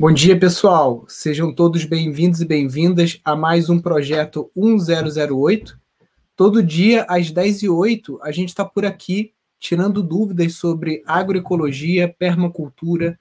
Bom 0.00 0.12
dia, 0.12 0.38
pessoal. 0.38 1.04
Sejam 1.08 1.52
todos 1.52 1.84
bem-vindos 1.84 2.40
e 2.40 2.44
bem-vindas 2.44 3.20
a 3.24 3.34
mais 3.34 3.68
um 3.68 3.80
projeto 3.80 4.48
1008. 4.54 5.76
Todo 6.36 6.62
dia, 6.62 7.04
às 7.08 7.32
10h08, 7.32 8.16
a 8.22 8.30
gente 8.30 8.50
está 8.50 8.64
por 8.64 8.86
aqui 8.86 9.34
tirando 9.58 10.00
dúvidas 10.00 10.54
sobre 10.54 11.02
agroecologia, 11.04 12.14
permacultura, 12.16 13.18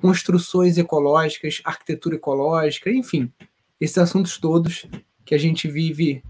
construções 0.00 0.78
ecológicas, 0.78 1.60
arquitetura 1.64 2.14
ecológica, 2.14 2.92
enfim, 2.92 3.32
esses 3.80 3.98
assuntos 3.98 4.38
todos 4.38 4.86
que 5.24 5.34
a 5.34 5.38
gente 5.38 5.66
vive 5.66 6.22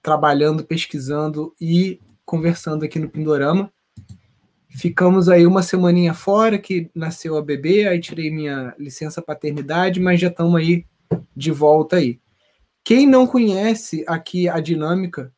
trabalhando, 0.00 0.64
pesquisando 0.64 1.54
e 1.60 2.00
conversando 2.24 2.82
aqui 2.82 2.98
no 2.98 3.10
Pindorama. 3.10 3.70
Ficamos 4.78 5.28
aí 5.28 5.44
uma 5.44 5.60
semaninha 5.60 6.14
fora, 6.14 6.56
que 6.56 6.88
nasceu 6.94 7.36
a 7.36 7.42
bebê, 7.42 7.88
aí 7.88 7.98
tirei 7.98 8.30
minha 8.30 8.72
licença 8.78 9.20
paternidade, 9.20 9.98
mas 9.98 10.20
já 10.20 10.28
estamos 10.28 10.54
aí 10.54 10.86
de 11.34 11.50
volta 11.50 11.96
aí. 11.96 12.20
Quem 12.84 13.04
não 13.04 13.26
conhece 13.26 14.04
aqui 14.06 14.48
a 14.48 14.60
dinâmica, 14.60 15.32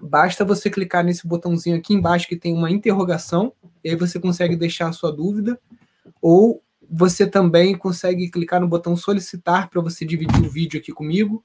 basta 0.00 0.42
você 0.42 0.70
clicar 0.70 1.04
nesse 1.04 1.28
botãozinho 1.28 1.76
aqui 1.76 1.92
embaixo 1.92 2.26
que 2.26 2.34
tem 2.34 2.54
uma 2.54 2.70
interrogação, 2.70 3.52
e 3.84 3.90
aí 3.90 3.94
você 3.94 4.18
consegue 4.18 4.56
deixar 4.56 4.88
a 4.88 4.92
sua 4.92 5.12
dúvida, 5.12 5.60
ou 6.22 6.62
você 6.90 7.26
também 7.26 7.76
consegue 7.76 8.30
clicar 8.30 8.58
no 8.58 8.66
botão 8.66 8.96
solicitar 8.96 9.68
para 9.68 9.82
você 9.82 10.06
dividir 10.06 10.46
o 10.46 10.50
vídeo 10.50 10.80
aqui 10.80 10.92
comigo. 10.92 11.44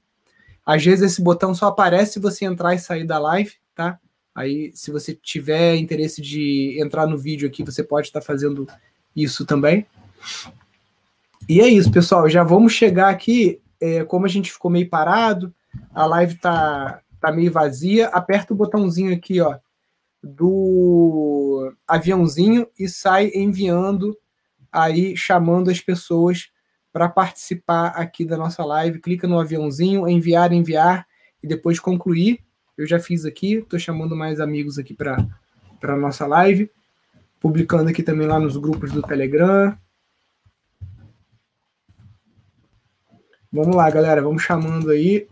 Às 0.64 0.82
vezes 0.82 1.12
esse 1.12 1.22
botão 1.22 1.54
só 1.54 1.66
aparece 1.66 2.14
se 2.14 2.20
você 2.20 2.46
entrar 2.46 2.74
e 2.74 2.78
sair 2.78 3.04
da 3.04 3.18
live, 3.18 3.52
tá? 3.74 4.00
Aí, 4.38 4.70
se 4.72 4.92
você 4.92 5.12
tiver 5.12 5.74
interesse 5.74 6.22
de 6.22 6.80
entrar 6.80 7.08
no 7.08 7.18
vídeo 7.18 7.48
aqui, 7.48 7.64
você 7.64 7.82
pode 7.82 8.06
estar 8.06 8.20
fazendo 8.20 8.68
isso 9.14 9.44
também. 9.44 9.84
E 11.48 11.60
é 11.60 11.66
isso, 11.66 11.90
pessoal. 11.90 12.28
Já 12.28 12.44
vamos 12.44 12.72
chegar 12.72 13.08
aqui. 13.08 13.60
É, 13.80 14.04
como 14.04 14.26
a 14.26 14.28
gente 14.28 14.52
ficou 14.52 14.70
meio 14.70 14.88
parado, 14.88 15.52
a 15.92 16.06
live 16.06 16.36
tá, 16.36 17.00
tá 17.20 17.32
meio 17.32 17.50
vazia. 17.50 18.06
Aperta 18.10 18.54
o 18.54 18.56
botãozinho 18.56 19.12
aqui, 19.12 19.40
ó, 19.40 19.58
do 20.22 21.74
aviãozinho 21.84 22.68
e 22.78 22.88
sai 22.88 23.32
enviando 23.34 24.16
aí, 24.70 25.16
chamando 25.16 25.68
as 25.68 25.80
pessoas 25.80 26.48
para 26.92 27.08
participar 27.08 27.88
aqui 27.88 28.24
da 28.24 28.36
nossa 28.36 28.64
live. 28.64 29.00
Clica 29.00 29.26
no 29.26 29.40
aviãozinho, 29.40 30.08
enviar, 30.08 30.52
enviar 30.52 31.08
e 31.42 31.48
depois 31.48 31.80
concluir. 31.80 32.38
Eu 32.78 32.86
já 32.86 33.00
fiz 33.00 33.24
aqui, 33.24 33.54
estou 33.54 33.76
chamando 33.76 34.14
mais 34.14 34.38
amigos 34.38 34.78
aqui 34.78 34.94
para 34.94 35.26
a 35.82 35.96
nossa 35.96 36.28
live, 36.28 36.70
publicando 37.40 37.90
aqui 37.90 38.04
também 38.04 38.24
lá 38.24 38.38
nos 38.38 38.56
grupos 38.56 38.92
do 38.92 39.02
Telegram. 39.02 39.76
Vamos 43.50 43.74
lá, 43.74 43.90
galera, 43.90 44.22
vamos 44.22 44.44
chamando 44.44 44.90
aí. 44.90 45.26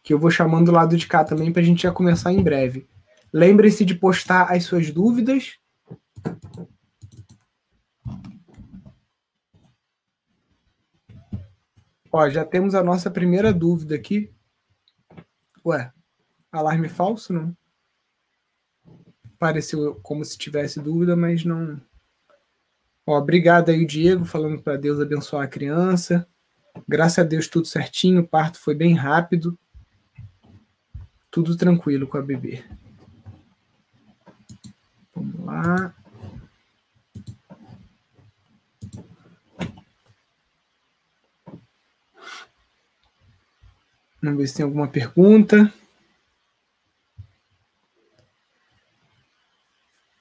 Que 0.00 0.14
eu 0.14 0.18
vou 0.18 0.30
chamando 0.30 0.66
do 0.66 0.72
lado 0.72 0.96
de 0.96 1.08
cá 1.08 1.24
também 1.24 1.52
para 1.52 1.60
a 1.60 1.64
gente 1.64 1.82
já 1.82 1.90
começar 1.90 2.32
em 2.32 2.40
breve. 2.40 2.88
Lembre-se 3.32 3.84
de 3.84 3.96
postar 3.96 4.44
as 4.52 4.62
suas 4.62 4.92
dúvidas. 4.92 5.58
Ó, 12.12 12.30
já 12.30 12.44
temos 12.44 12.76
a 12.76 12.82
nossa 12.84 13.10
primeira 13.10 13.52
dúvida 13.52 13.96
aqui. 13.96 14.32
Ué, 15.68 15.92
alarme 16.50 16.88
falso, 16.88 17.30
não? 17.30 17.54
Pareceu 19.38 20.00
como 20.02 20.24
se 20.24 20.38
tivesse 20.38 20.80
dúvida, 20.80 21.14
mas 21.14 21.44
não. 21.44 21.78
Ó, 23.06 23.18
obrigado 23.18 23.68
aí, 23.68 23.84
Diego, 23.84 24.24
falando 24.24 24.62
para 24.62 24.78
Deus 24.78 24.98
abençoar 24.98 25.44
a 25.44 25.48
criança. 25.48 26.26
Graças 26.88 27.18
a 27.18 27.22
Deus, 27.22 27.48
tudo 27.48 27.66
certinho. 27.66 28.22
O 28.22 28.26
parto 28.26 28.58
foi 28.58 28.74
bem 28.74 28.94
rápido. 28.94 29.58
Tudo 31.30 31.54
tranquilo 31.54 32.06
com 32.06 32.16
a 32.16 32.22
bebê. 32.22 32.64
Vamos 35.14 35.44
lá. 35.44 35.94
Vamos 44.28 44.42
ver 44.42 44.48
se 44.48 44.56
tem 44.56 44.64
alguma 44.64 44.86
pergunta. 44.86 45.72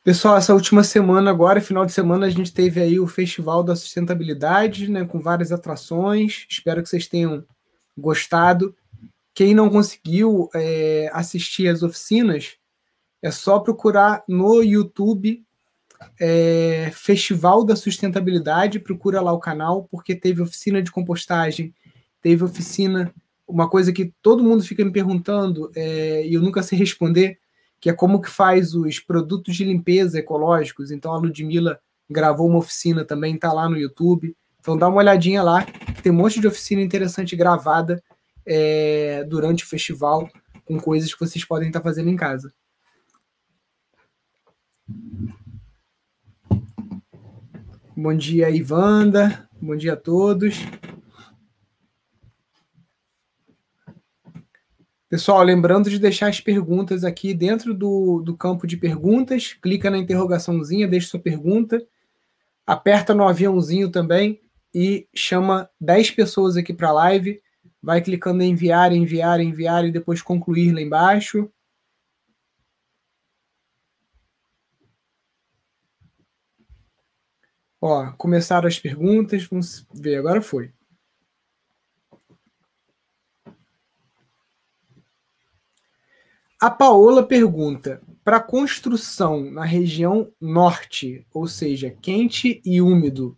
Pessoal, 0.01 0.37
essa 0.37 0.53
última 0.53 0.81
semana 0.81 1.29
agora, 1.29 1.59
final 1.59 1.85
de 1.85 1.91
semana, 1.91 2.25
a 2.25 2.29
gente 2.29 2.53
teve 2.53 2.79
aí 2.79 2.97
o 2.97 3.05
Festival 3.05 3.61
da 3.61 3.75
Sustentabilidade, 3.75 4.89
né, 4.89 5.03
com 5.03 5.19
várias 5.19 5.51
atrações. 5.51 6.45
Espero 6.49 6.81
que 6.81 6.87
vocês 6.87 7.05
tenham 7.05 7.45
gostado. 7.97 8.73
Quem 9.33 9.53
não 9.53 9.69
conseguiu 9.69 10.49
é, 10.55 11.09
assistir 11.11 11.67
as 11.67 11.83
oficinas, 11.83 12.55
é 13.21 13.29
só 13.29 13.59
procurar 13.59 14.23
no 14.25 14.63
YouTube 14.63 15.45
é, 16.17 16.91
Festival 16.93 17.65
da 17.65 17.75
Sustentabilidade, 17.75 18.79
procura 18.79 19.19
lá 19.19 19.33
o 19.33 19.39
canal, 19.39 19.83
porque 19.91 20.15
teve 20.15 20.41
oficina 20.41 20.81
de 20.81 20.91
compostagem, 20.91 21.75
teve 22.21 22.45
oficina 22.45 23.13
uma 23.47 23.69
coisa 23.69 23.93
que 23.93 24.13
todo 24.21 24.43
mundo 24.43 24.63
fica 24.63 24.83
me 24.83 24.91
perguntando 24.91 25.71
é, 25.75 26.27
e 26.27 26.33
eu 26.33 26.41
nunca 26.41 26.61
sei 26.61 26.77
responder, 26.77 27.39
que 27.79 27.89
é 27.89 27.93
como 27.93 28.21
que 28.21 28.29
faz 28.29 28.73
os 28.73 28.99
produtos 28.99 29.55
de 29.55 29.63
limpeza 29.63 30.19
ecológicos. 30.19 30.91
Então 30.91 31.13
a 31.13 31.17
Ludmilla 31.17 31.79
gravou 32.09 32.47
uma 32.47 32.57
oficina 32.57 33.05
também, 33.05 33.35
está 33.35 33.53
lá 33.53 33.69
no 33.69 33.77
YouTube. 33.77 34.35
Então 34.59 34.77
dá 34.77 34.87
uma 34.87 34.97
olhadinha 34.97 35.41
lá, 35.41 35.65
tem 36.03 36.11
um 36.11 36.15
monte 36.15 36.41
de 36.41 36.47
oficina 36.47 36.81
interessante 36.81 37.35
gravada 37.35 38.03
é, 38.45 39.23
durante 39.23 39.63
o 39.63 39.67
festival, 39.67 40.29
com 40.65 40.77
coisas 40.77 41.13
que 41.13 41.19
vocês 41.19 41.45
podem 41.45 41.69
estar 41.69 41.79
tá 41.79 41.83
fazendo 41.83 42.09
em 42.09 42.15
casa. 42.15 42.51
Bom 47.95 48.13
dia, 48.13 48.49
Ivanda. 48.49 49.47
Bom 49.61 49.75
dia 49.75 49.93
a 49.93 49.97
todos. 49.97 50.55
Pessoal, 55.09 55.41
lembrando 55.41 55.89
de 55.89 55.99
deixar 55.99 56.27
as 56.27 56.41
perguntas 56.41 57.05
aqui 57.05 57.33
dentro 57.33 57.73
do, 57.73 58.21
do 58.21 58.35
campo 58.35 58.67
de 58.67 58.75
perguntas, 58.75 59.53
clica 59.53 59.89
na 59.89 59.97
interrogaçãozinha, 59.97 60.85
deixa 60.85 61.07
sua 61.07 61.19
pergunta, 61.19 61.81
aperta 62.65 63.13
no 63.13 63.25
aviãozinho 63.25 63.89
também 63.89 64.41
e 64.75 65.07
chama 65.15 65.69
10 65.79 66.11
pessoas 66.11 66.57
aqui 66.57 66.73
para 66.73 66.89
a 66.89 66.91
live, 66.91 67.41
vai 67.81 68.01
clicando 68.01 68.43
em 68.43 68.51
enviar, 68.51 68.91
enviar, 68.91 69.39
enviar 69.39 69.85
e 69.85 69.91
depois 69.93 70.21
concluir 70.21 70.73
lá 70.73 70.81
embaixo. 70.81 71.49
Ó, 77.79 78.11
começaram 78.17 78.67
as 78.67 78.77
perguntas, 78.77 79.45
vamos 79.45 79.87
ver, 79.93 80.17
agora 80.17 80.41
foi. 80.41 80.73
A 86.59 86.71
Paola 86.71 87.21
pergunta: 87.21 88.01
para 88.23 88.39
construção 88.39 89.51
na 89.51 89.63
região 89.63 90.31
norte, 90.41 91.25
ou 91.31 91.47
seja, 91.47 91.95
quente 92.01 92.61
e 92.65 92.81
úmido, 92.81 93.37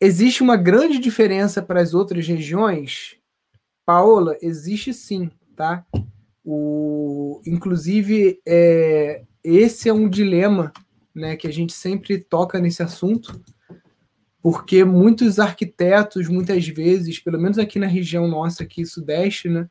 existe 0.00 0.42
uma 0.42 0.56
grande 0.56 0.98
diferença 0.98 1.60
para 1.60 1.82
as 1.82 1.92
outras 1.92 2.26
regiões? 2.26 3.18
Paola, 3.84 4.38
existe 4.40 4.94
sim, 4.94 5.30
tá? 5.54 5.84
O, 6.42 7.42
inclusive, 7.46 8.40
é, 8.46 9.22
esse 9.42 9.90
é 9.90 9.92
um 9.92 10.08
dilema 10.08 10.72
né, 11.14 11.36
que 11.36 11.46
a 11.46 11.52
gente 11.52 11.74
sempre 11.74 12.18
toca 12.18 12.58
nesse 12.58 12.82
assunto, 12.82 13.38
porque 14.42 14.82
muitos 14.82 15.38
arquitetos, 15.38 16.28
muitas 16.28 16.66
vezes, 16.66 17.18
pelo 17.18 17.38
menos 17.38 17.58
aqui 17.58 17.78
na 17.78 17.86
região 17.86 18.26
nossa, 18.26 18.62
aqui 18.62 18.84
sudeste, 18.86 19.48
né, 19.48 19.68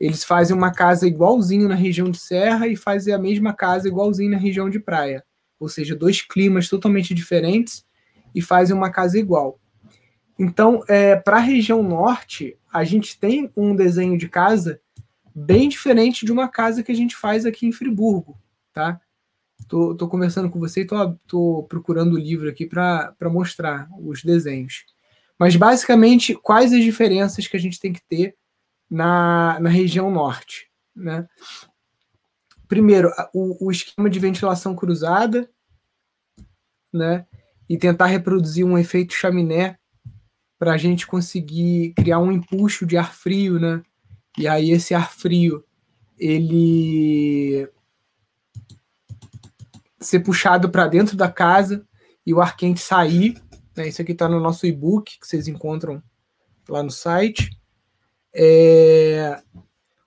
eles 0.00 0.22
fazem 0.22 0.56
uma 0.56 0.72
casa 0.72 1.06
igualzinho 1.06 1.68
na 1.68 1.74
região 1.74 2.10
de 2.10 2.18
serra 2.18 2.68
e 2.68 2.76
fazem 2.76 3.12
a 3.12 3.18
mesma 3.18 3.52
casa 3.52 3.88
igualzinho 3.88 4.30
na 4.30 4.36
região 4.36 4.70
de 4.70 4.78
praia. 4.78 5.24
Ou 5.58 5.68
seja, 5.68 5.96
dois 5.96 6.22
climas 6.22 6.68
totalmente 6.68 7.12
diferentes 7.12 7.84
e 8.34 8.40
fazem 8.40 8.76
uma 8.76 8.90
casa 8.90 9.18
igual. 9.18 9.58
Então, 10.38 10.84
é, 10.86 11.16
para 11.16 11.38
a 11.38 11.40
região 11.40 11.82
norte, 11.82 12.56
a 12.72 12.84
gente 12.84 13.18
tem 13.18 13.50
um 13.56 13.74
desenho 13.74 14.16
de 14.16 14.28
casa 14.28 14.80
bem 15.34 15.68
diferente 15.68 16.24
de 16.24 16.30
uma 16.30 16.48
casa 16.48 16.82
que 16.82 16.92
a 16.92 16.94
gente 16.94 17.16
faz 17.16 17.44
aqui 17.44 17.66
em 17.66 17.72
Friburgo, 17.72 18.38
tá? 18.72 19.00
Tô, 19.66 19.96
tô 19.96 20.06
conversando 20.08 20.48
com 20.48 20.60
você 20.60 20.82
e 20.82 20.86
tô, 20.86 21.12
tô 21.26 21.66
procurando 21.68 22.14
o 22.14 22.18
livro 22.18 22.48
aqui 22.48 22.66
para 22.66 23.14
mostrar 23.22 23.88
os 24.00 24.22
desenhos. 24.22 24.84
Mas, 25.36 25.56
basicamente, 25.56 26.34
quais 26.34 26.72
as 26.72 26.84
diferenças 26.84 27.48
que 27.48 27.56
a 27.56 27.60
gente 27.60 27.80
tem 27.80 27.92
que 27.92 28.02
ter 28.08 28.36
na, 28.90 29.58
na 29.60 29.68
região 29.68 30.10
norte. 30.10 30.68
Né? 30.94 31.26
Primeiro, 32.66 33.10
o, 33.32 33.66
o 33.66 33.70
esquema 33.70 34.10
de 34.10 34.18
ventilação 34.18 34.74
cruzada, 34.74 35.48
né? 36.92 37.26
E 37.68 37.76
tentar 37.76 38.06
reproduzir 38.06 38.64
um 38.64 38.78
efeito 38.78 39.14
chaminé 39.14 39.78
para 40.58 40.72
a 40.72 40.76
gente 40.76 41.06
conseguir 41.06 41.92
criar 41.94 42.18
um 42.18 42.32
empuxo 42.32 42.86
de 42.86 42.96
ar 42.96 43.14
frio, 43.14 43.58
né? 43.58 43.82
E 44.36 44.46
aí 44.46 44.70
esse 44.70 44.94
ar 44.94 45.10
frio 45.10 45.64
ele 46.18 47.68
ser 50.00 50.20
puxado 50.20 50.68
para 50.70 50.86
dentro 50.86 51.16
da 51.16 51.30
casa 51.30 51.86
e 52.26 52.34
o 52.34 52.40
ar 52.40 52.56
quente 52.56 52.80
sair. 52.80 53.40
Né? 53.76 53.88
Isso 53.88 54.02
aqui 54.02 54.12
está 54.12 54.28
no 54.28 54.40
nosso 54.40 54.66
e-book 54.66 55.18
que 55.18 55.26
vocês 55.26 55.48
encontram 55.48 56.02
lá 56.68 56.82
no 56.82 56.90
site. 56.90 57.57
É... 58.34 59.40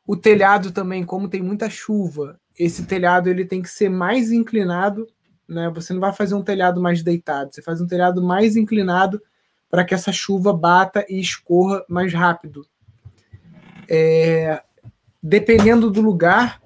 O 0.06 0.16
telhado 0.16 0.72
também, 0.72 1.06
como 1.06 1.30
tem 1.30 1.42
muita 1.42 1.70
chuva, 1.70 2.40
esse 2.58 2.86
telhado 2.86 3.30
ele 3.30 3.46
tem 3.46 3.62
que 3.62 3.70
ser 3.70 3.90
mais 3.90 4.32
inclinado. 4.32 5.08
Né? 5.48 5.70
Você 5.74 5.94
não 5.94 6.00
vai 6.00 6.14
fazer 6.14 6.36
um 6.36 6.44
telhado 6.44 6.82
mais 6.82 7.02
deitado, 7.02 7.54
você 7.54 7.62
faz 7.62 7.82
um 7.82 7.88
telhado 7.88 8.22
mais 8.22 8.56
inclinado 8.56 9.22
para 9.70 9.86
que 9.86 9.94
essa 9.94 10.12
chuva 10.12 10.52
bata 10.52 11.06
e 11.10 11.20
escorra 11.20 11.84
mais 11.88 12.14
rápido. 12.14 12.66
É... 13.90 14.62
Dependendo 15.24 15.92
do 15.92 16.02
lugar, 16.02 16.62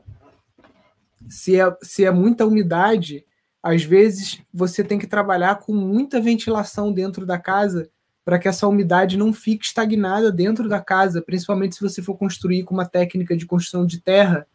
se 1.29 1.59
é, 1.59 1.75
se 1.81 2.05
é 2.05 2.11
muita 2.11 2.45
umidade, 2.45 3.25
às 3.61 3.83
vezes 3.83 4.41
você 4.53 4.83
tem 4.83 4.97
que 4.97 5.07
trabalhar 5.07 5.55
com 5.55 5.73
muita 5.73 6.21
ventilação 6.21 6.93
dentro 6.93 7.25
da 7.25 7.37
casa 7.37 7.89
para 8.25 8.39
que 8.39 8.47
essa 8.47 8.67
umidade 8.67 9.17
não 9.17 9.31
fique 9.31 9.65
estagnada 9.65 10.31
dentro 10.31 10.67
da 10.67 10.81
casa, 10.81 11.21
principalmente 11.21 11.75
se 11.75 11.81
você 11.81 12.01
for 12.01 12.17
construir 12.17 12.63
com 12.63 12.73
uma 12.73 12.85
técnica 12.85 13.37
de 13.37 13.45
construção 13.45 13.85
de 13.85 14.01
terra. 14.01 14.47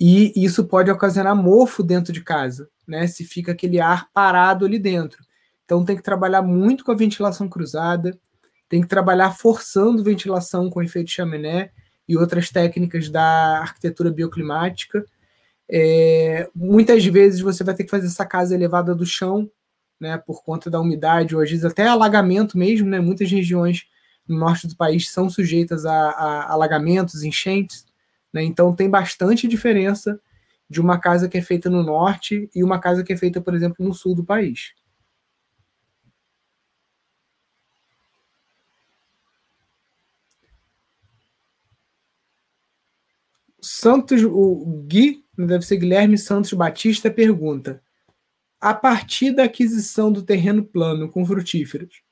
E 0.00 0.32
isso 0.34 0.64
pode 0.64 0.90
ocasionar 0.90 1.36
mofo 1.36 1.82
dentro 1.82 2.12
de 2.12 2.22
casa, 2.22 2.68
né? 2.88 3.06
Se 3.06 3.22
fica 3.22 3.52
aquele 3.52 3.78
ar 3.78 4.10
parado 4.12 4.64
ali 4.64 4.78
dentro. 4.78 5.22
Então 5.64 5.84
tem 5.84 5.94
que 5.94 6.02
trabalhar 6.02 6.40
muito 6.40 6.82
com 6.82 6.90
a 6.90 6.96
ventilação 6.96 7.48
cruzada, 7.48 8.18
tem 8.66 8.80
que 8.80 8.88
trabalhar 8.88 9.32
forçando 9.32 10.02
ventilação 10.02 10.70
com 10.70 10.82
efeito 10.82 11.10
chaminé 11.10 11.70
e 12.08 12.16
outras 12.16 12.48
técnicas 12.48 13.10
da 13.10 13.60
arquitetura 13.60 14.10
bioclimática 14.10 15.04
é, 15.70 16.48
muitas 16.54 17.04
vezes 17.06 17.40
você 17.40 17.62
vai 17.62 17.74
ter 17.74 17.84
que 17.84 17.90
fazer 17.90 18.06
essa 18.06 18.26
casa 18.26 18.54
elevada 18.54 18.94
do 18.94 19.06
chão, 19.06 19.48
né, 20.00 20.18
por 20.18 20.42
conta 20.42 20.70
da 20.70 20.80
umidade, 20.80 21.36
ou 21.36 21.42
às 21.42 21.50
vezes 21.50 21.64
até 21.64 21.86
alagamento 21.86 22.56
mesmo, 22.56 22.88
né? 22.88 23.00
Muitas 23.00 23.30
regiões 23.30 23.84
no 24.26 24.38
norte 24.38 24.66
do 24.66 24.76
país 24.76 25.10
são 25.10 25.28
sujeitas 25.28 25.84
a, 25.84 25.92
a 25.92 26.52
alagamentos, 26.52 27.22
enchentes, 27.22 27.86
né? 28.32 28.42
Então 28.42 28.74
tem 28.74 28.88
bastante 28.88 29.46
diferença 29.46 30.20
de 30.68 30.80
uma 30.80 30.98
casa 30.98 31.28
que 31.28 31.36
é 31.38 31.42
feita 31.42 31.68
no 31.68 31.82
norte 31.82 32.48
e 32.54 32.62
uma 32.64 32.80
casa 32.80 33.02
que 33.04 33.12
é 33.12 33.16
feita, 33.16 33.40
por 33.40 33.54
exemplo, 33.54 33.84
no 33.84 33.92
sul 33.92 34.14
do 34.14 34.24
país. 34.24 34.72
Santos, 43.60 44.22
o 44.24 44.84
Gui 44.86 45.24
deve 45.36 45.64
ser 45.64 45.76
Guilherme 45.76 46.16
Santos 46.16 46.52
Batista, 46.52 47.10
pergunta: 47.10 47.82
a 48.60 48.74
partir 48.74 49.32
da 49.32 49.44
aquisição 49.44 50.12
do 50.12 50.22
terreno 50.22 50.64
plano 50.64 51.08
com 51.08 51.24
frutíferos, 51.24 52.02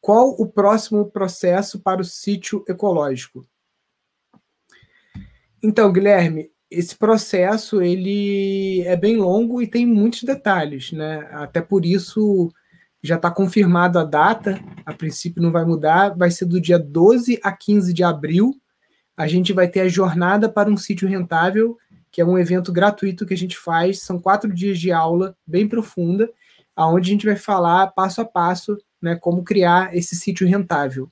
qual 0.00 0.30
o 0.30 0.46
próximo 0.46 1.10
processo 1.10 1.80
para 1.80 2.00
o 2.00 2.04
sítio 2.04 2.64
ecológico? 2.68 3.46
Então, 5.62 5.92
Guilherme, 5.92 6.50
esse 6.70 6.96
processo 6.96 7.82
ele 7.82 8.82
é 8.82 8.96
bem 8.96 9.16
longo 9.16 9.60
e 9.60 9.66
tem 9.66 9.84
muitos 9.84 10.22
detalhes, 10.22 10.92
né? 10.92 11.28
Até 11.32 11.60
por 11.60 11.84
isso 11.84 12.50
já 13.02 13.16
está 13.16 13.30
confirmado 13.30 13.98
a 13.98 14.04
data, 14.04 14.60
a 14.84 14.92
princípio 14.92 15.42
não 15.42 15.52
vai 15.52 15.64
mudar, 15.64 16.16
vai 16.16 16.30
ser 16.30 16.46
do 16.46 16.60
dia 16.60 16.78
12 16.78 17.38
a 17.42 17.52
15 17.52 17.92
de 17.92 18.02
abril 18.02 18.60
a 19.16 19.26
gente 19.26 19.52
vai 19.52 19.66
ter 19.66 19.80
a 19.80 19.88
jornada 19.88 20.48
para 20.48 20.70
um 20.70 20.76
sítio 20.76 21.08
rentável, 21.08 21.78
que 22.16 22.20
é 22.22 22.24
um 22.24 22.38
evento 22.38 22.72
gratuito 22.72 23.26
que 23.26 23.34
a 23.34 23.36
gente 23.36 23.58
faz. 23.58 24.00
São 24.00 24.18
quatro 24.18 24.50
dias 24.50 24.78
de 24.78 24.90
aula 24.90 25.36
bem 25.46 25.68
profunda, 25.68 26.32
aonde 26.74 27.10
a 27.10 27.12
gente 27.12 27.26
vai 27.26 27.36
falar 27.36 27.88
passo 27.88 28.22
a 28.22 28.24
passo, 28.24 28.78
né, 29.02 29.16
como 29.16 29.44
criar 29.44 29.94
esse 29.94 30.16
sítio 30.16 30.48
rentável. 30.48 31.10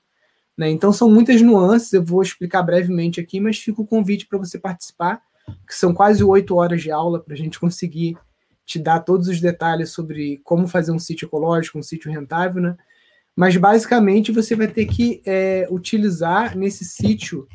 Né? 0.56 0.70
Então 0.70 0.94
são 0.94 1.10
muitas 1.10 1.42
nuances, 1.42 1.92
eu 1.92 2.02
vou 2.02 2.22
explicar 2.22 2.62
brevemente 2.62 3.20
aqui, 3.20 3.38
mas 3.38 3.58
fica 3.58 3.82
o 3.82 3.86
convite 3.86 4.26
para 4.26 4.38
você 4.38 4.58
participar, 4.58 5.20
que 5.68 5.74
são 5.74 5.92
quase 5.92 6.24
oito 6.24 6.56
horas 6.56 6.80
de 6.80 6.90
aula 6.90 7.20
para 7.20 7.34
a 7.34 7.36
gente 7.36 7.60
conseguir 7.60 8.16
te 8.64 8.78
dar 8.78 9.00
todos 9.00 9.28
os 9.28 9.42
detalhes 9.42 9.90
sobre 9.90 10.40
como 10.42 10.66
fazer 10.66 10.90
um 10.90 10.98
sítio 10.98 11.26
ecológico, 11.26 11.78
um 11.78 11.82
sítio 11.82 12.10
rentável, 12.10 12.62
né? 12.62 12.76
Mas 13.36 13.54
basicamente 13.58 14.32
você 14.32 14.56
vai 14.56 14.68
ter 14.68 14.86
que 14.86 15.20
é, 15.26 15.68
utilizar 15.70 16.56
nesse 16.56 16.82
sítio 16.82 17.46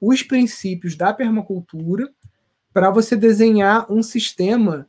os 0.00 0.22
princípios 0.22 0.96
da 0.96 1.12
permacultura 1.12 2.10
para 2.76 2.90
você 2.90 3.16
desenhar 3.16 3.90
um 3.90 4.02
sistema 4.02 4.86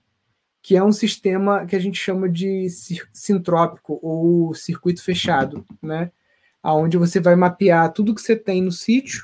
que 0.61 0.75
é 0.75 0.83
um 0.83 0.91
sistema 0.91 1.65
que 1.65 1.73
a 1.73 1.79
gente 1.79 1.97
chama 1.97 2.27
de 2.27 2.67
sintrópico 3.13 3.97
ou 4.03 4.53
circuito 4.53 5.01
fechado, 5.01 5.63
né? 5.81 6.11
Aonde 6.61 6.97
você 6.97 7.21
vai 7.21 7.37
mapear 7.37 7.93
tudo 7.93 8.13
que 8.13 8.19
você 8.19 8.35
tem 8.35 8.61
no 8.61 8.73
sítio 8.73 9.23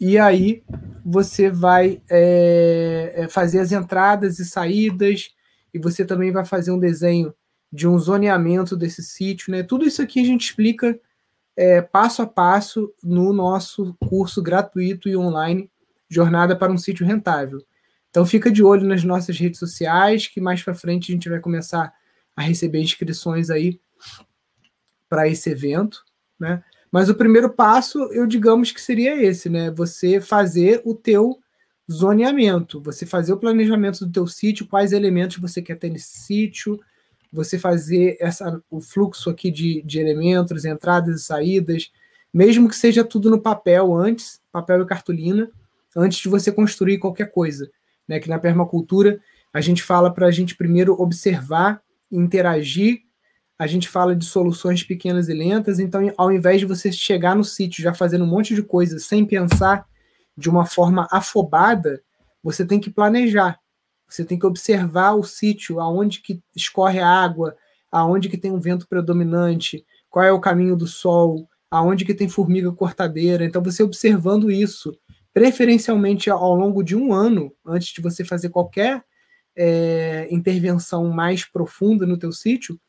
e 0.00 0.18
aí 0.18 0.64
você 1.06 1.48
vai 1.48 2.02
é, 2.10 3.12
é 3.14 3.28
fazer 3.28 3.60
as 3.60 3.70
entradas 3.70 4.40
e 4.40 4.44
saídas 4.44 5.28
e 5.72 5.78
você 5.78 6.04
também 6.04 6.32
vai 6.32 6.44
fazer 6.44 6.72
um 6.72 6.78
desenho 6.80 7.32
de 7.72 7.86
um 7.86 7.96
zoneamento 7.96 8.76
desse 8.76 9.04
sítio, 9.04 9.52
né? 9.52 9.62
Tudo 9.62 9.86
isso 9.86 10.02
aqui 10.02 10.18
a 10.18 10.24
gente 10.24 10.46
explica 10.46 10.98
é, 11.56 11.80
passo 11.80 12.20
a 12.20 12.26
passo 12.26 12.92
no 13.00 13.32
nosso 13.32 13.94
curso 14.00 14.42
gratuito 14.42 15.08
e 15.08 15.16
online 15.16 15.70
Jornada 16.10 16.56
para 16.56 16.72
um 16.72 16.76
Sítio 16.76 17.06
Rentável. 17.06 17.64
Então 18.10 18.26
fica 18.26 18.50
de 18.50 18.62
olho 18.62 18.86
nas 18.86 19.04
nossas 19.04 19.38
redes 19.38 19.60
sociais, 19.60 20.26
que 20.26 20.40
mais 20.40 20.62
para 20.62 20.74
frente 20.74 21.12
a 21.12 21.14
gente 21.14 21.28
vai 21.28 21.38
começar 21.38 21.92
a 22.34 22.42
receber 22.42 22.80
inscrições 22.80 23.50
aí 23.50 23.80
para 25.08 25.28
esse 25.28 25.48
evento, 25.50 26.04
né? 26.38 26.62
Mas 26.90 27.08
o 27.08 27.14
primeiro 27.14 27.48
passo, 27.50 27.98
eu 28.12 28.26
digamos 28.26 28.72
que 28.72 28.80
seria 28.80 29.22
esse, 29.22 29.48
né? 29.48 29.70
Você 29.70 30.20
fazer 30.20 30.82
o 30.84 30.94
teu 30.94 31.38
zoneamento, 31.90 32.80
você 32.80 33.06
fazer 33.06 33.32
o 33.32 33.36
planejamento 33.36 34.04
do 34.04 34.12
teu 34.12 34.26
sítio, 34.26 34.66
quais 34.66 34.92
elementos 34.92 35.36
você 35.36 35.62
quer 35.62 35.76
ter 35.76 35.90
nesse 35.90 36.18
sítio, 36.20 36.80
você 37.32 37.58
fazer 37.58 38.16
essa, 38.20 38.60
o 38.68 38.80
fluxo 38.80 39.30
aqui 39.30 39.50
de, 39.50 39.82
de 39.82 40.00
elementos, 40.00 40.64
entradas 40.64 41.20
e 41.20 41.24
saídas, 41.24 41.92
mesmo 42.32 42.68
que 42.68 42.76
seja 42.76 43.04
tudo 43.04 43.30
no 43.30 43.40
papel 43.40 43.94
antes, 43.94 44.40
papel 44.52 44.82
e 44.82 44.86
cartolina, 44.86 45.50
antes 45.96 46.18
de 46.18 46.28
você 46.28 46.50
construir 46.52 46.98
qualquer 46.98 47.30
coisa. 47.30 47.70
Né? 48.08 48.20
Que 48.20 48.28
na 48.28 48.38
permacultura 48.38 49.20
a 49.52 49.60
gente 49.60 49.82
fala 49.82 50.12
para 50.12 50.26
a 50.26 50.30
gente 50.30 50.56
primeiro 50.56 51.00
observar, 51.00 51.82
interagir, 52.10 53.00
a 53.58 53.66
gente 53.66 53.88
fala 53.88 54.16
de 54.16 54.24
soluções 54.24 54.82
pequenas 54.82 55.28
e 55.28 55.34
lentas, 55.34 55.78
então 55.78 56.10
ao 56.16 56.32
invés 56.32 56.60
de 56.60 56.66
você 56.66 56.90
chegar 56.90 57.36
no 57.36 57.44
sítio 57.44 57.82
já 57.82 57.92
fazendo 57.92 58.24
um 58.24 58.28
monte 58.28 58.54
de 58.54 58.62
coisa 58.62 58.98
sem 58.98 59.26
pensar 59.26 59.86
de 60.36 60.48
uma 60.48 60.64
forma 60.64 61.06
afobada, 61.10 62.02
você 62.42 62.64
tem 62.64 62.80
que 62.80 62.90
planejar. 62.90 63.58
Você 64.08 64.24
tem 64.24 64.38
que 64.38 64.46
observar 64.46 65.12
o 65.12 65.22
sítio, 65.22 65.78
aonde 65.78 66.20
que 66.20 66.42
escorre 66.56 66.98
a 66.98 67.08
água, 67.08 67.54
aonde 67.92 68.28
que 68.28 68.38
tem 68.38 68.50
um 68.50 68.58
vento 68.58 68.88
predominante, 68.88 69.84
qual 70.08 70.24
é 70.24 70.32
o 70.32 70.40
caminho 70.40 70.74
do 70.74 70.86
sol, 70.86 71.48
aonde 71.70 72.04
que 72.04 72.14
tem 72.14 72.28
formiga 72.28 72.72
cortadeira. 72.72 73.44
Então, 73.44 73.62
você 73.62 73.82
observando 73.82 74.50
isso, 74.50 74.98
preferencialmente 75.32 76.28
ao 76.30 76.54
longo 76.54 76.82
de 76.82 76.96
um 76.96 77.12
ano, 77.12 77.52
antes 77.64 77.88
de 77.88 78.00
você 78.00 78.24
fazer 78.24 78.50
qualquer 78.50 79.04
é, 79.56 80.28
intervenção 80.30 81.08
mais 81.10 81.44
profunda 81.44 82.06
no 82.06 82.18
teu 82.18 82.32
sítio, 82.32 82.80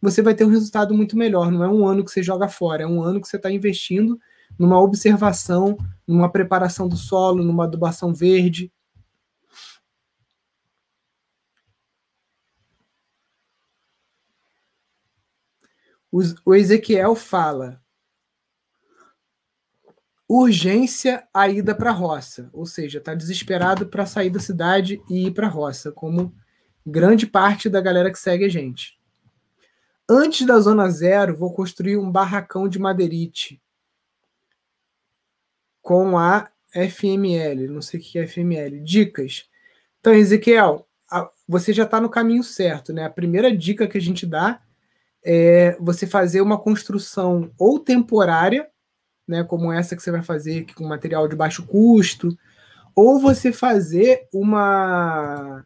você 0.00 0.22
vai 0.22 0.34
ter 0.34 0.44
um 0.44 0.50
resultado 0.50 0.94
muito 0.94 1.16
melhor. 1.16 1.50
Não 1.50 1.62
é 1.62 1.68
um 1.68 1.86
ano 1.86 2.04
que 2.04 2.10
você 2.10 2.22
joga 2.22 2.48
fora, 2.48 2.82
é 2.82 2.86
um 2.86 3.02
ano 3.02 3.20
que 3.20 3.28
você 3.28 3.36
está 3.36 3.50
investindo 3.50 4.18
numa 4.58 4.80
observação, 4.80 5.76
numa 6.06 6.30
preparação 6.30 6.88
do 6.88 6.96
solo, 6.96 7.44
numa 7.44 7.64
adubação 7.64 8.14
verde, 8.14 8.72
o 16.10 16.54
Ezequiel 16.54 17.14
fala 17.14 17.82
urgência 20.28 21.26
a 21.32 21.48
ida 21.48 21.74
para 21.74 21.90
a 21.90 21.94
roça, 21.94 22.50
ou 22.52 22.66
seja, 22.66 22.98
está 22.98 23.14
desesperado 23.14 23.86
para 23.86 24.04
sair 24.04 24.28
da 24.28 24.38
cidade 24.38 25.02
e 25.08 25.26
ir 25.26 25.30
para 25.32 25.46
a 25.46 25.50
roça, 25.50 25.90
como 25.90 26.34
grande 26.86 27.26
parte 27.26 27.68
da 27.68 27.80
galera 27.80 28.10
que 28.12 28.18
segue 28.18 28.44
a 28.44 28.48
gente. 28.48 28.98
Antes 30.08 30.46
da 30.46 30.58
zona 30.60 30.88
zero, 30.90 31.36
vou 31.36 31.52
construir 31.52 31.96
um 31.96 32.10
barracão 32.10 32.68
de 32.68 32.78
madeirite 32.78 33.60
com 35.82 36.18
a 36.18 36.50
FML, 36.72 37.68
não 37.68 37.80
sei 37.80 37.98
o 37.98 38.02
que 38.02 38.18
é 38.18 38.26
FML. 38.26 38.80
Dicas. 38.80 39.48
Então, 40.00 40.12
Ezequiel, 40.12 40.86
você 41.46 41.72
já 41.72 41.84
está 41.84 42.00
no 42.00 42.10
caminho 42.10 42.42
certo, 42.42 42.92
né? 42.92 43.04
A 43.04 43.10
primeira 43.10 43.54
dica 43.54 43.86
que 43.86 43.96
a 43.96 44.00
gente 44.00 44.26
dá 44.26 44.60
é 45.24 45.76
você 45.80 46.06
fazer 46.06 46.40
uma 46.42 46.58
construção 46.58 47.50
ou 47.58 47.80
temporária, 47.80 48.68
né, 49.28 49.44
como 49.44 49.70
essa 49.72 49.94
que 49.94 50.02
você 50.02 50.10
vai 50.10 50.22
fazer 50.22 50.66
com 50.74 50.86
material 50.86 51.28
de 51.28 51.36
baixo 51.36 51.66
custo, 51.66 52.36
ou 52.94 53.20
você 53.20 53.52
fazer 53.52 54.26
uma 54.32 55.64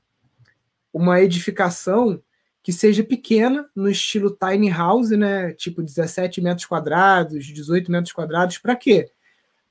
uma 0.93 1.23
edificação 1.23 2.23
que 2.63 2.73
seja 2.73 3.03
pequena, 3.03 3.69
no 3.75 3.89
estilo 3.89 4.31
tiny 4.31 4.71
house, 4.71 5.11
né, 5.11 5.53
tipo 5.53 5.83
17 5.83 6.41
metros 6.41 6.67
quadrados, 6.67 7.45
18 7.47 7.91
metros 7.91 8.13
quadrados, 8.13 8.59
para 8.59 8.77
quê? 8.77 9.11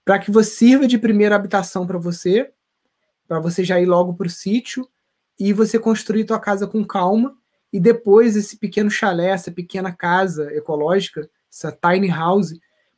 Para 0.03 0.19
que 0.19 0.31
você 0.31 0.49
sirva 0.49 0.87
de 0.87 0.97
primeira 0.97 1.35
habitação 1.35 1.85
para 1.85 1.97
você, 1.97 2.51
para 3.27 3.39
você 3.39 3.63
já 3.63 3.79
ir 3.79 3.85
logo 3.85 4.13
para 4.13 4.27
o 4.27 4.29
sítio 4.29 4.89
e 5.39 5.53
você 5.53 5.79
construir 5.79 6.25
tua 6.25 6.39
casa 6.39 6.67
com 6.67 6.83
calma 6.83 7.33
e 7.71 7.79
depois 7.79 8.35
esse 8.35 8.57
pequeno 8.57 8.91
chalé, 8.91 9.27
essa 9.27 9.51
pequena 9.51 9.93
casa 9.93 10.53
ecológica, 10.53 11.29
essa 11.49 11.71
tiny 11.71 12.09
house, 12.09 12.53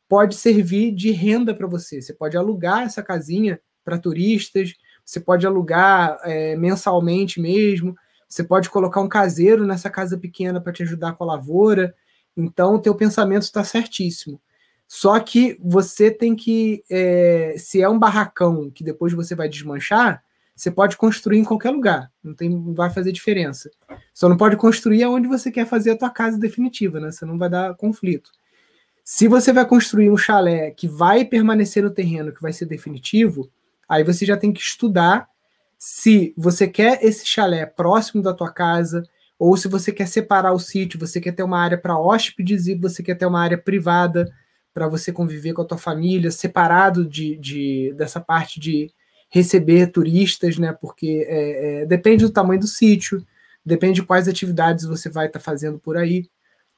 pode 0.08 0.34
servir 0.34 0.92
de 0.92 1.10
renda 1.10 1.54
para 1.54 1.66
você. 1.66 2.00
Você 2.00 2.12
pode 2.12 2.36
alugar 2.36 2.82
essa 2.82 3.02
casinha 3.02 3.60
para 3.84 3.98
turistas, 3.98 4.74
você 5.04 5.20
pode 5.20 5.46
alugar 5.46 6.18
é, 6.24 6.56
mensalmente 6.56 7.40
mesmo, 7.40 7.94
você 8.28 8.42
pode 8.42 8.70
colocar 8.70 9.00
um 9.00 9.08
caseiro 9.08 9.66
nessa 9.66 9.90
casa 9.90 10.18
pequena 10.18 10.60
para 10.60 10.72
te 10.72 10.82
ajudar 10.82 11.12
com 11.12 11.24
a 11.24 11.26
lavoura. 11.26 11.94
Então, 12.36 12.74
o 12.74 12.80
teu 12.80 12.94
pensamento 12.94 13.42
está 13.42 13.62
certíssimo. 13.62 14.40
Só 14.86 15.18
que 15.20 15.58
você 15.62 16.10
tem 16.10 16.34
que, 16.34 16.82
é, 16.90 17.54
se 17.58 17.80
é 17.80 17.88
um 17.88 17.98
barracão 17.98 18.70
que 18.70 18.84
depois 18.84 19.12
você 19.12 19.34
vai 19.34 19.48
desmanchar, 19.48 20.22
você 20.54 20.70
pode 20.70 20.96
construir 20.96 21.38
em 21.38 21.44
qualquer 21.44 21.70
lugar, 21.70 22.12
não, 22.22 22.32
tem, 22.32 22.48
não 22.48 22.74
vai 22.74 22.88
fazer 22.88 23.10
diferença. 23.10 23.70
Só 24.12 24.28
não 24.28 24.36
pode 24.36 24.56
construir 24.56 25.02
aonde 25.02 25.26
você 25.26 25.50
quer 25.50 25.66
fazer 25.66 25.90
a 25.90 25.96
tua 25.98 26.10
casa 26.10 26.38
definitiva, 26.38 27.00
né? 27.00 27.10
Você 27.10 27.24
não 27.24 27.36
vai 27.36 27.50
dar 27.50 27.74
conflito. 27.74 28.30
Se 29.04 29.28
você 29.28 29.52
vai 29.52 29.66
construir 29.66 30.10
um 30.10 30.16
chalé 30.16 30.70
que 30.70 30.88
vai 30.88 31.26
permanecer 31.26 31.82
no 31.82 31.90
terreno, 31.90 32.32
que 32.32 32.40
vai 32.40 32.54
ser 32.54 32.64
definitivo, 32.64 33.50
aí 33.86 34.02
você 34.02 34.24
já 34.24 34.34
tem 34.34 34.50
que 34.50 34.62
estudar 34.62 35.28
se 35.78 36.32
você 36.38 36.66
quer 36.66 37.04
esse 37.04 37.26
chalé 37.26 37.66
próximo 37.66 38.22
da 38.22 38.32
tua 38.32 38.50
casa, 38.50 39.02
ou 39.38 39.54
se 39.58 39.68
você 39.68 39.92
quer 39.92 40.08
separar 40.08 40.54
o 40.54 40.58
sítio, 40.58 40.98
você 40.98 41.20
quer 41.20 41.32
ter 41.32 41.42
uma 41.42 41.60
área 41.60 41.76
para 41.76 41.98
hóspedes 41.98 42.66
e 42.66 42.74
você 42.74 43.02
quer 43.02 43.14
ter 43.16 43.26
uma 43.26 43.42
área 43.42 43.58
privada 43.58 44.32
para 44.72 44.88
você 44.88 45.12
conviver 45.12 45.52
com 45.52 45.60
a 45.60 45.66
tua 45.66 45.76
família, 45.76 46.30
separado 46.30 47.04
de, 47.04 47.36
de 47.36 47.92
dessa 47.98 48.20
parte 48.20 48.58
de 48.58 48.90
receber 49.28 49.88
turistas, 49.88 50.56
né? 50.56 50.72
Porque 50.72 51.26
é, 51.28 51.82
é, 51.82 51.86
depende 51.86 52.24
do 52.24 52.32
tamanho 52.32 52.60
do 52.60 52.66
sítio, 52.66 53.22
depende 53.62 54.00
de 54.00 54.06
quais 54.06 54.28
atividades 54.28 54.86
você 54.86 55.10
vai 55.10 55.26
estar 55.26 55.38
tá 55.38 55.44
fazendo 55.44 55.78
por 55.78 55.98
aí, 55.98 56.26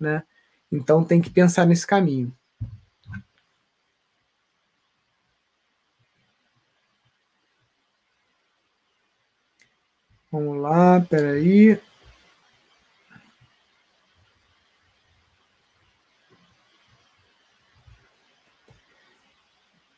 né? 0.00 0.24
Então 0.70 1.04
tem 1.04 1.20
que 1.20 1.30
pensar 1.30 1.66
nesse 1.66 1.86
caminho. 1.86 2.32
Vamos 10.30 10.60
lá, 10.60 11.00
peraí. 11.00 11.80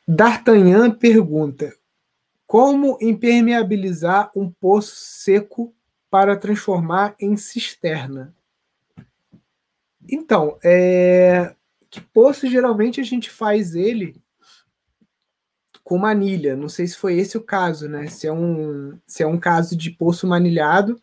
D'Artagnan 0.07 0.93
pergunta: 0.93 1.75
como 2.47 2.97
impermeabilizar 3.01 4.31
um 4.35 4.51
poço 4.51 4.95
seco 4.97 5.75
para 6.09 6.37
transformar 6.37 7.15
em 7.21 7.37
cisterna? 7.37 8.35
Então, 10.09 10.59
é... 10.65 11.55
que 11.91 12.01
poço 12.01 12.49
geralmente 12.49 13.01
a 13.01 13.05
gente 13.05 13.31
faz 13.31 13.75
ele 13.75 14.17
com 15.85 15.97
manilha. 15.99 16.55
Não 16.55 16.69
sei 16.69 16.87
se 16.87 16.97
foi 16.97 17.17
esse 17.19 17.39
o 17.39 17.43
caso, 17.43 17.89
né? 17.89 18.09
Se 18.09 18.27
é 18.27 18.33
um, 18.33 18.99
se 19.07 19.23
é 19.23 19.27
um 19.27 19.39
caso 19.39 19.77
de 19.77 19.91
poço 19.91 20.27
manilhado. 20.27 21.01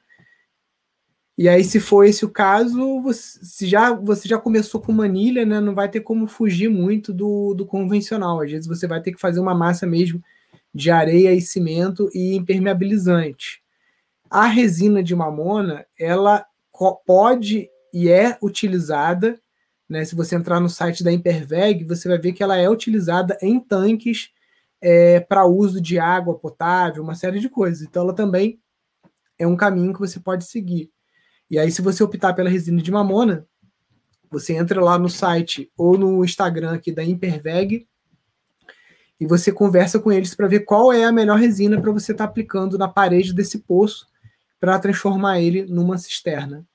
E 1.38 1.50
aí, 1.50 1.64
se 1.64 1.80
for 1.80 2.06
esse 2.06 2.24
o 2.24 2.30
caso, 2.30 3.02
você, 3.02 3.40
se 3.44 3.68
já, 3.68 3.92
você 3.94 4.28
já 4.28 4.38
começou 4.38 4.80
com 4.80 4.94
manilha, 4.94 5.46
né? 5.46 5.60
Não 5.60 5.76
vai 5.76 5.90
ter 5.90 6.02
como 6.02 6.28
fugir 6.28 6.70
muito 6.70 7.12
do, 7.12 7.54
do 7.54 7.66
convencional. 7.66 8.42
Às 8.42 8.52
vezes 8.52 8.68
você 8.68 8.88
vai 8.88 9.02
ter 9.02 9.12
que 9.12 9.20
fazer 9.20 9.40
uma 9.40 9.56
massa 9.56 9.86
mesmo 9.86 10.24
de 10.74 10.92
areia 10.92 11.34
e 11.34 11.42
cimento 11.42 12.10
e 12.14 12.36
impermeabilizante. 12.36 13.62
A 14.30 14.46
resina 14.46 15.02
de 15.02 15.16
mamona, 15.16 15.86
ela 16.00 16.46
pode 17.06 17.70
e 17.96 18.10
é 18.10 18.38
utilizada, 18.44 19.40
né? 19.88 20.04
Se 20.04 20.16
você 20.16 20.36
entrar 20.36 20.60
no 20.60 20.68
site 20.68 21.02
da 21.02 21.14
Imperveg, 21.14 21.86
você 21.86 22.10
vai 22.10 22.18
ver 22.18 22.34
que 22.34 22.44
ela 22.44 22.58
é 22.58 22.70
utilizada 22.70 23.38
em 23.42 23.58
tanques 23.58 24.32
é, 24.82 25.22
para 25.22 25.46
uso 25.46 25.80
de 25.80 25.98
água 25.98 26.38
potável, 26.38 27.02
uma 27.02 27.16
série 27.16 27.40
de 27.40 27.48
coisas. 27.48 27.84
Então, 27.84 28.04
ela 28.04 28.14
também 28.14 28.60
é 29.40 29.48
um 29.48 29.56
caminho 29.56 29.94
que 29.94 30.00
você 30.02 30.20
pode 30.20 30.44
seguir. 30.44 30.92
E 31.50 31.58
aí, 31.58 31.72
se 31.72 31.82
você 31.82 32.04
optar 32.04 32.34
pela 32.34 32.50
resina 32.50 32.82
de 32.82 32.92
mamona, 32.92 33.48
você 34.30 34.54
entra 34.54 34.84
lá 34.84 35.00
no 35.00 35.08
site 35.08 35.72
ou 35.78 35.98
no 35.98 36.26
Instagram 36.26 36.74
aqui 36.74 36.92
da 36.92 37.02
Imperveg 37.02 37.88
e 39.18 39.26
você 39.26 39.54
conversa 39.54 40.00
com 40.00 40.12
eles 40.12 40.36
para 40.36 40.50
ver 40.50 40.66
qual 40.66 40.92
é 40.92 41.06
a 41.06 41.14
melhor 41.14 41.40
resina 41.40 41.80
para 41.80 41.94
você 41.94 42.12
estar 42.12 42.26
tá 42.26 42.30
aplicando 42.30 42.78
na 42.78 42.90
parede 42.90 43.34
desse 43.34 43.60
poço 43.60 44.06
para 44.60 44.78
transformar 44.80 45.40
ele 45.40 45.64
numa 45.64 45.98
cisterna. 45.98 46.68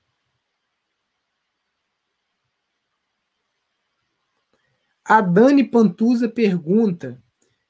A 5.11 5.19
Dani 5.19 5.61
Pantusa 5.61 6.29
pergunta 6.29 7.21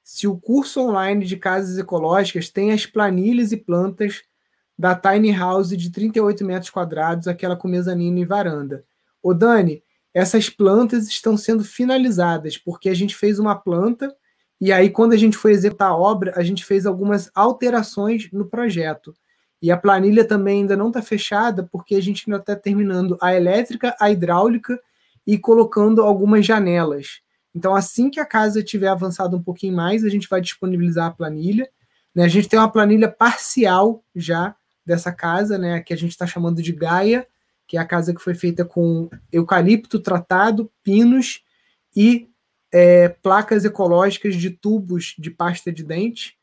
se 0.03 0.27
o 0.27 0.37
curso 0.37 0.79
online 0.79 1.25
de 1.25 1.37
casas 1.37 1.75
ecológicas 1.75 2.49
tem 2.49 2.71
as 2.71 2.85
planilhas 2.85 3.51
e 3.51 3.57
plantas 3.57 4.21
da 4.77 4.93
tiny 4.93 5.31
house 5.31 5.69
de 5.69 5.91
38 5.91 6.45
metros 6.45 6.69
quadrados, 6.69 7.27
aquela 7.27 7.55
com 7.55 7.67
mezanino 7.67 8.19
e 8.19 8.25
varanda. 8.25 8.85
Ô 9.23 9.33
Dani, 9.33 9.81
essas 10.13 10.51
plantas 10.51 11.07
estão 11.07 11.35
sendo 11.35 11.63
finalizadas, 11.63 12.59
porque 12.59 12.87
a 12.89 12.93
gente 12.93 13.15
fez 13.15 13.39
uma 13.39 13.55
planta 13.55 14.15
e 14.61 14.71
aí, 14.71 14.91
quando 14.91 15.13
a 15.13 15.17
gente 15.17 15.35
foi 15.35 15.53
executar 15.53 15.89
a 15.89 15.97
obra, 15.97 16.33
a 16.35 16.43
gente 16.43 16.63
fez 16.63 16.85
algumas 16.85 17.31
alterações 17.33 18.29
no 18.31 18.45
projeto. 18.45 19.15
E 19.59 19.71
a 19.71 19.77
planilha 19.77 20.27
também 20.27 20.59
ainda 20.59 20.77
não 20.77 20.89
está 20.89 21.01
fechada, 21.01 21.67
porque 21.71 21.95
a 21.95 22.01
gente 22.03 22.25
ainda 22.27 22.39
está 22.39 22.55
terminando 22.55 23.17
a 23.19 23.33
elétrica, 23.33 23.95
a 23.99 24.11
hidráulica 24.11 24.79
e 25.25 25.39
colocando 25.39 26.03
algumas 26.03 26.45
janelas. 26.45 27.19
Então, 27.53 27.75
assim 27.75 28.09
que 28.09 28.19
a 28.19 28.25
casa 28.25 28.63
tiver 28.63 28.87
avançado 28.87 29.35
um 29.35 29.43
pouquinho 29.43 29.75
mais, 29.75 30.03
a 30.03 30.09
gente 30.09 30.27
vai 30.29 30.41
disponibilizar 30.41 31.07
a 31.07 31.11
planilha. 31.11 31.69
Né? 32.15 32.23
A 32.23 32.27
gente 32.27 32.47
tem 32.47 32.57
uma 32.57 32.71
planilha 32.71 33.09
parcial 33.09 34.03
já 34.15 34.55
dessa 34.85 35.11
casa, 35.11 35.57
né? 35.57 35.81
que 35.81 35.93
a 35.93 35.97
gente 35.97 36.11
está 36.11 36.25
chamando 36.25 36.61
de 36.61 36.71
Gaia, 36.71 37.27
que 37.67 37.77
é 37.77 37.79
a 37.79 37.85
casa 37.85 38.13
que 38.13 38.21
foi 38.21 38.33
feita 38.33 38.65
com 38.65 39.09
eucalipto 39.31 39.99
tratado, 39.99 40.71
pinos 40.83 41.41
e 41.95 42.29
é, 42.71 43.09
placas 43.09 43.65
ecológicas 43.65 44.35
de 44.35 44.49
tubos 44.49 45.15
de 45.17 45.29
pasta 45.29 45.71
de 45.71 45.83
dente. 45.83 46.37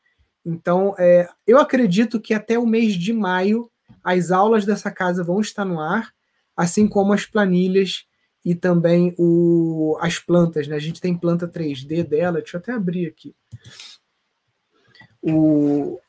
Então, 0.45 0.95
é, 0.97 1.27
eu 1.45 1.59
acredito 1.59 2.19
que 2.19 2.33
até 2.33 2.57
o 2.57 2.65
mês 2.65 2.93
de 2.93 3.11
maio 3.11 3.69
as 4.03 4.31
aulas 4.31 4.65
dessa 4.65 4.91
casa 4.91 5.23
vão 5.23 5.39
estar 5.41 5.65
no 5.65 5.79
ar, 5.79 6.13
assim 6.55 6.87
como 6.87 7.13
as 7.13 7.25
planilhas 7.25 8.05
e 8.49 8.55
também 8.55 9.13
o, 9.15 9.95
as 10.01 10.17
plantas. 10.17 10.67
Né? 10.67 10.75
A 10.75 10.79
gente 10.79 10.99
tem 10.99 11.15
planta 11.15 11.47
3D 11.47 12.03
dela, 12.03 12.39
deixa 12.39 12.57
eu 12.57 12.59
até 12.59 12.71
abrir 12.73 13.05
aqui. 13.05 13.35
O, 15.21 15.99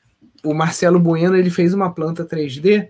o 0.42 0.54
Marcelo 0.54 0.98
Bueno 0.98 1.36
ele 1.36 1.50
fez 1.50 1.74
uma 1.74 1.92
planta 1.92 2.24
3D 2.24 2.88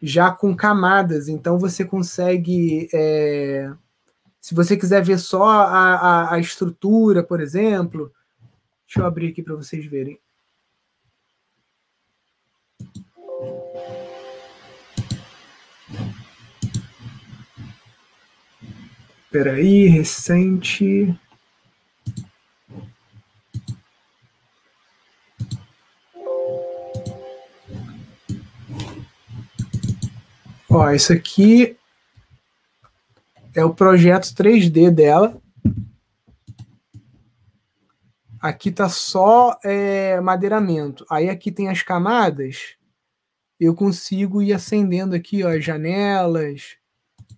já 0.00 0.30
com 0.30 0.54
camadas, 0.54 1.26
então 1.26 1.58
você 1.58 1.84
consegue. 1.84 2.88
É, 2.94 3.72
se 4.40 4.54
você 4.54 4.76
quiser 4.76 5.02
ver 5.02 5.18
só 5.18 5.42
a, 5.42 5.94
a, 5.94 6.34
a 6.34 6.38
estrutura, 6.38 7.24
por 7.24 7.40
exemplo, 7.40 8.12
deixa 8.86 9.00
eu 9.00 9.04
abrir 9.04 9.30
aqui 9.32 9.42
para 9.42 9.56
vocês 9.56 9.84
verem. 9.84 10.20
Aí, 19.44 19.86
recente. 19.86 21.14
Ó, 30.68 30.90
isso 30.90 31.12
aqui 31.12 31.76
é 33.54 33.64
o 33.64 33.74
projeto 33.74 34.26
3D 34.34 34.90
dela. 34.90 35.40
Aqui 38.40 38.70
tá 38.70 38.88
só 38.88 39.58
é, 39.64 40.20
madeiramento. 40.20 41.04
Aí 41.10 41.28
aqui 41.28 41.50
tem 41.50 41.68
as 41.68 41.82
camadas. 41.82 42.76
eu 43.58 43.74
consigo 43.74 44.42
ir 44.42 44.52
acendendo 44.52 45.14
aqui, 45.14 45.42
ó, 45.42 45.58
janelas, 45.58 46.76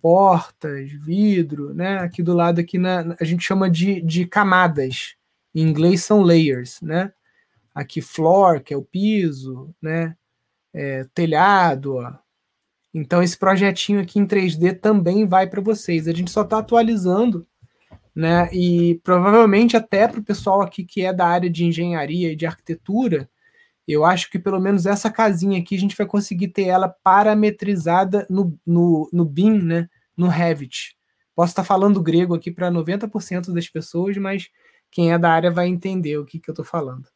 portas, 0.01 0.91
vidro, 0.91 1.73
né? 1.73 1.99
Aqui 1.99 2.23
do 2.23 2.33
lado 2.33 2.59
aqui 2.59 2.77
na, 2.77 3.15
a 3.19 3.23
gente 3.23 3.43
chama 3.43 3.69
de, 3.69 4.01
de 4.01 4.25
camadas. 4.25 5.15
Em 5.53 5.61
inglês 5.61 6.03
são 6.03 6.21
layers, 6.21 6.81
né? 6.81 7.11
Aqui 7.73 8.01
floor, 8.01 8.61
que 8.61 8.73
é 8.73 8.77
o 8.77 8.83
piso, 8.83 9.73
né? 9.81 10.15
É, 10.73 11.05
telhado, 11.13 11.95
ó. 11.95 12.13
Então 12.93 13.21
esse 13.21 13.37
projetinho 13.37 14.01
aqui 14.01 14.19
em 14.19 14.25
3D 14.25 14.79
também 14.79 15.25
vai 15.25 15.47
para 15.47 15.61
vocês. 15.61 16.07
A 16.07 16.13
gente 16.13 16.31
só 16.31 16.41
está 16.41 16.59
atualizando, 16.59 17.47
né? 18.15 18.49
E 18.53 18.99
provavelmente 19.03 19.77
até 19.77 20.07
para 20.07 20.19
o 20.19 20.23
pessoal 20.23 20.61
aqui 20.61 20.83
que 20.83 21.05
é 21.05 21.13
da 21.13 21.27
área 21.27 21.49
de 21.49 21.65
engenharia 21.65 22.31
e 22.31 22.35
de 22.35 22.45
arquitetura, 22.45 23.29
eu 23.93 24.05
acho 24.05 24.29
que 24.29 24.37
pelo 24.37 24.59
menos 24.59 24.85
essa 24.85 25.09
casinha 25.09 25.59
aqui 25.59 25.75
a 25.75 25.79
gente 25.79 25.97
vai 25.97 26.05
conseguir 26.05 26.49
ter 26.49 26.65
ela 26.65 26.87
parametrizada 26.87 28.25
no, 28.29 28.57
no, 28.65 29.09
no 29.11 29.25
BIM, 29.25 29.61
né? 29.61 29.89
No 30.15 30.27
Revit. 30.27 30.95
Posso 31.35 31.51
estar 31.51 31.63
falando 31.63 32.01
grego 32.01 32.35
aqui 32.35 32.51
para 32.51 32.69
90% 32.69 33.53
das 33.53 33.67
pessoas, 33.67 34.17
mas 34.17 34.49
quem 34.91 35.11
é 35.11 35.17
da 35.17 35.31
área 35.31 35.49
vai 35.49 35.67
entender 35.67 36.17
o 36.17 36.25
que, 36.25 36.39
que 36.39 36.49
eu 36.49 36.53
estou 36.53 36.65
falando. 36.65 37.07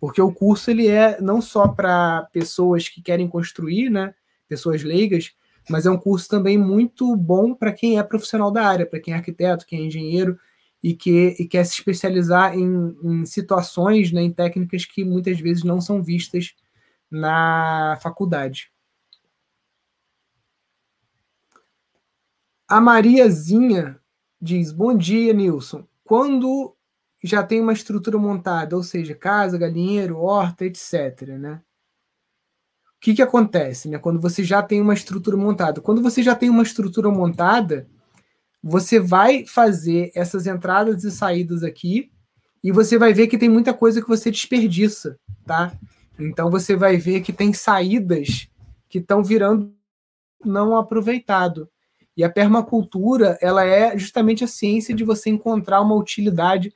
Porque 0.00 0.20
o 0.20 0.32
curso 0.32 0.70
ele 0.70 0.88
é 0.88 1.20
não 1.20 1.42
só 1.42 1.68
para 1.68 2.22
pessoas 2.32 2.88
que 2.88 3.02
querem 3.02 3.28
construir, 3.28 3.90
né? 3.90 4.14
Pessoas 4.48 4.82
leigas, 4.82 5.32
mas 5.68 5.86
é 5.86 5.90
um 5.90 5.98
curso 5.98 6.28
também 6.28 6.56
muito 6.56 7.14
bom 7.14 7.54
para 7.54 7.72
quem 7.72 7.98
é 7.98 8.02
profissional 8.02 8.50
da 8.50 8.66
área, 8.66 8.86
para 8.86 8.98
quem 8.98 9.12
é 9.12 9.16
arquiteto, 9.16 9.66
quem 9.66 9.82
é 9.82 9.84
engenheiro, 9.84 10.38
e, 10.82 10.94
que, 10.94 11.36
e 11.38 11.46
quer 11.46 11.64
se 11.64 11.74
especializar 11.74 12.56
em, 12.56 12.96
em 13.02 13.26
situações, 13.26 14.12
né, 14.12 14.22
em 14.22 14.32
técnicas 14.32 14.84
que 14.84 15.04
muitas 15.04 15.38
vezes 15.38 15.62
não 15.62 15.80
são 15.80 16.02
vistas 16.02 16.54
na 17.10 17.98
faculdade. 18.02 18.70
A 22.68 22.80
Mariazinha 22.80 24.00
diz: 24.40 24.72
Bom 24.72 24.96
dia, 24.96 25.32
Nilson. 25.32 25.86
Quando 26.04 26.76
já 27.22 27.42
tem 27.42 27.60
uma 27.60 27.72
estrutura 27.72 28.16
montada, 28.16 28.76
ou 28.76 28.82
seja, 28.82 29.14
casa, 29.14 29.58
galinheiro, 29.58 30.18
horta, 30.18 30.64
etc., 30.64 31.36
né? 31.38 31.60
O 32.96 33.00
que, 33.00 33.14
que 33.14 33.22
acontece, 33.22 33.88
né? 33.88 33.98
Quando 33.98 34.20
você 34.20 34.44
já 34.44 34.62
tem 34.62 34.80
uma 34.80 34.94
estrutura 34.94 35.36
montada? 35.36 35.80
Quando 35.80 36.02
você 36.02 36.22
já 36.22 36.34
tem 36.34 36.50
uma 36.50 36.62
estrutura 36.62 37.10
montada, 37.10 37.88
você 38.62 39.00
vai 39.00 39.46
fazer 39.46 40.10
essas 40.14 40.46
entradas 40.46 41.04
e 41.04 41.10
saídas 41.10 41.62
aqui 41.62 42.10
e 42.62 42.70
você 42.70 42.98
vai 42.98 43.12
ver 43.12 43.26
que 43.26 43.38
tem 43.38 43.48
muita 43.48 43.72
coisa 43.72 44.02
que 44.02 44.08
você 44.08 44.30
desperdiça, 44.30 45.18
tá? 45.46 45.72
Então 46.18 46.50
você 46.50 46.76
vai 46.76 46.96
ver 46.96 47.22
que 47.22 47.32
tem 47.32 47.52
saídas 47.52 48.48
que 48.88 48.98
estão 48.98 49.24
virando 49.24 49.74
não 50.44 50.76
aproveitado. 50.76 51.70
E 52.16 52.22
a 52.22 52.28
permacultura, 52.28 53.38
ela 53.40 53.64
é 53.64 53.96
justamente 53.96 54.44
a 54.44 54.48
ciência 54.48 54.94
de 54.94 55.04
você 55.04 55.30
encontrar 55.30 55.80
uma 55.80 55.94
utilidade 55.94 56.74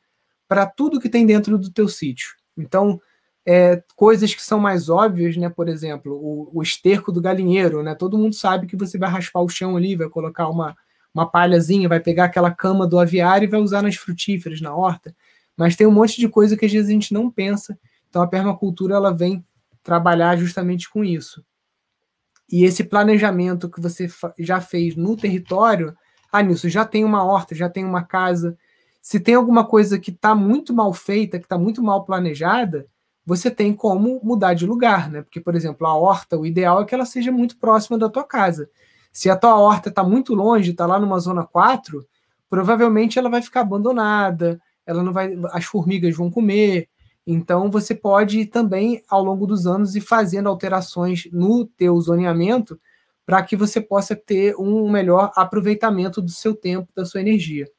para 0.49 0.65
tudo 0.65 1.01
que 1.01 1.09
tem 1.09 1.27
dentro 1.27 1.59
do 1.59 1.71
teu 1.71 1.89
sítio. 1.89 2.35
Então, 2.57 3.01
é, 3.45 3.83
coisas 3.95 4.35
que 4.35 4.43
são 4.43 4.59
mais 4.59 4.89
óbvias, 4.89 5.37
né? 5.37 5.51
Por 5.51 5.69
exemplo, 5.69 6.15
o, 6.15 6.51
o 6.59 6.63
esterco 6.63 7.13
do 7.13 7.21
galinheiro, 7.21 7.83
né? 7.83 7.95
Todo 7.95 8.17
mundo 8.17 8.35
sabe 8.35 8.67
que 8.67 8.77
você 8.77 8.97
vai 8.97 9.11
raspar 9.11 9.41
o 9.41 9.49
chão 9.49 9.77
ali, 9.77 9.97
vai 9.97 10.09
colocar 10.09 10.49
uma, 10.49 10.75
uma 11.15 11.31
palhazinha, 11.31 11.89
vai 11.89 12.01
pegar 12.01 12.25
aquela 12.25 12.51
cama 12.51 12.87
do 12.87 12.99
aviário 12.99 13.47
e 13.47 13.51
vai 13.51 13.61
usar 13.61 13.83
nas 13.83 13.95
frutíferas, 13.95 14.61
na 14.61 14.75
horta. 14.75 15.15
Mas 15.57 15.77
tem 15.77 15.87
um 15.87 15.93
monte 15.93 16.21
de 16.21 16.29
coisa 16.29 16.57
que 16.57 16.67
às 16.67 16.73
vezes 16.73 16.89
a 16.89 16.93
gente 16.93 17.15
não 17.15 17.31
pensa. 17.31 17.79
Então 18.11 18.21
a 18.21 18.27
permacultura 18.27 18.97
ela 18.97 19.13
vem 19.15 19.45
trabalhar 19.83 20.37
justamente 20.37 20.91
com 20.91 21.05
isso. 21.05 21.45
E 22.51 22.65
esse 22.65 22.85
planejamento 22.85 23.71
que 23.71 23.81
você 23.81 24.09
já 24.39 24.61
fez 24.61 24.97
no 24.97 25.17
território, 25.17 25.97
ah, 26.33 26.43
Nilson, 26.43 26.69
já 26.69 26.85
tem 26.85 27.05
uma 27.05 27.25
horta, 27.25 27.55
já 27.55 27.69
tem 27.69 27.85
uma 27.85 28.03
casa. 28.03 28.59
Se 29.01 29.21
tem 29.21 29.35
alguma 29.35 29.65
coisa 29.65 29.99
que 29.99 30.11
está 30.11 30.35
muito 30.35 30.75
mal 30.75 30.93
feita, 30.93 31.39
que 31.39 31.45
está 31.45 31.57
muito 31.57 31.83
mal 31.83 32.05
planejada, 32.05 32.87
você 33.25 33.51
tem 33.51 33.73
como 33.73 34.21
mudar 34.23 34.55
de 34.55 34.67
lugar, 34.67 35.11
né? 35.11 35.23
Porque, 35.23 35.41
por 35.41 35.55
exemplo, 35.55 35.87
a 35.87 35.95
horta, 35.95 36.37
o 36.39 36.45
ideal 36.45 36.83
é 36.83 36.85
que 36.85 36.95
ela 36.95 37.07
seja 37.07 37.33
muito 37.33 37.57
próxima 37.57 37.97
da 37.97 38.09
tua 38.09 38.25
casa. 38.25 38.69
Se 39.15 39.31
a 39.31 39.37
tua 39.37 39.57
horta 39.57 39.91
está 39.91 40.03
muito 40.03 40.35
longe, 40.35 40.73
está 40.73 40.85
lá 40.87 40.99
numa 40.99 41.21
zona 41.21 41.47
4, 41.47 42.05
provavelmente 42.51 43.17
ela 43.17 43.31
vai 43.31 43.41
ficar 43.41 43.61
abandonada, 43.61 44.61
ela 44.85 45.05
não 45.05 45.13
vai, 45.13 45.39
as 45.53 45.65
formigas 45.65 46.17
vão 46.17 46.29
comer. 46.29 46.89
Então 47.25 47.71
você 47.71 47.95
pode 47.95 48.45
também 48.47 49.05
ao 49.09 49.23
longo 49.23 49.47
dos 49.47 49.69
anos 49.69 49.95
ir 49.95 50.01
fazendo 50.01 50.49
alterações 50.49 51.29
no 51.33 51.65
teu 51.65 51.99
zoneamento 52.01 52.79
para 53.25 53.41
que 53.45 53.55
você 53.55 53.81
possa 53.81 54.17
ter 54.17 54.57
um 54.57 54.91
melhor 54.91 55.31
aproveitamento 55.37 56.21
do 56.21 56.33
seu 56.33 56.53
tempo, 56.53 56.93
da 56.93 57.05
sua 57.05 57.21
energia. 57.21 57.71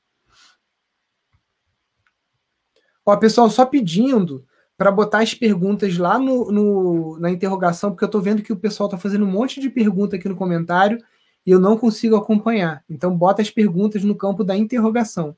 Ó, 3.06 3.16
pessoal, 3.18 3.50
só 3.50 3.66
pedindo 3.66 4.46
para 4.78 4.90
botar 4.90 5.20
as 5.20 5.34
perguntas 5.34 5.98
lá 5.98 6.18
no, 6.18 6.50
no, 6.50 7.20
na 7.20 7.30
interrogação, 7.30 7.92
porque 7.92 8.06
eu 8.06 8.08
estou 8.08 8.22
vendo 8.22 8.42
que 8.42 8.54
o 8.54 8.58
pessoal 8.58 8.88
está 8.88 8.98
fazendo 8.98 9.26
um 9.26 9.32
monte 9.32 9.60
de 9.60 9.70
pergunta 9.70 10.16
aqui 10.16 10.30
no 10.30 10.36
comentário 10.36 10.98
e 11.46 11.52
eu 11.52 11.60
não 11.60 11.78
consigo 11.78 12.16
acompanhar. 12.16 12.84
Então, 12.90 13.16
bota 13.16 13.42
as 13.42 13.50
perguntas 13.50 14.04
no 14.04 14.16
campo 14.16 14.44
da 14.44 14.58
interrogação. 14.58 15.36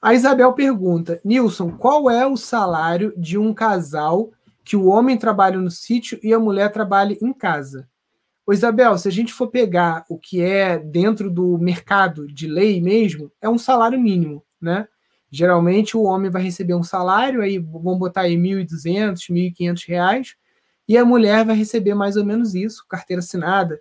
A 0.00 0.14
Isabel 0.14 0.52
pergunta: 0.52 1.20
Nilson, 1.24 1.70
qual 1.70 2.10
é 2.10 2.26
o 2.26 2.36
salário 2.36 3.14
de 3.16 3.38
um 3.38 3.54
casal 3.54 4.32
que 4.64 4.76
o 4.76 4.86
homem 4.86 5.16
trabalha 5.16 5.58
no 5.58 5.70
sítio 5.70 6.18
e 6.22 6.34
a 6.34 6.40
mulher 6.40 6.72
trabalha 6.72 7.16
em 7.22 7.32
casa? 7.32 7.88
Ô, 8.44 8.52
Isabel, 8.52 8.98
se 8.98 9.06
a 9.06 9.12
gente 9.12 9.32
for 9.32 9.48
pegar 9.48 10.04
o 10.08 10.18
que 10.18 10.42
é 10.42 10.76
dentro 10.76 11.30
do 11.30 11.56
mercado 11.58 12.26
de 12.26 12.48
lei 12.48 12.80
mesmo, 12.80 13.30
é 13.40 13.48
um 13.48 13.58
salário 13.58 14.00
mínimo, 14.00 14.44
né? 14.60 14.88
Geralmente 15.30 15.96
o 15.96 16.02
homem 16.02 16.30
vai 16.30 16.42
receber 16.42 16.74
um 16.74 16.82
salário, 16.82 17.40
aí 17.40 17.58
vamos 17.58 17.98
botar 17.98 18.22
aí 18.22 18.34
R$ 18.34 18.64
1.200, 18.64 19.30
R$ 19.30 19.52
1.500, 19.56 20.34
e 20.92 20.98
a 20.98 21.06
mulher 21.06 21.42
vai 21.42 21.56
receber 21.56 21.94
mais 21.94 22.18
ou 22.18 22.24
menos 22.24 22.54
isso, 22.54 22.84
carteira 22.86 23.20
assinada, 23.20 23.80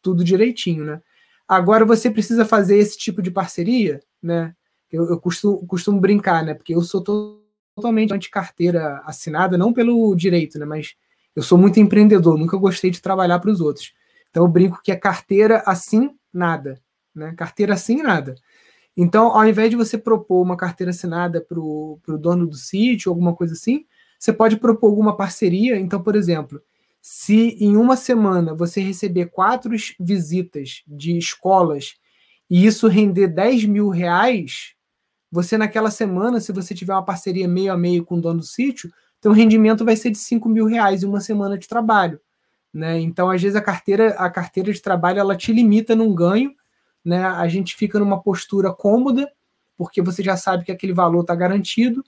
tudo 0.00 0.24
direitinho, 0.24 0.86
né? 0.86 1.02
Agora 1.46 1.84
você 1.84 2.10
precisa 2.10 2.46
fazer 2.46 2.78
esse 2.78 2.96
tipo 2.96 3.20
de 3.20 3.30
parceria, 3.30 4.00
né? 4.22 4.54
Eu, 4.90 5.06
eu 5.10 5.20
costumo, 5.20 5.66
costumo 5.66 6.00
brincar, 6.00 6.42
né? 6.42 6.54
Porque 6.54 6.74
eu 6.74 6.80
sou 6.80 7.04
totalmente 7.76 8.14
anti-carteira 8.14 9.02
assinada, 9.04 9.58
não 9.58 9.70
pelo 9.70 10.14
direito, 10.14 10.58
né? 10.58 10.64
Mas 10.64 10.94
eu 11.36 11.42
sou 11.42 11.58
muito 11.58 11.78
empreendedor, 11.78 12.38
nunca 12.38 12.56
gostei 12.56 12.90
de 12.90 13.02
trabalhar 13.02 13.38
para 13.38 13.50
os 13.50 13.60
outros. 13.60 13.92
Então 14.30 14.44
eu 14.44 14.48
brinco 14.48 14.80
que 14.82 14.90
é 14.90 14.96
carteira 14.96 15.62
assim, 15.66 16.10
nada. 16.32 16.80
Né? 17.14 17.34
Carteira 17.36 17.74
assim, 17.74 18.00
nada. 18.02 18.34
Então, 18.96 19.26
ao 19.26 19.46
invés 19.46 19.68
de 19.68 19.76
você 19.76 19.98
propor 19.98 20.40
uma 20.40 20.56
carteira 20.56 20.88
assinada 20.88 21.38
para 21.38 21.60
o 21.60 22.00
dono 22.18 22.46
do 22.46 22.56
sítio, 22.56 23.10
alguma 23.10 23.36
coisa 23.36 23.52
assim, 23.52 23.84
você 24.20 24.34
pode 24.34 24.58
propor 24.58 24.88
alguma 24.88 25.16
parceria. 25.16 25.78
Então, 25.78 26.02
por 26.02 26.14
exemplo, 26.14 26.62
se 27.00 27.56
em 27.58 27.74
uma 27.76 27.96
semana 27.96 28.54
você 28.54 28.82
receber 28.82 29.30
quatro 29.30 29.74
visitas 29.98 30.82
de 30.86 31.16
escolas 31.16 31.94
e 32.48 32.66
isso 32.66 32.86
render 32.86 33.28
10 33.28 33.64
mil 33.64 33.88
reais, 33.88 34.74
você 35.32 35.56
naquela 35.56 35.90
semana, 35.90 36.38
se 36.38 36.52
você 36.52 36.74
tiver 36.74 36.92
uma 36.92 37.04
parceria 37.04 37.48
meio 37.48 37.72
a 37.72 37.78
meio 37.78 38.04
com 38.04 38.16
o 38.16 38.20
dono 38.20 38.40
do 38.40 38.46
sítio, 38.46 38.92
então 39.18 39.32
o 39.32 39.34
rendimento 39.34 39.86
vai 39.86 39.96
ser 39.96 40.10
de 40.10 40.18
5 40.18 40.46
mil 40.50 40.66
reais 40.66 41.02
em 41.02 41.06
uma 41.06 41.20
semana 41.20 41.56
de 41.56 41.66
trabalho. 41.66 42.20
Né? 42.74 43.00
Então, 43.00 43.30
às 43.30 43.40
vezes, 43.40 43.56
a 43.56 43.62
carteira, 43.62 44.10
a 44.18 44.28
carteira 44.28 44.70
de 44.70 44.82
trabalho 44.82 45.18
ela 45.18 45.36
te 45.36 45.52
limita 45.52 45.96
num 45.96 46.14
ganho, 46.14 46.54
né? 47.02 47.24
a 47.24 47.48
gente 47.48 47.74
fica 47.74 47.98
numa 47.98 48.20
postura 48.22 48.72
cômoda, 48.72 49.30
porque 49.78 50.02
você 50.02 50.22
já 50.22 50.36
sabe 50.36 50.64
que 50.64 50.72
aquele 50.72 50.92
valor 50.92 51.22
está 51.22 51.34
garantido, 51.34 52.04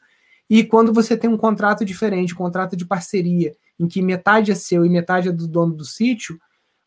e 0.48 0.62
quando 0.64 0.92
você 0.92 1.16
tem 1.16 1.30
um 1.30 1.36
contrato 1.36 1.84
diferente, 1.84 2.34
um 2.34 2.36
contrato 2.36 2.76
de 2.76 2.84
parceria, 2.84 3.54
em 3.78 3.88
que 3.88 4.02
metade 4.02 4.52
é 4.52 4.54
seu 4.54 4.84
e 4.84 4.88
metade 4.88 5.28
é 5.28 5.32
do 5.32 5.48
dono 5.48 5.74
do 5.74 5.84
sítio, 5.84 6.38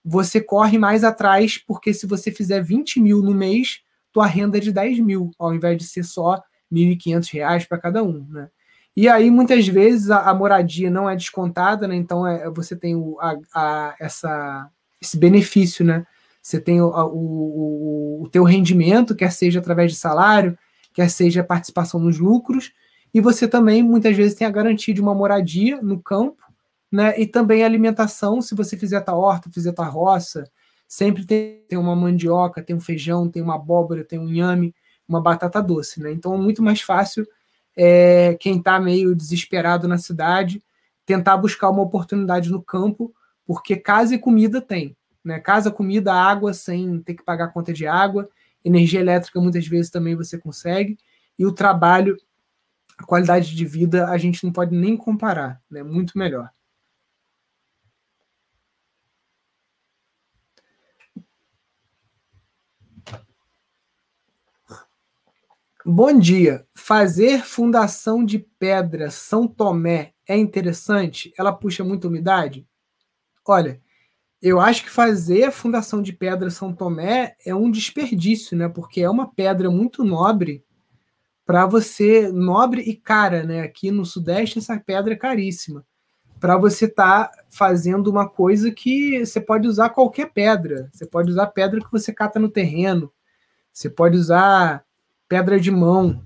você 0.03 0.39
corre 0.39 0.77
mais 0.77 1.03
atrás, 1.03 1.57
porque 1.57 1.93
se 1.93 2.05
você 2.05 2.31
fizer 2.31 2.61
20 2.61 2.99
mil 2.99 3.23
no 3.23 3.33
mês, 3.33 3.79
tua 4.13 4.27
renda 4.27 4.57
é 4.57 4.61
de 4.61 4.71
10 4.71 4.99
mil, 4.99 5.31
ao 5.39 5.53
invés 5.53 5.77
de 5.77 5.83
ser 5.83 6.03
só 6.03 6.35
R$ 6.35 6.41
1.500 6.71 7.67
para 7.67 7.79
cada 7.79 8.03
um. 8.03 8.25
Né? 8.29 8.49
E 8.95 9.09
aí, 9.09 9.31
muitas 9.31 9.67
vezes, 9.67 10.11
a, 10.11 10.29
a 10.29 10.33
moradia 10.33 10.91
não 10.91 11.09
é 11.09 11.15
descontada, 11.15 11.87
né? 11.87 11.95
então 11.95 12.25
é, 12.25 12.49
você 12.51 12.75
tem 12.75 12.95
o, 12.95 13.17
a, 13.19 13.35
a, 13.53 13.95
essa, 13.99 14.69
esse 15.01 15.17
benefício, 15.17 15.83
né? 15.83 16.05
Você 16.41 16.61
tem 16.61 16.79
o, 16.79 16.87
o, 16.87 18.23
o 18.23 18.29
teu 18.29 18.43
rendimento, 18.43 19.15
quer 19.15 19.31
seja 19.31 19.59
através 19.59 19.91
de 19.91 19.97
salário, 19.97 20.55
quer 20.93 21.09
seja 21.09 21.43
participação 21.43 21.99
nos 21.99 22.19
lucros, 22.19 22.71
e 23.15 23.21
você 23.21 23.47
também, 23.47 23.81
muitas 23.81 24.13
vezes, 24.13 24.35
tem 24.37 24.45
a 24.45 24.51
garantia 24.51 24.93
de 24.93 24.99
uma 24.99 25.15
moradia 25.15 25.81
no 25.81 26.01
campo, 26.01 26.43
né? 26.91 27.17
E 27.17 27.25
também 27.25 27.63
alimentação, 27.63 28.41
se 28.41 28.53
você 28.53 28.75
fizer 28.75 29.01
a 29.07 29.15
horta, 29.15 29.49
fizer 29.49 29.73
a 29.77 29.85
roça, 29.85 30.43
sempre 30.85 31.25
tem, 31.25 31.63
tem 31.65 31.79
uma 31.79 31.95
mandioca, 31.95 32.61
tem 32.61 32.75
um 32.75 32.81
feijão, 32.81 33.29
tem 33.29 33.41
uma 33.41 33.55
abóbora, 33.55 34.03
tem 34.03 34.19
um 34.19 34.27
inhame, 34.27 34.75
uma 35.07 35.21
batata 35.21 35.63
doce, 35.63 36.01
né? 36.03 36.11
Então 36.11 36.33
é 36.33 36.37
muito 36.37 36.61
mais 36.61 36.81
fácil 36.81 37.25
é, 37.73 38.35
quem 38.37 38.57
está 38.57 38.81
meio 38.81 39.15
desesperado 39.15 39.87
na 39.87 39.97
cidade 39.97 40.61
tentar 41.05 41.37
buscar 41.37 41.69
uma 41.69 41.83
oportunidade 41.83 42.51
no 42.51 42.61
campo, 42.61 43.13
porque 43.45 43.77
casa 43.77 44.13
e 44.13 44.19
comida 44.19 44.59
tem. 44.59 44.93
Né? 45.23 45.39
Casa, 45.39 45.71
comida, 45.71 46.13
água, 46.13 46.53
sem 46.53 46.99
ter 46.99 47.13
que 47.13 47.23
pagar 47.23 47.53
conta 47.53 47.71
de 47.71 47.87
água, 47.87 48.27
energia 48.63 48.99
elétrica 48.99 49.39
muitas 49.39 49.65
vezes 49.65 49.89
também 49.89 50.17
você 50.17 50.37
consegue, 50.37 50.97
e 51.39 51.45
o 51.45 51.53
trabalho, 51.53 52.17
a 52.97 53.03
qualidade 53.03 53.55
de 53.55 53.65
vida, 53.65 54.07
a 54.07 54.17
gente 54.17 54.43
não 54.43 54.51
pode 54.51 54.75
nem 54.75 54.95
comparar, 54.95 55.61
né? 55.69 55.83
muito 55.83 56.17
melhor. 56.17 56.49
Bom 65.87 66.17
dia. 66.17 66.65
Fazer 66.73 67.43
fundação 67.43 68.25
de 68.25 68.39
pedra 68.39 69.11
São 69.11 69.47
Tomé 69.47 70.13
é 70.27 70.35
interessante? 70.35 71.31
Ela 71.37 71.53
puxa 71.53 71.83
muita 71.83 72.07
umidade? 72.07 72.67
Olha, 73.47 73.79
eu 74.41 74.59
acho 74.59 74.83
que 74.83 74.89
fazer 74.89 75.43
a 75.43 75.51
fundação 75.51 76.01
de 76.01 76.11
pedra 76.11 76.49
São 76.49 76.73
Tomé 76.73 77.35
é 77.45 77.53
um 77.53 77.69
desperdício, 77.69 78.57
né? 78.57 78.67
Porque 78.67 79.01
é 79.01 79.09
uma 79.09 79.31
pedra 79.31 79.69
muito 79.69 80.03
nobre 80.03 80.65
para 81.45 81.65
você, 81.65 82.29
nobre 82.31 82.81
e 82.81 82.95
cara, 82.95 83.43
né? 83.43 83.61
Aqui 83.61 83.91
no 83.91 84.03
Sudeste, 84.03 84.57
essa 84.57 84.79
pedra 84.79 85.13
é 85.13 85.17
caríssima. 85.17 85.85
Para 86.39 86.57
você 86.57 86.85
estar 86.85 87.25
tá 87.25 87.43
fazendo 87.49 88.07
uma 88.07 88.27
coisa 88.27 88.71
que 88.71 89.23
você 89.23 89.39
pode 89.39 89.67
usar 89.67 89.89
qualquer 89.89 90.31
pedra. 90.33 90.89
Você 90.91 91.05
pode 91.05 91.29
usar 91.29 91.47
pedra 91.47 91.79
que 91.79 91.91
você 91.91 92.11
cata 92.11 92.39
no 92.39 92.49
terreno. 92.49 93.11
Você 93.71 93.89
pode 93.89 94.17
usar 94.17 94.83
pedra 95.29 95.59
de 95.59 95.69
mão. 95.69 96.21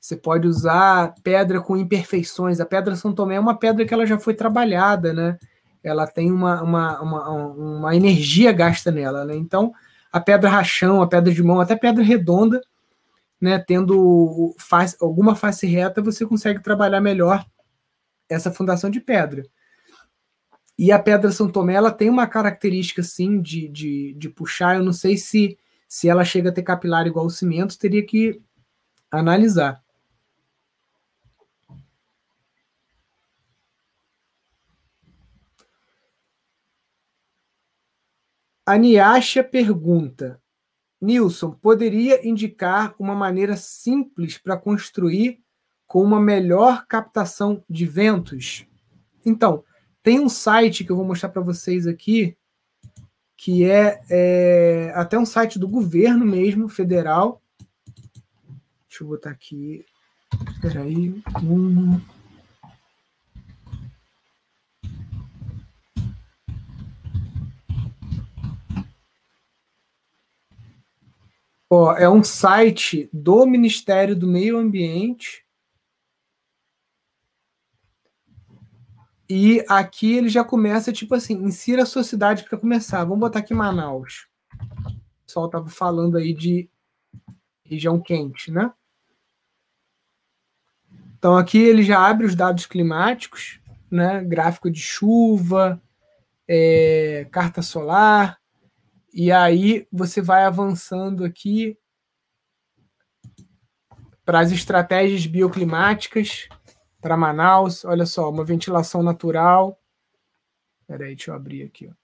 Você 0.00 0.16
pode 0.16 0.48
usar 0.48 1.14
pedra 1.22 1.60
com 1.60 1.76
imperfeições. 1.76 2.58
A 2.58 2.66
pedra 2.66 2.96
São 2.96 3.14
Tomé 3.14 3.36
é 3.36 3.40
uma 3.40 3.56
pedra 3.56 3.84
que 3.86 3.92
ela 3.92 4.06
já 4.06 4.18
foi 4.18 4.34
trabalhada, 4.34 5.12
né? 5.12 5.38
Ela 5.84 6.06
tem 6.06 6.32
uma, 6.32 6.62
uma, 6.62 7.00
uma, 7.00 7.28
uma 7.30 7.96
energia 7.96 8.52
gasta 8.52 8.90
nela, 8.90 9.24
né? 9.24 9.36
Então, 9.36 9.72
a 10.10 10.18
pedra 10.18 10.48
rachão, 10.48 11.02
a 11.02 11.06
pedra 11.06 11.32
de 11.32 11.42
mão, 11.42 11.60
até 11.60 11.76
pedra 11.76 12.02
redonda, 12.02 12.60
né? 13.42 13.58
Tendo 13.58 14.54
face, 14.58 14.96
alguma 15.00 15.34
face 15.34 15.66
reta, 15.66 16.00
você 16.00 16.24
consegue 16.24 16.62
trabalhar 16.62 17.00
melhor 17.00 17.44
essa 18.28 18.50
fundação 18.50 18.88
de 18.88 19.00
pedra. 19.00 19.42
E 20.78 20.90
a 20.90 20.98
pedra 20.98 21.30
São 21.30 21.50
Tomé, 21.50 21.74
ela 21.74 21.90
tem 21.90 22.08
uma 22.08 22.26
característica, 22.26 23.02
sim, 23.02 23.42
de, 23.42 23.68
de, 23.68 24.14
de 24.14 24.28
puxar. 24.30 24.76
Eu 24.76 24.84
não 24.84 24.92
sei 24.92 25.16
se 25.16 25.58
se 25.92 26.08
ela 26.08 26.24
chega 26.24 26.48
a 26.48 26.52
ter 26.52 26.62
capilar 26.62 27.06
igual 27.06 27.26
o 27.26 27.30
cimento, 27.30 27.78
teria 27.78 28.02
que 28.02 28.40
analisar. 29.10 29.84
A 38.64 38.78
Niasha 38.78 39.44
pergunta: 39.44 40.41
Nilson, 41.02 41.50
poderia 41.50 42.26
indicar 42.26 42.94
uma 42.96 43.14
maneira 43.14 43.56
simples 43.56 44.38
para 44.38 44.56
construir 44.56 45.40
com 45.84 46.00
uma 46.02 46.20
melhor 46.20 46.86
captação 46.86 47.62
de 47.68 47.84
ventos? 47.84 48.64
Então, 49.26 49.64
tem 50.00 50.20
um 50.20 50.28
site 50.28 50.84
que 50.84 50.92
eu 50.92 50.96
vou 50.96 51.04
mostrar 51.04 51.28
para 51.28 51.42
vocês 51.42 51.88
aqui, 51.88 52.36
que 53.36 53.64
é, 53.64 54.00
é, 54.08 54.92
até 54.94 55.18
um 55.18 55.26
site 55.26 55.58
do 55.58 55.66
governo 55.66 56.24
mesmo, 56.24 56.68
federal. 56.68 57.42
Deixa 58.88 59.02
eu 59.02 59.08
botar 59.08 59.30
aqui. 59.30 59.84
Espera 60.54 60.82
aí. 60.82 61.20
Um... 61.42 62.00
Ó, 71.74 71.94
é 71.94 72.06
um 72.06 72.22
site 72.22 73.08
do 73.10 73.46
Ministério 73.46 74.14
do 74.14 74.26
Meio 74.26 74.58
Ambiente 74.58 75.42
E 79.26 79.64
aqui 79.66 80.12
ele 80.12 80.28
já 80.28 80.44
começa, 80.44 80.92
tipo 80.92 81.14
assim, 81.14 81.32
insira 81.42 81.84
a 81.84 81.86
sua 81.86 82.04
cidade 82.04 82.44
para 82.44 82.58
começar. 82.58 83.02
Vamos 83.04 83.20
botar 83.20 83.38
aqui 83.38 83.54
Manaus. 83.54 84.28
O 84.52 85.26
pessoal 85.26 85.46
estava 85.46 85.70
falando 85.70 86.18
aí 86.18 86.34
de 86.34 86.68
região 87.64 87.98
quente, 87.98 88.50
né? 88.50 88.70
Então 91.16 91.38
aqui 91.38 91.56
ele 91.56 91.82
já 91.82 92.06
abre 92.06 92.26
os 92.26 92.34
dados 92.34 92.66
climáticos, 92.66 93.58
né? 93.90 94.22
Gráfico 94.22 94.70
de 94.70 94.80
chuva, 94.80 95.80
é, 96.46 97.26
carta 97.30 97.62
solar, 97.62 98.41
e 99.12 99.30
aí 99.30 99.86
você 99.92 100.22
vai 100.22 100.44
avançando 100.44 101.24
aqui 101.24 101.78
para 104.24 104.40
as 104.40 104.52
estratégias 104.52 105.26
bioclimáticas 105.26 106.48
para 107.00 107.16
Manaus. 107.16 107.84
Olha 107.84 108.06
só, 108.06 108.30
uma 108.30 108.44
ventilação 108.44 109.02
natural. 109.02 109.78
Espera 110.80 111.04
aí, 111.04 111.14
deixa 111.14 111.30
eu 111.30 111.34
abrir 111.34 111.64
aqui. 111.64 111.88
Ó. 111.88 111.94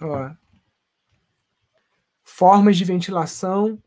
Ó. 0.00 0.34
Formas 2.24 2.76
de 2.76 2.84
ventilação 2.84 3.82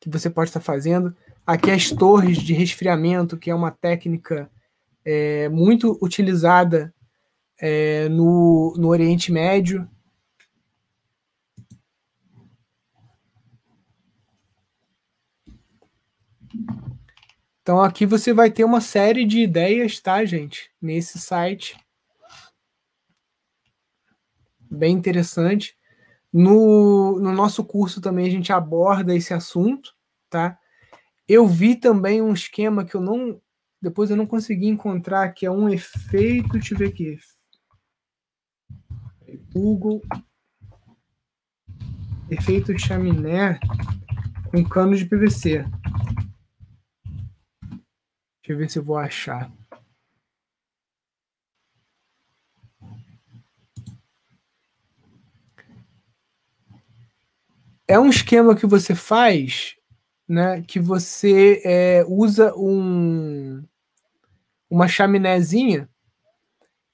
que 0.00 0.10
você 0.10 0.28
pode 0.28 0.50
estar 0.50 0.60
fazendo. 0.60 1.16
Aqui 1.46 1.70
as 1.70 1.90
torres 1.90 2.38
de 2.38 2.52
resfriamento, 2.52 3.38
que 3.38 3.50
é 3.50 3.54
uma 3.54 3.70
técnica 3.70 4.50
é, 5.04 5.48
muito 5.48 5.98
utilizada 6.02 6.94
é, 7.60 8.08
no, 8.08 8.74
no 8.76 8.88
Oriente 8.88 9.30
Médio. 9.32 9.88
Então 17.62 17.80
aqui 17.80 18.04
você 18.04 18.32
vai 18.32 18.50
ter 18.50 18.64
uma 18.64 18.80
série 18.80 19.24
de 19.24 19.40
ideias, 19.40 20.00
tá, 20.00 20.24
gente? 20.24 20.70
Nesse 20.80 21.18
site. 21.18 21.76
Bem 24.68 24.94
interessante. 24.94 25.76
No, 26.32 27.20
no 27.20 27.30
nosso 27.30 27.62
curso 27.62 28.00
também 28.00 28.26
a 28.26 28.30
gente 28.30 28.52
aborda 28.52 29.14
esse 29.14 29.32
assunto, 29.32 29.94
tá? 30.28 30.58
Eu 31.28 31.46
vi 31.46 31.76
também 31.76 32.20
um 32.20 32.32
esquema 32.32 32.84
que 32.84 32.94
eu 32.96 33.00
não. 33.00 33.40
Depois 33.82 34.10
eu 34.10 34.16
não 34.16 34.26
consegui 34.26 34.68
encontrar, 34.68 35.28
que 35.32 35.44
é 35.44 35.50
um 35.50 35.68
efeito. 35.68 36.52
Deixa 36.52 36.72
eu 36.72 36.78
ver 36.78 36.90
aqui. 36.90 37.18
Google. 39.52 40.00
Efeito 42.30 42.78
chaminé 42.78 43.58
com 44.52 44.62
cano 44.64 44.96
de 44.96 45.04
PVC. 45.04 45.64
Deixa 48.40 48.50
eu 48.50 48.56
ver 48.56 48.70
se 48.70 48.78
eu 48.78 48.84
vou 48.84 48.96
achar. 48.96 49.52
É 57.88 57.98
um 57.98 58.08
esquema 58.08 58.54
que 58.54 58.64
você 58.64 58.94
faz, 58.94 59.74
né? 60.26 60.62
Que 60.62 60.78
você 60.78 61.60
é, 61.64 62.04
usa 62.08 62.54
um, 62.56 63.62
uma 64.72 64.88
chaminézinha 64.88 65.86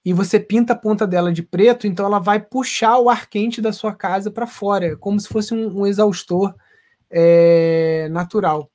e 0.04 0.12
você 0.12 0.40
pinta 0.40 0.72
a 0.72 0.76
ponta 0.76 1.06
dela 1.06 1.32
de 1.32 1.44
preto, 1.44 1.86
então 1.86 2.04
ela 2.04 2.18
vai 2.18 2.40
puxar 2.40 2.98
o 2.98 3.08
ar 3.08 3.28
quente 3.28 3.62
da 3.62 3.72
sua 3.72 3.94
casa 3.94 4.32
para 4.32 4.48
fora, 4.48 4.96
como 4.96 5.20
se 5.20 5.28
fosse 5.28 5.54
um, 5.54 5.82
um 5.82 5.86
exaustor 5.86 6.56
é, 7.08 8.08
natural, 8.10 8.68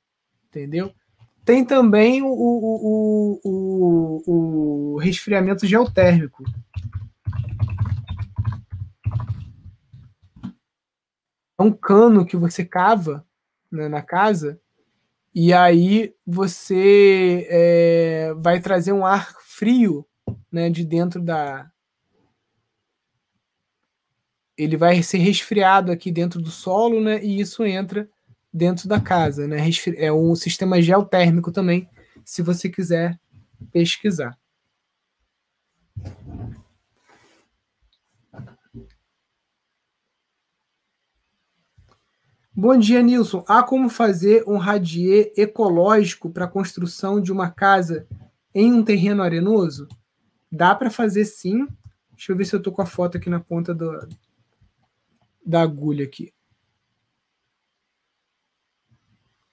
entendeu? 0.46 0.90
Tem 1.44 1.62
também 1.66 2.22
o, 2.22 2.28
o, 2.28 3.40
o, 3.44 4.94
o 4.94 4.96
resfriamento 4.96 5.66
geotérmico. 5.66 6.42
É 11.58 11.62
um 11.62 11.72
cano 11.72 12.24
que 12.24 12.38
você 12.38 12.64
cava 12.64 13.22
né, 13.70 13.86
na 13.86 14.00
casa 14.00 14.58
e 15.34 15.52
aí 15.52 16.14
você 16.24 17.46
é, 17.50 18.34
vai 18.36 18.60
trazer 18.60 18.92
um 18.92 19.04
ar 19.04 19.34
frio 19.40 20.06
né, 20.50 20.70
de 20.70 20.84
dentro 20.84 21.20
da. 21.20 21.68
Ele 24.56 24.76
vai 24.76 25.02
ser 25.02 25.18
resfriado 25.18 25.90
aqui 25.90 26.12
dentro 26.12 26.40
do 26.40 26.50
solo, 26.50 27.00
né? 27.00 27.22
E 27.24 27.40
isso 27.40 27.64
entra 27.64 28.08
dentro 28.52 28.88
da 28.88 29.00
casa, 29.00 29.48
né? 29.48 29.58
É 29.96 30.12
um 30.12 30.36
sistema 30.36 30.80
geotérmico 30.80 31.50
também, 31.50 31.88
se 32.24 32.40
você 32.40 32.68
quiser 32.68 33.18
pesquisar. 33.72 34.38
Bom 42.56 42.78
dia, 42.78 43.02
Nilson. 43.02 43.44
Há 43.48 43.64
como 43.64 43.88
fazer 43.88 44.44
um 44.46 44.58
radier 44.58 45.32
ecológico 45.36 46.30
para 46.30 46.44
a 46.44 46.48
construção 46.48 47.20
de 47.20 47.32
uma 47.32 47.50
casa 47.50 48.06
em 48.54 48.72
um 48.72 48.84
terreno 48.84 49.24
arenoso? 49.24 49.88
Dá 50.52 50.72
para 50.72 50.88
fazer 50.88 51.24
sim. 51.24 51.66
Deixa 52.12 52.30
eu 52.30 52.36
ver 52.36 52.44
se 52.44 52.54
eu 52.54 52.58
estou 52.58 52.72
com 52.72 52.80
a 52.80 52.86
foto 52.86 53.16
aqui 53.16 53.28
na 53.28 53.40
ponta 53.40 53.74
do, 53.74 54.08
da 55.44 55.62
agulha 55.62 56.04
aqui. 56.04 56.32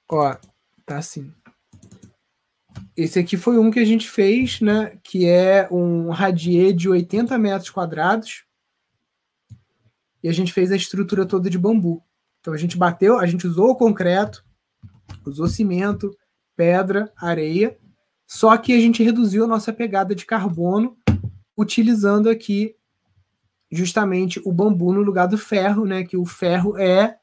Ó, 0.08 0.38
tá 0.86 1.00
assim. 1.00 1.34
Esse 2.96 3.18
aqui 3.18 3.36
foi 3.36 3.58
um 3.58 3.72
que 3.72 3.80
a 3.80 3.86
gente 3.86 4.08
fez, 4.08 4.62
né? 4.62 4.96
Que 5.02 5.26
é 5.26 5.68
um 5.72 6.12
radier 6.12 6.72
de 6.72 6.88
80 6.88 7.36
metros 7.40 7.72
quadrados. 7.72 8.46
E 10.22 10.30
a 10.30 10.32
gente 10.32 10.54
fez 10.54 10.72
a 10.72 10.76
estrutura 10.76 11.26
toda 11.26 11.50
de 11.50 11.58
bambu. 11.58 12.04
Então 12.42 12.54
a 12.54 12.58
gente 12.58 12.76
bateu, 12.76 13.18
a 13.18 13.26
gente 13.26 13.48
usou 13.48 13.70
o 13.70 13.76
concreto, 13.76 14.44
usou 15.26 15.48
cimento, 15.48 16.12
pedra, 16.56 17.12
areia, 17.16 17.78
só 18.28 18.58
que 18.58 18.74
a 18.74 18.80
gente 18.80 19.04
reduziu 19.04 19.46
a 19.46 19.48
nossa 19.48 19.72
pegada 19.72 20.14
de 20.14 20.26
carbono 20.26 20.98
utilizando 21.58 22.30
aqui 22.30 22.76
justamente 23.72 24.42
o 24.44 24.52
bambu 24.52 24.92
no 24.92 25.02
lugar 25.02 25.28
do 25.28 25.38
ferro, 25.38 25.86
né? 25.86 26.04
Que 26.04 26.18
o 26.18 26.26
ferro 26.26 26.78
é 26.78 27.18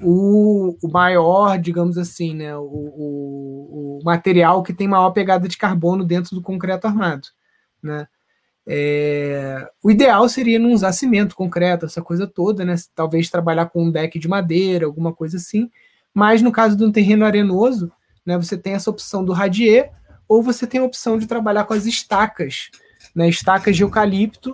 o, 0.00 0.76
o 0.82 0.88
maior, 0.90 1.58
digamos 1.58 1.98
assim, 1.98 2.34
né, 2.34 2.56
o, 2.56 2.62
o, 2.62 3.98
o, 3.98 4.04
material 4.04 4.62
que 4.62 4.72
tem 4.72 4.86
maior 4.86 5.10
pegada 5.10 5.48
de 5.48 5.56
carbono 5.56 6.04
dentro 6.04 6.34
do 6.36 6.42
concreto 6.42 6.86
armado. 6.86 7.28
Né? 7.82 8.06
É, 8.70 9.66
o 9.82 9.90
ideal 9.90 10.28
seria 10.28 10.58
não 10.58 10.72
usar 10.72 10.92
cimento, 10.92 11.34
concreto, 11.34 11.86
essa 11.86 12.02
coisa 12.02 12.26
toda, 12.26 12.64
né? 12.64 12.74
talvez 12.94 13.30
trabalhar 13.30 13.66
com 13.66 13.84
um 13.84 13.90
deck 13.90 14.18
de 14.18 14.28
madeira, 14.28 14.84
alguma 14.84 15.12
coisa 15.12 15.38
assim, 15.38 15.70
mas 16.12 16.42
no 16.42 16.52
caso 16.52 16.76
de 16.76 16.84
um 16.84 16.92
terreno 16.92 17.24
arenoso, 17.24 17.90
né, 18.26 18.36
você 18.36 18.58
tem 18.58 18.74
essa 18.74 18.90
opção 18.90 19.24
do 19.24 19.32
radier, 19.32 19.90
ou 20.28 20.42
você 20.42 20.66
tem 20.66 20.80
a 20.80 20.84
opção 20.84 21.18
de 21.18 21.26
trabalhar 21.26 21.64
com 21.64 21.72
as 21.72 21.86
estacas, 21.86 22.70
né, 23.14 23.26
estacas 23.28 23.74
de 23.74 23.82
eucalipto, 23.82 24.52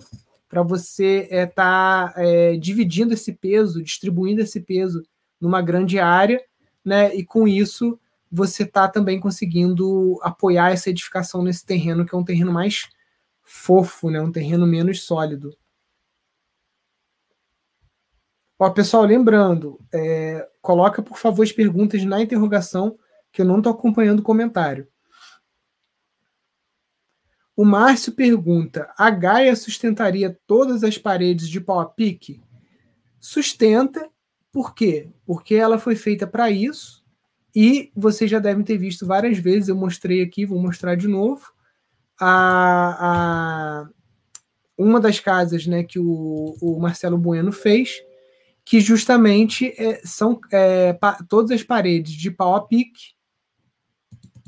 para 0.48 0.62
você 0.62 1.26
estar 1.28 1.34
é, 1.36 1.46
tá, 1.46 2.14
é, 2.16 2.56
dividindo 2.56 3.12
esse 3.12 3.32
peso, 3.32 3.82
distribuindo 3.82 4.40
esse 4.40 4.60
peso 4.60 5.02
numa 5.40 5.60
grande 5.60 5.98
área, 5.98 6.40
né? 6.84 7.12
E 7.12 7.24
com 7.24 7.48
isso 7.48 7.98
você 8.30 8.62
está 8.62 8.86
também 8.86 9.18
conseguindo 9.18 10.16
apoiar 10.22 10.70
essa 10.70 10.90
edificação 10.90 11.42
nesse 11.42 11.66
terreno, 11.66 12.06
que 12.06 12.14
é 12.14 12.18
um 12.18 12.24
terreno 12.24 12.52
mais 12.52 12.88
fofo, 13.44 14.10
né? 14.10 14.20
Um 14.20 14.32
terreno 14.32 14.66
menos 14.66 15.04
sólido. 15.04 15.56
Ó, 18.58 18.70
pessoal, 18.70 19.04
lembrando, 19.04 19.78
é, 19.92 20.48
coloca 20.62 21.02
por 21.02 21.18
favor 21.18 21.42
as 21.42 21.52
perguntas 21.52 22.04
na 22.04 22.22
interrogação, 22.22 22.98
que 23.30 23.42
eu 23.42 23.46
não 23.46 23.58
estou 23.58 23.72
acompanhando 23.72 24.20
o 24.20 24.24
comentário. 24.24 24.88
O 27.56 27.64
Márcio 27.64 28.12
pergunta: 28.12 28.92
a 28.96 29.10
Gaia 29.10 29.54
sustentaria 29.54 30.38
todas 30.46 30.82
as 30.82 30.98
paredes 30.98 31.48
de 31.48 31.60
pau 31.60 31.78
a 31.78 31.86
pique? 31.86 32.42
Sustenta, 33.20 34.10
por 34.50 34.74
quê? 34.74 35.10
Porque 35.24 35.54
ela 35.54 35.78
foi 35.78 35.96
feita 35.96 36.26
para 36.26 36.50
isso 36.50 37.04
e 37.54 37.92
vocês 37.94 38.30
já 38.30 38.38
devem 38.38 38.64
ter 38.64 38.76
visto 38.76 39.06
várias 39.06 39.38
vezes. 39.38 39.68
Eu 39.68 39.76
mostrei 39.76 40.22
aqui, 40.22 40.44
vou 40.44 40.60
mostrar 40.60 40.96
de 40.96 41.06
novo. 41.06 41.53
A, 42.20 42.96
a 43.00 43.88
uma 44.76 45.00
das 45.00 45.20
casas 45.20 45.66
né, 45.66 45.82
que 45.82 45.98
o, 45.98 46.56
o 46.60 46.78
Marcelo 46.80 47.18
Bueno 47.18 47.52
fez, 47.52 48.02
que 48.64 48.80
justamente 48.80 49.72
é, 49.78 50.00
são 50.04 50.40
é, 50.50 50.92
pa, 50.92 51.18
todas 51.28 51.50
as 51.50 51.62
paredes 51.62 52.14
de 52.14 52.30
pau 52.30 52.54
a 52.54 52.66
pique 52.66 53.14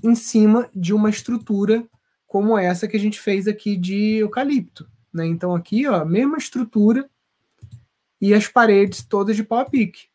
em 0.02 0.14
cima 0.14 0.68
de 0.74 0.92
uma 0.94 1.10
estrutura 1.10 1.86
como 2.26 2.58
essa 2.58 2.88
que 2.88 2.96
a 2.96 3.00
gente 3.00 3.20
fez 3.20 3.46
aqui 3.46 3.76
de 3.76 4.16
eucalipto. 4.16 4.88
Né? 5.12 5.26
Então, 5.26 5.54
aqui, 5.54 5.86
ó, 5.86 6.04
mesma 6.04 6.36
estrutura, 6.36 7.08
e 8.20 8.34
as 8.34 8.48
paredes 8.48 9.04
todas 9.04 9.36
de 9.36 9.44
pau 9.44 9.60
a 9.60 9.64
pique. 9.64 10.08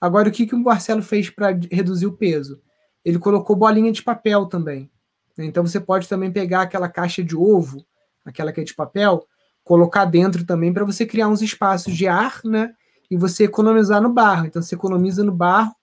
Agora, 0.00 0.28
o 0.28 0.32
que, 0.32 0.46
que 0.46 0.54
o 0.54 0.58
Marcelo 0.58 1.02
fez 1.02 1.30
para 1.30 1.58
reduzir 1.70 2.06
o 2.06 2.16
peso? 2.16 2.60
Ele 3.04 3.18
colocou 3.18 3.56
bolinha 3.56 3.92
de 3.92 4.02
papel 4.02 4.46
também. 4.46 4.90
Então, 5.38 5.66
você 5.66 5.78
pode 5.78 6.08
também 6.08 6.32
pegar 6.32 6.62
aquela 6.62 6.88
caixa 6.88 7.22
de 7.22 7.36
ovo, 7.36 7.84
aquela 8.24 8.52
que 8.52 8.60
é 8.60 8.64
de 8.64 8.74
papel, 8.74 9.26
colocar 9.62 10.04
dentro 10.04 10.44
também 10.44 10.72
para 10.72 10.84
você 10.84 11.04
criar 11.04 11.28
uns 11.28 11.42
espaços 11.42 11.94
de 11.94 12.06
ar, 12.06 12.40
né? 12.44 12.72
E 13.10 13.16
você 13.16 13.44
economizar 13.44 14.00
no 14.00 14.12
barro. 14.12 14.46
Então, 14.46 14.62
você 14.62 14.74
economiza 14.74 15.22
no 15.22 15.32
barro 15.32 15.74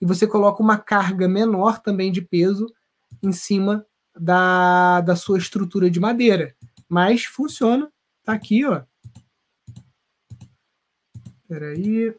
e 0.00 0.06
você 0.06 0.26
coloca 0.26 0.62
uma 0.62 0.78
carga 0.78 1.28
menor 1.28 1.80
também 1.80 2.10
de 2.10 2.22
peso 2.22 2.66
em 3.22 3.32
cima 3.32 3.86
da, 4.18 5.00
da 5.00 5.14
sua 5.14 5.38
estrutura 5.38 5.90
de 5.90 6.00
madeira. 6.00 6.54
Mas 6.88 7.24
funciona. 7.24 7.90
Tá 8.24 8.32
aqui, 8.32 8.64
ó. 8.64 8.82
Peraí. 11.48 12.14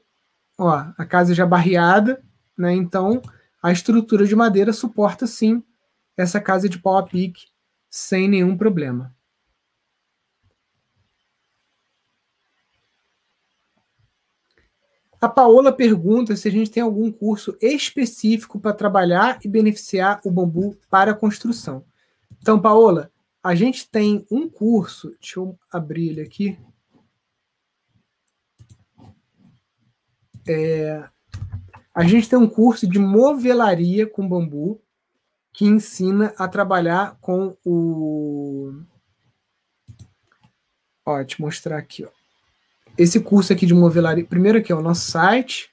Ó, 0.57 0.69
a 0.69 1.05
casa 1.05 1.33
já 1.33 1.45
barreada, 1.45 2.21
né? 2.57 2.73
Então 2.73 3.21
a 3.61 3.71
estrutura 3.71 4.25
de 4.25 4.35
madeira 4.35 4.71
suporta 4.71 5.25
sim 5.25 5.63
essa 6.15 6.39
casa 6.39 6.69
de 6.69 6.79
pau 6.79 6.97
a 6.97 7.03
pique 7.03 7.47
sem 7.89 8.27
nenhum 8.27 8.57
problema. 8.57 9.15
A 15.23 15.29
Paola 15.29 15.71
pergunta 15.71 16.35
se 16.35 16.49
a 16.49 16.51
gente 16.51 16.69
tem 16.69 16.83
algum 16.83 17.09
curso 17.09 17.57
específico 17.61 18.59
para 18.59 18.73
trabalhar 18.73 19.39
e 19.41 19.47
beneficiar 19.47 20.19
o 20.25 20.29
bambu 20.29 20.77
para 20.89 21.11
a 21.11 21.15
construção. 21.15 21.85
Então, 22.41 22.61
Paola, 22.61 23.09
a 23.41 23.55
gente 23.55 23.89
tem 23.89 24.27
um 24.29 24.49
curso, 24.49 25.11
deixa 25.11 25.39
eu 25.39 25.57
abrir 25.71 26.09
ele 26.09 26.19
aqui. 26.19 26.59
É, 30.45 31.07
a 31.95 32.03
gente 32.05 32.27
tem 32.27 32.37
um 32.37 32.49
curso 32.49 32.85
de 32.85 32.99
movelaria 32.99 34.05
com 34.05 34.27
bambu 34.27 34.82
que 35.53 35.65
ensina 35.65 36.33
a 36.37 36.47
trabalhar 36.47 37.17
com 37.21 37.55
o. 37.63 38.73
Ó, 41.05 41.23
te 41.23 41.39
mostrar 41.39 41.77
aqui, 41.77 42.03
ó. 42.03 42.09
Esse 42.97 43.19
curso 43.19 43.53
aqui 43.53 43.65
de 43.65 43.73
movelaria. 43.73 44.25
Primeiro 44.25 44.57
aqui, 44.57 44.73
ó, 44.73 44.79
o 44.79 44.83
nosso 44.83 45.11
site. 45.11 45.69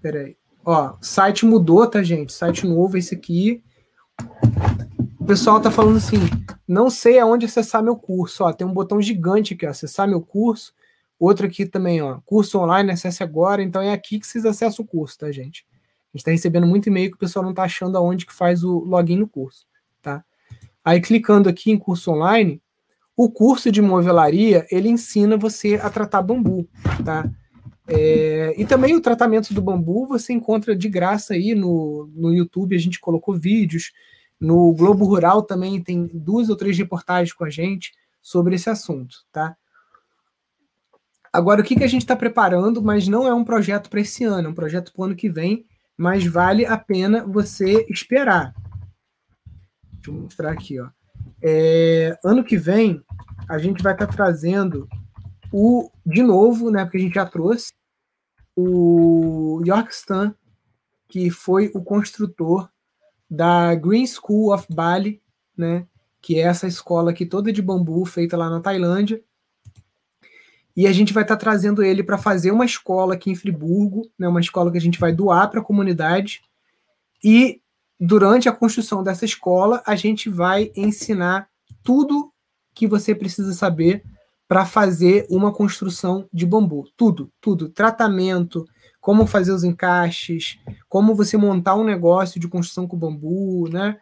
Peraí. 0.00 0.36
Ó, 0.64 0.96
site 1.00 1.46
mudou, 1.46 1.86
tá, 1.86 2.02
gente? 2.02 2.32
Site 2.32 2.66
novo, 2.66 2.96
esse 2.96 3.14
aqui. 3.14 3.62
O 5.20 5.24
pessoal 5.24 5.60
tá 5.60 5.70
falando 5.70 5.98
assim: 5.98 6.18
não 6.66 6.90
sei 6.90 7.18
aonde 7.18 7.46
acessar 7.46 7.82
meu 7.82 7.96
curso. 7.96 8.42
Ó, 8.44 8.52
tem 8.52 8.66
um 8.66 8.74
botão 8.74 9.00
gigante 9.00 9.54
aqui, 9.54 9.66
ó, 9.66 9.70
acessar 9.70 10.08
meu 10.08 10.20
curso. 10.20 10.74
Outro 11.18 11.46
aqui 11.46 11.64
também, 11.64 12.02
ó, 12.02 12.20
curso 12.24 12.58
online, 12.58 12.90
acesse 12.90 13.22
agora. 13.22 13.62
Então 13.62 13.80
é 13.80 13.92
aqui 13.92 14.18
que 14.18 14.26
vocês 14.26 14.44
acessam 14.44 14.84
o 14.84 14.88
curso, 14.88 15.18
tá, 15.18 15.30
gente? 15.30 15.64
A 16.12 16.16
gente 16.16 16.20
está 16.20 16.30
recebendo 16.30 16.66
muito 16.66 16.88
e-mail 16.88 17.10
que 17.10 17.16
o 17.16 17.20
pessoal 17.20 17.42
não 17.42 17.52
está 17.52 17.62
achando 17.62 17.96
aonde 17.96 18.26
que 18.26 18.34
faz 18.34 18.62
o 18.62 18.80
login 18.80 19.16
no 19.16 19.28
curso, 19.28 19.66
tá? 20.02 20.22
Aí 20.84 21.00
clicando 21.00 21.48
aqui 21.48 21.70
em 21.70 21.78
curso 21.78 22.10
online, 22.10 22.60
o 23.16 23.30
curso 23.30 23.70
de 23.70 23.80
movelaria 23.80 24.66
ele 24.70 24.88
ensina 24.88 25.36
você 25.36 25.76
a 25.76 25.88
tratar 25.88 26.22
bambu, 26.22 26.68
tá? 27.04 27.30
É, 27.88 28.54
e 28.56 28.64
também 28.64 28.94
o 28.94 29.00
tratamento 29.00 29.52
do 29.52 29.62
bambu 29.62 30.06
você 30.06 30.32
encontra 30.32 30.76
de 30.76 30.88
graça 30.88 31.34
aí 31.34 31.54
no, 31.54 32.10
no 32.14 32.32
YouTube. 32.32 32.76
A 32.76 32.78
gente 32.78 33.00
colocou 33.00 33.34
vídeos. 33.34 33.92
No 34.40 34.74
Globo 34.74 35.04
Rural 35.04 35.42
também 35.42 35.80
tem 35.82 36.10
duas 36.12 36.48
ou 36.48 36.56
três 36.56 36.76
reportagens 36.76 37.32
com 37.32 37.44
a 37.44 37.50
gente 37.50 37.92
sobre 38.20 38.56
esse 38.56 38.68
assunto, 38.68 39.18
tá? 39.30 39.56
Agora, 41.32 41.62
o 41.62 41.64
que, 41.64 41.76
que 41.76 41.84
a 41.84 41.88
gente 41.88 42.02
está 42.02 42.14
preparando, 42.14 42.82
mas 42.82 43.08
não 43.08 43.26
é 43.26 43.32
um 43.32 43.44
projeto 43.44 43.88
para 43.88 44.00
esse 44.00 44.24
ano, 44.24 44.48
é 44.48 44.50
um 44.50 44.54
projeto 44.54 44.92
para 44.92 45.00
o 45.00 45.04
ano 45.04 45.16
que 45.16 45.30
vem, 45.30 45.64
mas 45.96 46.26
vale 46.26 46.66
a 46.66 46.76
pena 46.76 47.24
você 47.24 47.86
esperar. 47.88 48.54
Deixa 49.92 50.10
eu 50.10 50.14
mostrar 50.14 50.52
aqui, 50.52 50.80
ó. 50.80 50.88
É, 51.42 52.18
ano 52.24 52.44
que 52.44 52.56
vem, 52.56 53.02
a 53.48 53.58
gente 53.58 53.82
vai 53.82 53.92
estar 53.92 54.06
tá 54.06 54.12
trazendo 54.12 54.88
o, 55.52 55.90
de 56.04 56.22
novo, 56.22 56.70
né, 56.70 56.84
porque 56.84 56.98
a 56.98 57.00
gente 57.00 57.14
já 57.14 57.26
trouxe, 57.26 57.72
o 58.56 59.62
York 59.64 59.92
Stan, 59.92 60.34
que 61.08 61.30
foi 61.30 61.70
o 61.74 61.82
construtor 61.82 62.70
da 63.30 63.74
Green 63.74 64.06
School 64.06 64.52
of 64.52 64.66
Bali, 64.72 65.22
né, 65.56 65.86
que 66.20 66.38
é 66.38 66.42
essa 66.42 66.66
escola 66.66 67.10
aqui 67.10 67.26
toda 67.26 67.52
de 67.52 67.60
bambu, 67.60 68.04
feita 68.04 68.36
lá 68.36 68.48
na 68.48 68.60
Tailândia, 68.60 69.22
e 70.76 70.86
a 70.86 70.92
gente 70.92 71.12
vai 71.12 71.22
estar 71.22 71.36
tá 71.36 71.40
trazendo 71.40 71.82
ele 71.82 72.02
para 72.02 72.18
fazer 72.18 72.50
uma 72.50 72.64
escola 72.64 73.14
aqui 73.14 73.30
em 73.30 73.34
Friburgo, 73.34 74.02
né, 74.18 74.26
uma 74.26 74.40
escola 74.40 74.70
que 74.70 74.78
a 74.78 74.80
gente 74.80 74.98
vai 74.98 75.12
doar 75.12 75.50
para 75.50 75.60
a 75.60 75.64
comunidade. 75.64 76.42
E 77.22 77.60
durante 78.00 78.48
a 78.48 78.52
construção 78.52 79.02
dessa 79.02 79.24
escola, 79.24 79.82
a 79.86 79.94
gente 79.94 80.28
vai 80.28 80.72
ensinar 80.74 81.48
tudo 81.82 82.32
que 82.74 82.86
você 82.86 83.14
precisa 83.14 83.52
saber 83.52 84.02
para 84.48 84.66
fazer 84.66 85.26
uma 85.30 85.52
construção 85.52 86.28
de 86.32 86.44
bambu. 86.44 86.84
Tudo, 86.96 87.30
tudo. 87.40 87.68
Tratamento, 87.68 88.66
como 89.00 89.26
fazer 89.26 89.52
os 89.52 89.64
encaixes, 89.64 90.58
como 90.88 91.14
você 91.14 91.36
montar 91.36 91.74
um 91.74 91.84
negócio 91.84 92.40
de 92.40 92.48
construção 92.48 92.86
com 92.86 92.96
bambu, 92.96 93.68
né? 93.70 93.96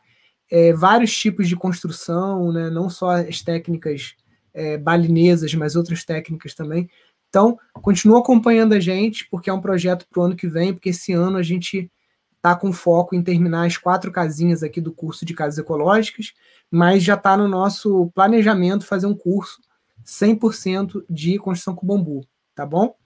É, 0.50 0.72
vários 0.72 1.16
tipos 1.16 1.48
de 1.48 1.54
construção, 1.54 2.52
né? 2.52 2.68
Não 2.68 2.90
só 2.90 3.10
as 3.10 3.42
técnicas 3.42 4.14
é, 4.52 4.76
balinesas, 4.76 5.54
mas 5.54 5.76
outras 5.76 6.04
técnicas 6.04 6.54
também. 6.54 6.88
Então, 7.28 7.58
continua 7.74 8.20
acompanhando 8.20 8.72
a 8.72 8.80
gente, 8.80 9.28
porque 9.30 9.48
é 9.48 9.52
um 9.52 9.60
projeto 9.60 10.06
para 10.10 10.20
o 10.20 10.24
ano 10.24 10.36
que 10.36 10.48
vem, 10.48 10.72
porque 10.72 10.88
esse 10.88 11.12
ano 11.12 11.36
a 11.36 11.42
gente 11.42 11.90
está 12.36 12.56
com 12.56 12.72
foco 12.72 13.14
em 13.14 13.22
terminar 13.22 13.66
as 13.66 13.76
quatro 13.76 14.10
casinhas 14.10 14.62
aqui 14.62 14.80
do 14.80 14.92
curso 14.92 15.24
de 15.24 15.34
casas 15.34 15.58
ecológicas, 15.58 16.32
mas 16.70 17.02
já 17.02 17.14
está 17.14 17.36
no 17.36 17.46
nosso 17.46 18.10
planejamento 18.14 18.86
fazer 18.86 19.06
um 19.06 19.14
curso 19.14 19.60
100% 20.04 21.04
de 21.08 21.38
construção 21.38 21.74
com 21.74 21.86
bambu, 21.86 22.26
tá 22.54 22.66
bom? 22.66 22.96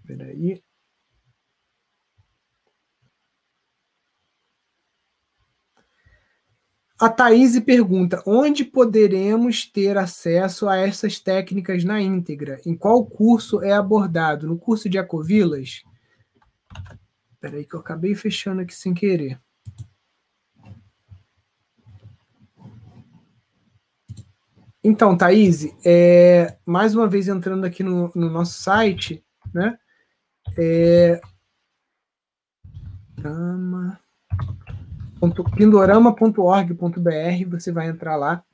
Espera 0.00 0.64
A 6.98 7.08
Thaís 7.08 7.58
pergunta: 7.60 8.22
onde 8.26 8.64
poderemos 8.64 9.66
ter 9.66 9.98
acesso 9.98 10.68
a 10.68 10.76
essas 10.76 11.18
técnicas 11.18 11.82
na 11.84 12.00
íntegra? 12.00 12.60
Em 12.64 12.76
qual 12.76 13.04
curso 13.04 13.62
é 13.62 13.72
abordado? 13.72 14.46
No 14.46 14.56
curso 14.56 14.88
de 14.88 14.98
Ecovilas? 14.98 15.82
Espera 17.32 17.56
aí 17.56 17.64
que 17.64 17.74
eu 17.74 17.80
acabei 17.80 18.14
fechando 18.14 18.60
aqui 18.60 18.74
sem 18.74 18.94
querer. 18.94 19.40
Então, 24.82 25.16
Thaís, 25.16 25.66
é, 25.84 26.58
mais 26.64 26.94
uma 26.94 27.08
vez 27.08 27.26
entrando 27.26 27.64
aqui 27.64 27.82
no, 27.82 28.12
no 28.14 28.28
nosso 28.28 28.62
site, 28.62 29.24
né? 29.52 29.78
É, 30.58 31.20
pindorama.org.br, 35.30 37.50
você 37.50 37.72
vai 37.72 37.88
entrar 37.88 38.16
lá. 38.16 38.44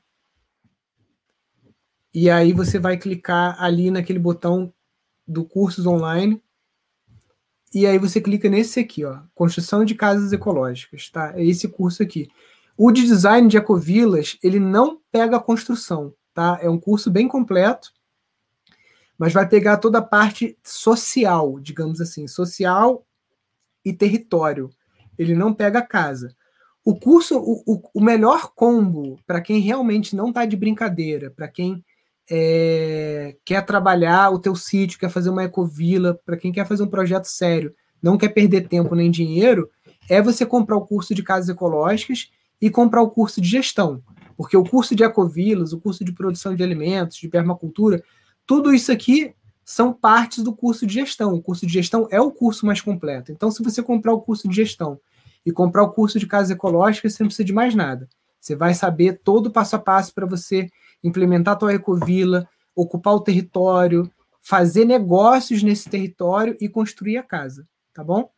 E 2.12 2.28
aí 2.28 2.52
você 2.52 2.78
vai 2.78 2.96
clicar 2.96 3.62
ali 3.62 3.90
naquele 3.90 4.18
botão 4.18 4.72
do 5.26 5.44
cursos 5.44 5.86
online 5.86 6.42
e 7.72 7.86
aí 7.86 7.98
você 7.98 8.20
clica 8.20 8.48
nesse 8.48 8.80
aqui, 8.80 9.04
ó, 9.04 9.20
Construção 9.32 9.84
de 9.84 9.94
Casas 9.94 10.32
Ecológicas, 10.32 11.08
tá? 11.08 11.32
É 11.36 11.44
esse 11.44 11.68
curso 11.68 12.02
aqui. 12.02 12.28
O 12.76 12.90
de 12.90 13.02
design 13.02 13.46
de 13.46 13.56
ecovilas, 13.56 14.36
ele 14.42 14.58
não 14.58 15.00
pega 15.12 15.36
a 15.36 15.40
construção, 15.40 16.12
tá? 16.34 16.58
É 16.60 16.68
um 16.68 16.80
curso 16.80 17.10
bem 17.10 17.28
completo, 17.28 17.92
mas 19.16 19.32
vai 19.32 19.48
pegar 19.48 19.76
toda 19.76 19.98
a 19.98 20.02
parte 20.02 20.58
social, 20.64 21.60
digamos 21.60 22.00
assim, 22.00 22.26
social 22.26 23.06
e 23.84 23.92
território. 23.92 24.70
Ele 25.16 25.36
não 25.36 25.54
pega 25.54 25.80
casa. 25.80 26.34
O 26.84 26.94
curso, 26.98 27.38
o, 27.38 27.62
o, 27.66 27.82
o 27.94 28.00
melhor 28.00 28.52
combo 28.54 29.18
para 29.26 29.40
quem 29.40 29.60
realmente 29.60 30.16
não 30.16 30.28
está 30.28 30.46
de 30.46 30.56
brincadeira, 30.56 31.30
para 31.30 31.46
quem 31.46 31.84
é, 32.30 33.36
quer 33.44 33.64
trabalhar 33.66 34.30
o 34.30 34.38
teu 34.38 34.54
sítio, 34.54 34.98
quer 34.98 35.10
fazer 35.10 35.30
uma 35.30 35.44
ecovila, 35.44 36.18
para 36.24 36.36
quem 36.36 36.52
quer 36.52 36.66
fazer 36.66 36.82
um 36.82 36.88
projeto 36.88 37.26
sério, 37.26 37.74
não 38.02 38.16
quer 38.16 38.28
perder 38.28 38.68
tempo 38.68 38.94
nem 38.94 39.10
dinheiro, 39.10 39.68
é 40.08 40.22
você 40.22 40.46
comprar 40.46 40.76
o 40.76 40.86
curso 40.86 41.14
de 41.14 41.22
casas 41.22 41.48
ecológicas 41.48 42.30
e 42.60 42.70
comprar 42.70 43.02
o 43.02 43.10
curso 43.10 43.40
de 43.40 43.48
gestão. 43.48 44.02
Porque 44.36 44.56
o 44.56 44.64
curso 44.64 44.94
de 44.94 45.04
ecovilas, 45.04 45.72
o 45.72 45.80
curso 45.80 46.02
de 46.04 46.12
produção 46.12 46.54
de 46.54 46.62
alimentos, 46.62 47.18
de 47.18 47.28
permacultura, 47.28 48.02
tudo 48.46 48.72
isso 48.72 48.90
aqui 48.90 49.34
são 49.64 49.92
partes 49.92 50.42
do 50.42 50.54
curso 50.54 50.86
de 50.86 50.94
gestão. 50.94 51.34
O 51.34 51.42
curso 51.42 51.66
de 51.66 51.72
gestão 51.72 52.08
é 52.10 52.20
o 52.20 52.30
curso 52.30 52.64
mais 52.64 52.80
completo. 52.80 53.30
Então, 53.30 53.50
se 53.50 53.62
você 53.62 53.82
comprar 53.82 54.12
o 54.12 54.20
curso 54.20 54.48
de 54.48 54.56
gestão 54.56 54.98
e 55.44 55.52
comprar 55.52 55.82
o 55.82 55.92
curso 55.92 56.18
de 56.18 56.26
casas 56.26 56.50
ecológicas, 56.50 57.14
você 57.14 57.22
não 57.22 57.28
precisa 57.28 57.46
de 57.46 57.52
mais 57.52 57.74
nada. 57.74 58.08
Você 58.40 58.56
vai 58.56 58.74
saber 58.74 59.20
todo 59.22 59.46
o 59.46 59.50
passo 59.50 59.76
a 59.76 59.78
passo 59.78 60.14
para 60.14 60.26
você 60.26 60.68
implementar 61.02 61.54
a 61.54 61.56
tua 61.56 61.74
ecovila, 61.74 62.48
ocupar 62.74 63.14
o 63.14 63.20
território, 63.20 64.10
fazer 64.42 64.84
negócios 64.84 65.62
nesse 65.62 65.88
território 65.88 66.56
e 66.60 66.68
construir 66.68 67.18
a 67.18 67.22
casa, 67.22 67.66
tá 67.92 68.02
bom? 68.02 68.30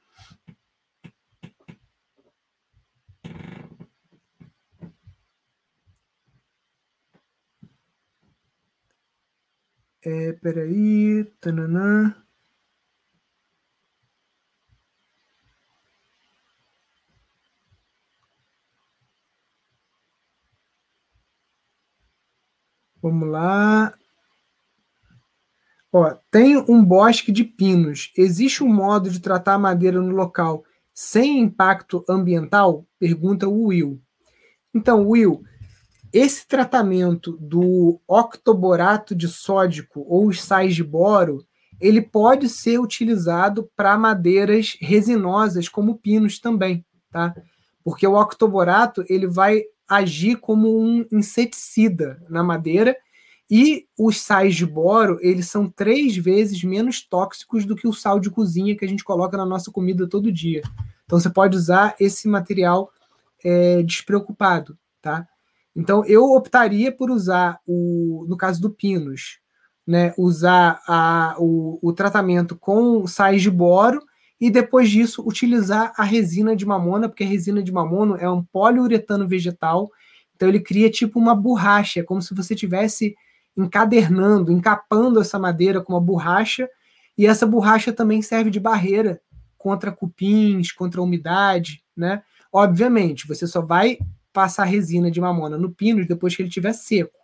É, 10.05 10.33
peraí. 10.35 11.25
Tananã. 11.41 12.22
Vamos 23.03 23.29
lá. 23.29 23.93
Ó, 25.93 26.15
tem 26.31 26.57
um 26.57 26.83
bosque 26.83 27.33
de 27.33 27.45
pinos. 27.45 28.13
Existe 28.17 28.63
um 28.63 28.73
modo 28.73 29.11
de 29.11 29.21
tratar 29.21 29.55
a 29.55 29.59
madeira 29.59 30.01
no 30.01 30.15
local 30.15 30.65
sem 30.95 31.41
impacto 31.41 32.05
ambiental? 32.09 32.87
Pergunta 32.99 33.49
o 33.49 33.65
Will. 33.65 34.01
Então, 34.75 35.09
Will, 35.09 35.43
esse 36.13 36.47
tratamento 36.47 37.37
do 37.41 38.01
octoborato 38.07 39.15
de 39.15 39.29
sódico 39.29 40.05
ou 40.09 40.29
os 40.29 40.43
sais 40.43 40.75
de 40.75 40.85
boro, 40.85 41.45
ele 41.81 42.01
pode 42.01 42.49
ser 42.49 42.79
utilizado 42.79 43.69
para 43.75 43.99
madeiras 43.99 44.77
resinosas 44.81 45.69
como 45.69 45.99
pinos 45.99 46.39
também, 46.39 46.85
tá? 47.11 47.35
Porque 47.83 48.07
o 48.07 48.15
octoborato 48.15 49.05
ele 49.09 49.27
vai 49.27 49.65
agir 49.97 50.37
como 50.37 50.79
um 50.79 51.07
inseticida 51.13 52.23
na 52.29 52.43
madeira 52.43 52.97
e 53.51 53.87
os 53.99 54.21
sais 54.21 54.55
de 54.55 54.65
boro, 54.65 55.19
eles 55.21 55.51
são 55.51 55.69
três 55.69 56.17
vezes 56.17 56.65
menos 56.65 57.03
tóxicos 57.03 57.67
do 57.67 57.77
que 57.77 57.87
o 57.87 57.93
sal 57.93 58.19
de 58.19 58.31
cozinha 58.31 58.77
que 58.77 58.85
a 58.85 58.89
gente 58.89 59.05
coloca 59.05 59.37
na 59.37 59.45
nossa 59.45 59.71
comida 59.71 60.09
todo 60.09 60.33
dia. 60.33 60.63
Então 61.05 61.21
você 61.21 61.29
pode 61.29 61.57
usar 61.57 61.95
esse 62.01 62.27
material 62.27 62.91
é, 63.45 63.83
despreocupado, 63.83 64.79
tá? 65.03 65.29
Então 65.77 66.05
eu 66.07 66.33
optaria 66.33 66.91
por 66.91 67.11
usar 67.11 67.61
o, 67.67 68.25
no 68.29 68.37
caso 68.37 68.61
do 68.61 68.71
pinos, 68.71 69.39
né, 69.87 70.15
usar 70.17 70.81
a, 70.89 71.35
o, 71.39 71.79
o 71.83 71.93
tratamento 71.93 72.57
com 72.57 73.07
sais 73.07 73.43
de 73.43 73.51
boro 73.51 74.03
e 74.43 74.51
depois 74.51 74.91
disso 74.91 75.23
utilizar 75.25 75.93
a 75.97 76.03
resina 76.03 76.57
de 76.57 76.67
mamona, 76.67 77.09
porque 77.09 77.23
a 77.23 77.27
resina 77.29 77.63
de 77.63 77.71
mamona 77.71 78.17
é 78.17 78.29
um 78.29 78.43
poliuretano 78.43 79.29
vegetal, 79.29 79.89
então 80.35 80.49
ele 80.49 80.59
cria 80.59 80.91
tipo 80.91 81.17
uma 81.17 81.33
borracha, 81.33 82.01
é 82.01 82.03
como 82.03 82.21
se 82.21 82.35
você 82.35 82.53
tivesse 82.53 83.15
encadernando, 83.57 84.51
encapando 84.51 85.21
essa 85.21 85.39
madeira 85.39 85.81
com 85.81 85.93
uma 85.93 86.01
borracha, 86.01 86.69
e 87.17 87.25
essa 87.25 87.47
borracha 87.47 87.93
também 87.93 88.21
serve 88.21 88.51
de 88.51 88.59
barreira 88.59 89.21
contra 89.57 89.93
cupins, 89.93 90.73
contra 90.73 91.01
umidade, 91.01 91.85
né? 91.97 92.25
Obviamente, 92.53 93.29
você 93.29 93.47
só 93.47 93.63
vai 93.63 93.97
passar 94.33 94.65
resina 94.65 95.09
de 95.09 95.21
mamona 95.21 95.57
no 95.57 95.71
pino 95.71 96.05
depois 96.05 96.35
que 96.35 96.43
ele 96.43 96.49
estiver 96.49 96.73
seco. 96.73 97.17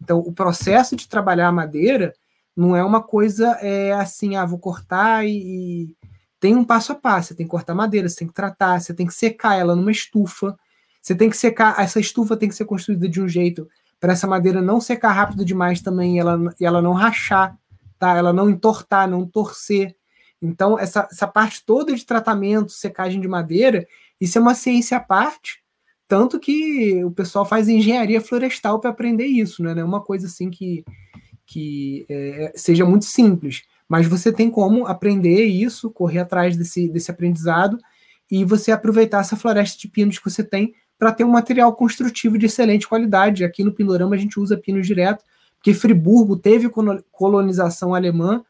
Então, 0.00 0.20
o 0.20 0.32
processo 0.32 0.94
de 0.94 1.08
trabalhar 1.08 1.48
a 1.48 1.52
madeira 1.52 2.12
não 2.56 2.76
é 2.76 2.84
uma 2.84 3.02
coisa 3.02 3.58
é, 3.60 3.92
assim, 3.92 4.36
ah, 4.36 4.46
vou 4.46 4.60
cortar 4.60 5.26
e, 5.26 5.96
tem 6.40 6.56
um 6.56 6.64
passo 6.64 6.92
a 6.92 6.94
passo. 6.94 7.28
Você 7.28 7.34
tem 7.34 7.46
que 7.46 7.50
cortar 7.50 7.74
madeira, 7.74 8.08
você 8.08 8.16
tem 8.16 8.28
que 8.28 8.34
tratar, 8.34 8.80
você 8.80 8.94
tem 8.94 9.06
que 9.06 9.14
secar 9.14 9.56
ela 9.56 9.76
numa 9.76 9.92
estufa. 9.92 10.58
Você 11.00 11.14
tem 11.14 11.30
que 11.30 11.36
secar, 11.36 11.78
essa 11.78 12.00
estufa 12.00 12.36
tem 12.36 12.48
que 12.48 12.54
ser 12.54 12.64
construída 12.64 13.08
de 13.08 13.20
um 13.20 13.28
jeito 13.28 13.68
para 14.00 14.14
essa 14.14 14.26
madeira 14.26 14.62
não 14.62 14.80
secar 14.80 15.12
rápido 15.12 15.44
demais 15.44 15.82
também 15.82 16.16
e 16.16 16.18
ela, 16.18 16.54
e 16.58 16.64
ela 16.64 16.80
não 16.80 16.92
rachar, 16.92 17.56
tá? 17.98 18.16
Ela 18.16 18.32
não 18.32 18.48
entortar, 18.48 19.08
não 19.08 19.26
torcer. 19.26 19.94
Então, 20.40 20.78
essa, 20.78 21.06
essa 21.10 21.26
parte 21.26 21.64
toda 21.64 21.94
de 21.94 22.04
tratamento, 22.04 22.72
secagem 22.72 23.20
de 23.20 23.28
madeira, 23.28 23.86
isso 24.18 24.38
é 24.38 24.40
uma 24.40 24.54
ciência 24.54 24.96
à 24.96 25.00
parte, 25.00 25.62
tanto 26.08 26.40
que 26.40 27.04
o 27.04 27.10
pessoal 27.10 27.44
faz 27.44 27.68
engenharia 27.68 28.20
florestal 28.20 28.80
para 28.80 28.90
aprender 28.90 29.26
isso, 29.26 29.62
né? 29.62 29.74
Não 29.74 29.82
é 29.82 29.84
uma 29.84 30.02
coisa 30.02 30.26
assim 30.26 30.50
que, 30.50 30.82
que 31.46 32.06
é, 32.08 32.52
seja 32.56 32.84
muito 32.84 33.04
simples. 33.04 33.62
Mas 33.90 34.06
você 34.06 34.32
tem 34.32 34.48
como 34.48 34.86
aprender 34.86 35.46
isso, 35.46 35.90
correr 35.90 36.20
atrás 36.20 36.56
desse, 36.56 36.88
desse 36.88 37.10
aprendizado 37.10 37.76
e 38.30 38.44
você 38.44 38.70
aproveitar 38.70 39.18
essa 39.18 39.34
floresta 39.34 39.76
de 39.76 39.88
pinos 39.88 40.16
que 40.16 40.30
você 40.30 40.44
tem 40.44 40.72
para 40.96 41.10
ter 41.10 41.24
um 41.24 41.30
material 41.30 41.74
construtivo 41.74 42.38
de 42.38 42.46
excelente 42.46 42.86
qualidade. 42.86 43.42
Aqui 43.42 43.64
no 43.64 43.72
Pindorama 43.72 44.14
a 44.14 44.18
gente 44.18 44.38
usa 44.38 44.56
pinos 44.56 44.86
direto, 44.86 45.24
porque 45.56 45.74
Friburgo 45.74 46.36
teve 46.36 46.70
colonização 47.10 47.92
alemã, 47.92 48.44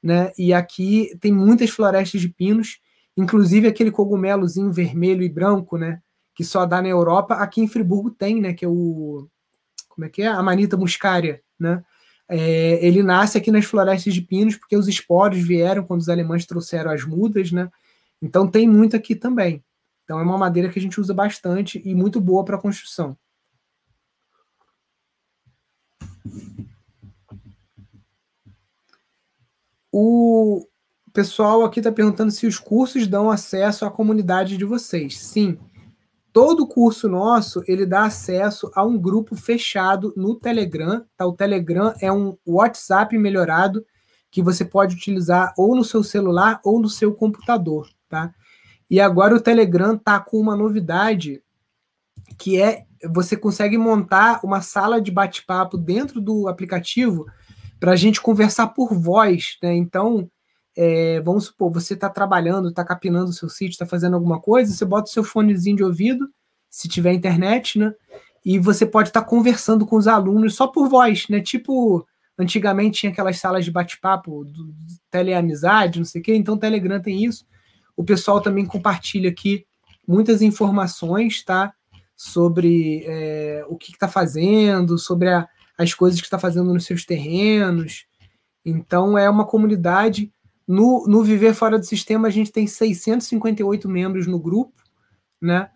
né? 0.00 0.30
E 0.38 0.54
aqui 0.54 1.18
tem 1.20 1.32
muitas 1.32 1.70
florestas 1.70 2.20
de 2.20 2.28
pinos, 2.28 2.78
inclusive 3.16 3.66
aquele 3.66 3.90
cogumelozinho 3.90 4.72
vermelho 4.72 5.24
e 5.24 5.28
branco, 5.28 5.76
né? 5.76 6.00
Que 6.36 6.44
só 6.44 6.64
dá 6.64 6.80
na 6.80 6.88
Europa. 6.88 7.34
Aqui 7.34 7.60
em 7.60 7.66
Friburgo 7.66 8.12
tem, 8.12 8.40
né? 8.40 8.52
Que 8.52 8.64
é 8.64 8.68
o 8.68 9.26
como 9.88 10.04
é 10.04 10.08
que 10.08 10.22
é? 10.22 10.28
A 10.28 10.42
manita 10.42 10.76
muscária, 10.76 11.42
né? 11.58 11.82
É, 12.28 12.84
ele 12.84 13.02
nasce 13.02 13.36
aqui 13.36 13.50
nas 13.50 13.64
florestas 13.64 14.14
de 14.14 14.22
pinos 14.22 14.56
porque 14.56 14.76
os 14.76 14.88
esporos 14.88 15.38
vieram 15.38 15.84
quando 15.84 16.00
os 16.00 16.08
alemães 16.08 16.46
trouxeram 16.46 16.90
as 16.90 17.04
mudas, 17.04 17.52
né? 17.52 17.70
Então 18.20 18.48
tem 18.50 18.68
muito 18.68 18.96
aqui 18.96 19.14
também. 19.14 19.62
Então 20.04 20.18
é 20.18 20.22
uma 20.22 20.38
madeira 20.38 20.68
que 20.68 20.78
a 20.78 20.82
gente 20.82 21.00
usa 21.00 21.12
bastante 21.12 21.80
e 21.84 21.94
muito 21.94 22.20
boa 22.20 22.44
para 22.44 22.58
construção. 22.58 23.16
O 29.92 30.66
pessoal 31.12 31.62
aqui 31.62 31.78
está 31.78 31.92
perguntando 31.92 32.32
se 32.32 32.46
os 32.46 32.58
cursos 32.58 33.06
dão 33.06 33.30
acesso 33.30 33.84
à 33.84 33.90
comunidade 33.90 34.56
de 34.56 34.64
vocês. 34.64 35.18
Sim. 35.18 35.56
Todo 36.34 36.66
curso 36.66 37.08
nosso, 37.08 37.62
ele 37.64 37.86
dá 37.86 38.06
acesso 38.06 38.68
a 38.74 38.84
um 38.84 38.98
grupo 38.98 39.36
fechado 39.36 40.12
no 40.16 40.34
Telegram. 40.34 41.06
Tá? 41.16 41.24
O 41.24 41.32
Telegram 41.32 41.94
é 42.00 42.10
um 42.10 42.36
WhatsApp 42.44 43.16
melhorado 43.16 43.86
que 44.32 44.42
você 44.42 44.64
pode 44.64 44.96
utilizar 44.96 45.54
ou 45.56 45.76
no 45.76 45.84
seu 45.84 46.02
celular 46.02 46.60
ou 46.64 46.80
no 46.80 46.88
seu 46.88 47.14
computador, 47.14 47.88
tá? 48.08 48.34
E 48.90 49.00
agora 49.00 49.36
o 49.36 49.40
Telegram 49.40 49.96
tá 49.96 50.18
com 50.18 50.40
uma 50.40 50.56
novidade 50.56 51.40
que 52.36 52.60
é 52.60 52.84
você 53.08 53.36
consegue 53.36 53.78
montar 53.78 54.40
uma 54.42 54.60
sala 54.60 55.00
de 55.00 55.12
bate-papo 55.12 55.78
dentro 55.78 56.20
do 56.20 56.48
aplicativo 56.48 57.26
para 57.78 57.92
a 57.92 57.96
gente 57.96 58.20
conversar 58.20 58.68
por 58.68 58.92
voz, 58.92 59.56
né? 59.62 59.72
Então, 59.76 60.28
é, 60.76 61.20
vamos 61.20 61.46
supor, 61.46 61.70
você 61.70 61.94
está 61.94 62.08
trabalhando, 62.08 62.68
está 62.68 62.84
capinando 62.84 63.30
o 63.30 63.32
seu 63.32 63.48
sítio, 63.48 63.72
está 63.72 63.86
fazendo 63.86 64.14
alguma 64.14 64.40
coisa, 64.40 64.72
você 64.72 64.84
bota 64.84 65.08
o 65.08 65.12
seu 65.12 65.22
fonezinho 65.22 65.76
de 65.76 65.84
ouvido, 65.84 66.28
se 66.68 66.88
tiver 66.88 67.12
internet, 67.12 67.78
né? 67.78 67.94
E 68.44 68.58
você 68.58 68.84
pode 68.84 69.08
estar 69.08 69.22
tá 69.22 69.26
conversando 69.26 69.86
com 69.86 69.96
os 69.96 70.08
alunos 70.08 70.54
só 70.54 70.66
por 70.66 70.88
voz, 70.88 71.28
né? 71.28 71.40
Tipo, 71.40 72.06
antigamente 72.36 73.00
tinha 73.00 73.12
aquelas 73.12 73.38
salas 73.38 73.64
de 73.64 73.70
bate-papo, 73.70 74.44
teleamizade, 75.10 76.00
não 76.00 76.04
sei 76.04 76.20
o 76.20 76.24
quê, 76.24 76.34
então 76.34 76.54
o 76.54 76.58
Telegram 76.58 77.00
tem 77.00 77.24
isso. 77.24 77.46
O 77.96 78.02
pessoal 78.02 78.40
também 78.40 78.66
compartilha 78.66 79.30
aqui 79.30 79.64
muitas 80.06 80.42
informações, 80.42 81.44
tá? 81.44 81.72
Sobre 82.16 83.04
é, 83.06 83.64
o 83.68 83.76
que 83.76 83.92
está 83.92 84.08
fazendo, 84.08 84.98
sobre 84.98 85.28
a, 85.30 85.48
as 85.78 85.94
coisas 85.94 86.20
que 86.20 86.26
está 86.26 86.38
fazendo 86.38 86.74
nos 86.74 86.84
seus 86.84 87.04
terrenos. 87.04 88.06
Então, 88.64 89.16
é 89.16 89.30
uma 89.30 89.46
comunidade 89.46 90.33
no, 90.66 91.06
no 91.06 91.22
Viver 91.22 91.54
Fora 91.54 91.78
do 91.78 91.84
Sistema, 91.84 92.28
a 92.28 92.30
gente 92.30 92.50
tem 92.50 92.66
658 92.66 93.88
membros 93.88 94.26
no 94.26 94.38
grupo, 94.38 94.82
né? 95.40 95.70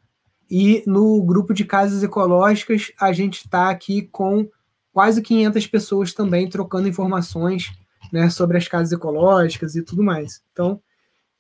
E 0.51 0.83
no 0.87 1.23
grupo 1.23 1.53
de 1.53 1.65
casas 1.65 2.03
ecológicas, 2.03 2.91
a 2.99 3.13
gente 3.13 3.45
está 3.45 3.69
aqui 3.69 4.03
com 4.03 4.49
quase 4.93 5.21
500 5.21 5.67
pessoas 5.67 6.15
também 6.15 6.49
trocando 6.49 6.89
informações 6.89 7.71
né, 8.13 8.31
sobre 8.31 8.57
as 8.57 8.67
casas 8.67 8.93
ecológicas 8.93 9.77
e 9.77 9.83
tudo 9.83 10.03
mais. 10.03 10.43
Então, 10.53 10.81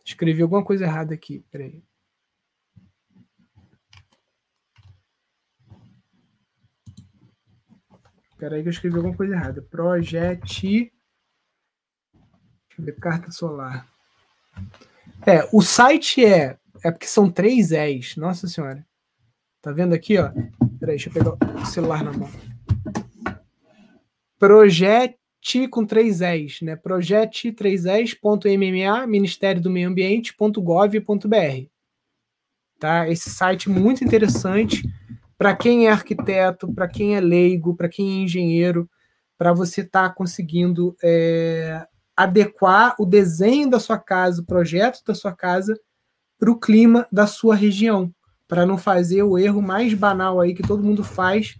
Escrevi 0.04 0.42
alguma 0.42 0.64
coisa 0.64 0.84
errada 0.84 1.14
aqui, 1.14 1.44
peraí. 1.50 1.82
Peraí 8.38 8.62
que 8.62 8.68
eu 8.68 8.72
escrevi 8.72 8.96
alguma 8.96 9.16
coisa 9.16 9.34
errada. 9.34 9.62
Projete. 9.62 10.92
Deixa 12.68 12.80
eu 12.80 12.84
ver, 12.84 12.96
carta 13.00 13.30
solar. 13.30 13.88
É, 15.26 15.48
o 15.52 15.62
site 15.62 16.24
é. 16.24 16.58
É 16.84 16.90
porque 16.90 17.06
são 17.06 17.30
três 17.30 17.72
S. 17.72 18.20
Nossa 18.20 18.46
senhora. 18.46 18.86
Tá 19.62 19.72
vendo 19.72 19.94
aqui, 19.94 20.18
ó? 20.18 20.30
Peraí, 20.78 20.96
deixa 20.96 21.08
eu 21.08 21.12
pegar 21.12 21.32
o 21.32 21.66
celular 21.66 22.04
na 22.04 22.12
mão. 22.12 22.30
Projete 25.46 25.60
T 25.60 25.68
com 25.68 25.86
três 25.86 26.20
S, 26.20 26.64
né? 26.64 26.74
Projete 26.74 27.52
3S.mma, 27.52 29.06
Ministério 29.06 29.62
do 29.62 29.70
Meio 29.70 29.88
Ambiente.gov.br. 29.88 31.68
Tá? 32.80 33.08
Esse 33.08 33.30
site 33.30 33.70
muito 33.70 34.04
interessante 34.04 34.82
para 35.38 35.54
quem 35.54 35.86
é 35.86 35.90
arquiteto, 35.90 36.72
para 36.74 36.88
quem 36.88 37.14
é 37.14 37.20
leigo, 37.20 37.76
para 37.76 37.88
quem 37.88 38.08
é 38.08 38.24
engenheiro, 38.24 38.90
para 39.38 39.52
você 39.52 39.82
estar 39.82 40.08
tá 40.08 40.14
conseguindo 40.14 40.96
é, 41.02 41.86
adequar 42.16 42.96
o 42.98 43.06
desenho 43.06 43.70
da 43.70 43.78
sua 43.78 43.98
casa, 43.98 44.42
o 44.42 44.46
projeto 44.46 45.02
da 45.06 45.14
sua 45.14 45.32
casa 45.32 45.78
para 46.38 46.50
o 46.50 46.58
clima 46.58 47.06
da 47.12 47.26
sua 47.26 47.54
região, 47.54 48.12
para 48.48 48.66
não 48.66 48.76
fazer 48.76 49.22
o 49.22 49.38
erro 49.38 49.62
mais 49.62 49.94
banal 49.94 50.40
aí 50.40 50.54
que 50.54 50.62
todo 50.62 50.82
mundo 50.82 51.04
faz, 51.04 51.56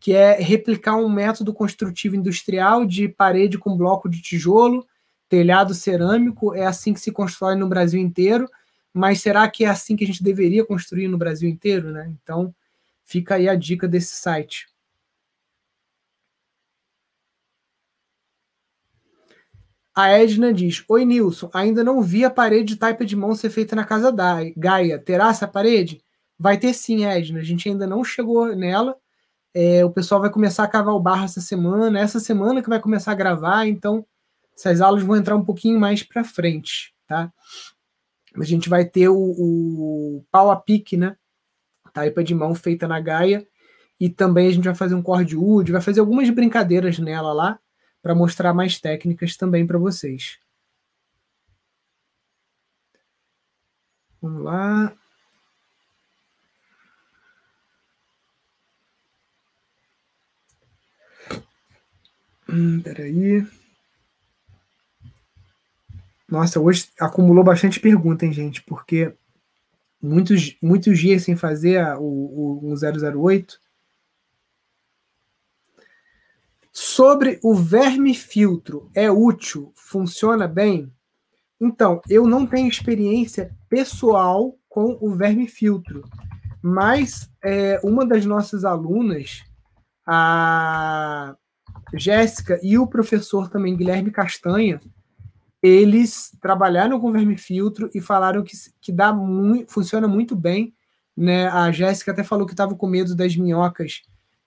que 0.00 0.12
é 0.12 0.34
replicar 0.34 0.96
um 0.96 1.08
método 1.08 1.52
construtivo 1.52 2.14
industrial 2.14 2.84
de 2.84 3.08
parede 3.08 3.58
com 3.58 3.76
bloco 3.76 4.08
de 4.08 4.22
tijolo, 4.22 4.86
telhado 5.28 5.74
cerâmico. 5.74 6.54
É 6.54 6.66
assim 6.66 6.94
que 6.94 7.00
se 7.00 7.10
constrói 7.10 7.56
no 7.56 7.68
Brasil 7.68 8.00
inteiro, 8.00 8.48
mas 8.92 9.20
será 9.20 9.48
que 9.48 9.64
é 9.64 9.68
assim 9.68 9.96
que 9.96 10.04
a 10.04 10.06
gente 10.06 10.22
deveria 10.22 10.64
construir 10.64 11.08
no 11.08 11.18
Brasil 11.18 11.48
inteiro? 11.48 11.90
Né? 11.90 12.12
Então, 12.22 12.54
fica 13.04 13.34
aí 13.34 13.48
a 13.48 13.54
dica 13.54 13.88
desse 13.88 14.14
site. 14.14 14.68
A 19.94 20.10
Edna 20.10 20.52
diz: 20.52 20.84
Oi, 20.88 21.04
Nilson, 21.04 21.50
ainda 21.52 21.82
não 21.82 22.00
vi 22.00 22.24
a 22.24 22.30
parede 22.30 22.74
de 22.74 22.76
taipa 22.76 23.04
de 23.04 23.16
mão 23.16 23.34
ser 23.34 23.50
feita 23.50 23.74
na 23.74 23.84
casa 23.84 24.12
da 24.12 24.36
Gaia. 24.56 24.96
Terá 24.96 25.30
essa 25.30 25.48
parede? 25.48 26.00
Vai 26.38 26.56
ter 26.56 26.72
sim, 26.72 27.04
Edna. 27.04 27.40
A 27.40 27.42
gente 27.42 27.68
ainda 27.68 27.84
não 27.84 28.04
chegou 28.04 28.54
nela 28.54 28.96
é, 29.54 29.84
o 29.84 29.90
pessoal 29.90 30.20
vai 30.20 30.30
começar 30.30 30.64
a 30.64 30.68
cavar 30.68 30.94
o 30.94 31.00
barro 31.00 31.24
essa 31.24 31.40
semana, 31.40 31.98
essa 31.98 32.20
semana 32.20 32.62
que 32.62 32.68
vai 32.68 32.80
começar 32.80 33.12
a 33.12 33.16
gravar, 33.16 33.66
então 33.66 34.06
essas 34.54 34.80
aulas 34.80 35.02
vão 35.02 35.16
entrar 35.16 35.36
um 35.36 35.44
pouquinho 35.44 35.78
mais 35.78 36.02
para 36.02 36.24
frente, 36.24 36.94
tá? 37.06 37.32
A 38.36 38.44
gente 38.44 38.68
vai 38.68 38.84
ter 38.84 39.08
o, 39.08 39.16
o 39.16 40.24
pau 40.30 40.50
a 40.50 40.56
pique, 40.56 40.96
né? 40.96 41.16
Taipa 41.92 42.22
de 42.22 42.34
mão 42.34 42.54
feita 42.54 42.86
na 42.86 43.00
Gaia, 43.00 43.46
e 44.00 44.08
também 44.08 44.48
a 44.48 44.52
gente 44.52 44.64
vai 44.64 44.74
fazer 44.74 44.94
um 44.94 45.02
cordwood, 45.02 45.72
vai 45.72 45.80
fazer 45.80 46.00
algumas 46.00 46.28
brincadeiras 46.30 46.98
nela 46.98 47.32
lá, 47.32 47.58
para 48.02 48.14
mostrar 48.14 48.54
mais 48.54 48.80
técnicas 48.80 49.36
também 49.36 49.66
para 49.66 49.78
vocês. 49.78 50.38
Vamos 54.20 54.42
lá. 54.42 54.97
Hum, 62.50 62.80
peraí. 62.80 63.46
Nossa, 66.28 66.60
hoje 66.60 66.88
acumulou 66.98 67.44
bastante 67.44 67.78
pergunta, 67.78 68.24
hein, 68.24 68.32
gente? 68.32 68.62
Porque 68.62 69.14
muitos, 70.00 70.56
muitos 70.62 70.98
dias 70.98 71.22
sem 71.22 71.36
fazer 71.36 71.78
a, 71.78 71.98
o, 71.98 72.72
o 72.72 72.74
008. 72.74 73.60
Sobre 76.72 77.38
o 77.42 77.54
verme 77.54 78.14
filtro, 78.14 78.90
é 78.94 79.10
útil? 79.10 79.72
Funciona 79.74 80.46
bem? 80.46 80.92
Então, 81.60 82.00
eu 82.08 82.26
não 82.26 82.46
tenho 82.46 82.68
experiência 82.68 83.54
pessoal 83.68 84.56
com 84.68 84.96
o 85.00 85.14
verme 85.14 85.48
filtro, 85.48 86.04
mas 86.62 87.28
é, 87.42 87.80
uma 87.82 88.06
das 88.06 88.24
nossas 88.24 88.64
alunas, 88.64 89.42
a 90.06 91.36
Jéssica 91.94 92.58
e 92.62 92.78
o 92.78 92.86
professor 92.86 93.48
também, 93.48 93.76
Guilherme 93.76 94.10
Castanha, 94.10 94.80
eles 95.62 96.36
trabalharam 96.40 97.00
com 97.00 97.12
vermifiltro 97.12 97.90
e 97.94 98.00
falaram 98.00 98.42
que, 98.42 98.56
que 98.80 98.92
dá 98.92 99.12
muito, 99.12 99.72
funciona 99.72 100.06
muito 100.06 100.36
bem. 100.36 100.74
Né? 101.16 101.48
A 101.48 101.70
Jéssica 101.72 102.12
até 102.12 102.22
falou 102.22 102.46
que 102.46 102.52
estava 102.52 102.74
com 102.74 102.86
medo 102.86 103.14
das 103.14 103.36
minhocas 103.36 104.02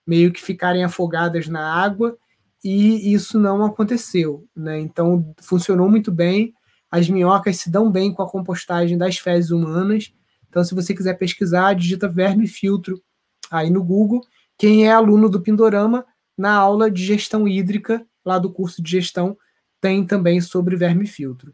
meio 0.08 0.32
que 0.32 0.42
ficarem 0.42 0.84
afogadas 0.84 1.48
na 1.48 1.74
água. 1.74 2.18
e 2.64 3.14
isso 3.14 3.40
não 3.40 3.66
aconteceu. 3.66 4.48
Né? 4.56 4.80
Então, 4.80 5.34
funcionou 5.42 5.90
muito 5.90 6.12
bem. 6.12 6.54
As 6.90 7.10
minhocas 7.10 7.58
se 7.58 7.70
dão 7.72 7.92
bem 7.92 8.14
com 8.14 8.22
a 8.22 8.30
compostagem 8.30 8.98
das 8.98 9.18
fezes 9.18 9.52
humanas. 9.52 10.14
Então, 10.48 10.64
se 10.64 10.76
você 10.76 10.94
quiser 10.94 11.16
pesquisar, 11.16 11.74
digita 11.74 12.08
verme 12.08 12.48
filtro 12.48 13.02
aí 13.50 13.70
no 13.70 13.84
Google. 13.84 14.22
Quem 14.58 14.88
é 14.88 14.92
aluno 14.92 15.30
do 15.30 15.42
Pindorama, 15.42 16.06
na 16.38 16.54
aula 16.54 16.90
de 16.90 17.04
gestão 17.04 17.48
hídrica, 17.48 18.06
lá 18.26 18.40
do 18.40 18.52
curso 18.52 18.82
de 18.82 18.92
gestão, 18.92 19.38
tem 19.80 20.06
também 20.06 20.42
sobre 20.42 20.76
verme 20.76 21.08
filtro. 21.08 21.52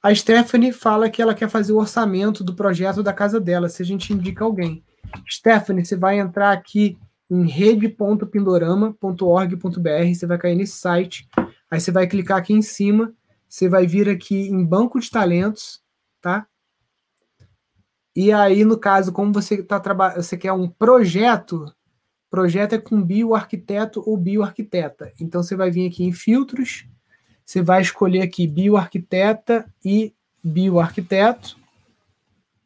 A 0.00 0.14
Stephanie 0.14 0.72
fala 0.72 1.10
que 1.10 1.20
ela 1.20 1.34
quer 1.34 1.48
fazer 1.48 1.72
o 1.72 1.78
orçamento 1.78 2.44
do 2.44 2.54
projeto 2.54 3.02
da 3.02 3.12
casa 3.12 3.40
dela, 3.40 3.68
se 3.68 3.82
a 3.82 3.84
gente 3.84 4.12
indica 4.12 4.44
alguém. 4.44 4.84
Stephanie, 5.28 5.84
você 5.84 5.96
vai 5.96 6.20
entrar 6.20 6.52
aqui 6.52 6.96
em 7.28 7.46
rede.pindorama.org.br, 7.46 10.14
você 10.14 10.26
vai 10.26 10.38
cair 10.38 10.54
nesse 10.54 10.78
site, 10.78 11.28
aí 11.70 11.80
você 11.80 11.90
vai 11.90 12.06
clicar 12.06 12.38
aqui 12.38 12.52
em 12.52 12.62
cima, 12.62 13.12
você 13.48 13.68
vai 13.68 13.86
vir 13.86 14.08
aqui 14.08 14.48
em 14.48 14.64
banco 14.64 15.00
de 15.00 15.10
talentos, 15.10 15.82
tá? 16.20 16.46
E 18.14 18.32
aí, 18.32 18.64
no 18.64 18.78
caso, 18.78 19.12
como 19.12 19.32
você 19.32 19.62
tá 19.62 19.78
trabalhando, 19.78 20.22
você 20.22 20.36
quer 20.36 20.52
um 20.52 20.68
projeto, 20.68 21.72
projeto 22.30 22.74
é 22.74 22.78
com 22.78 23.02
bioarquiteto 23.02 24.02
ou 24.06 24.16
bioarquiteta. 24.16 25.12
Então 25.20 25.42
você 25.42 25.54
vai 25.54 25.70
vir 25.70 25.88
aqui 25.88 26.04
em 26.04 26.12
filtros, 26.12 26.86
você 27.44 27.62
vai 27.62 27.80
escolher 27.80 28.22
aqui 28.22 28.46
bioarquiteta 28.46 29.72
e 29.84 30.14
bioarquiteto 30.42 31.56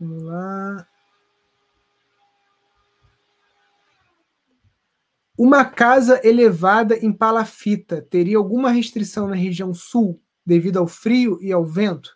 Vamos 0.00 0.22
lá. 0.22 0.86
Uma 5.42 5.64
casa 5.64 6.20
elevada 6.22 6.98
em 6.98 7.10
palafita 7.10 8.06
teria 8.10 8.36
alguma 8.36 8.70
restrição 8.70 9.26
na 9.26 9.34
região 9.34 9.72
sul 9.72 10.20
devido 10.44 10.78
ao 10.78 10.86
frio 10.86 11.38
e 11.40 11.50
ao 11.50 11.64
vento? 11.64 12.10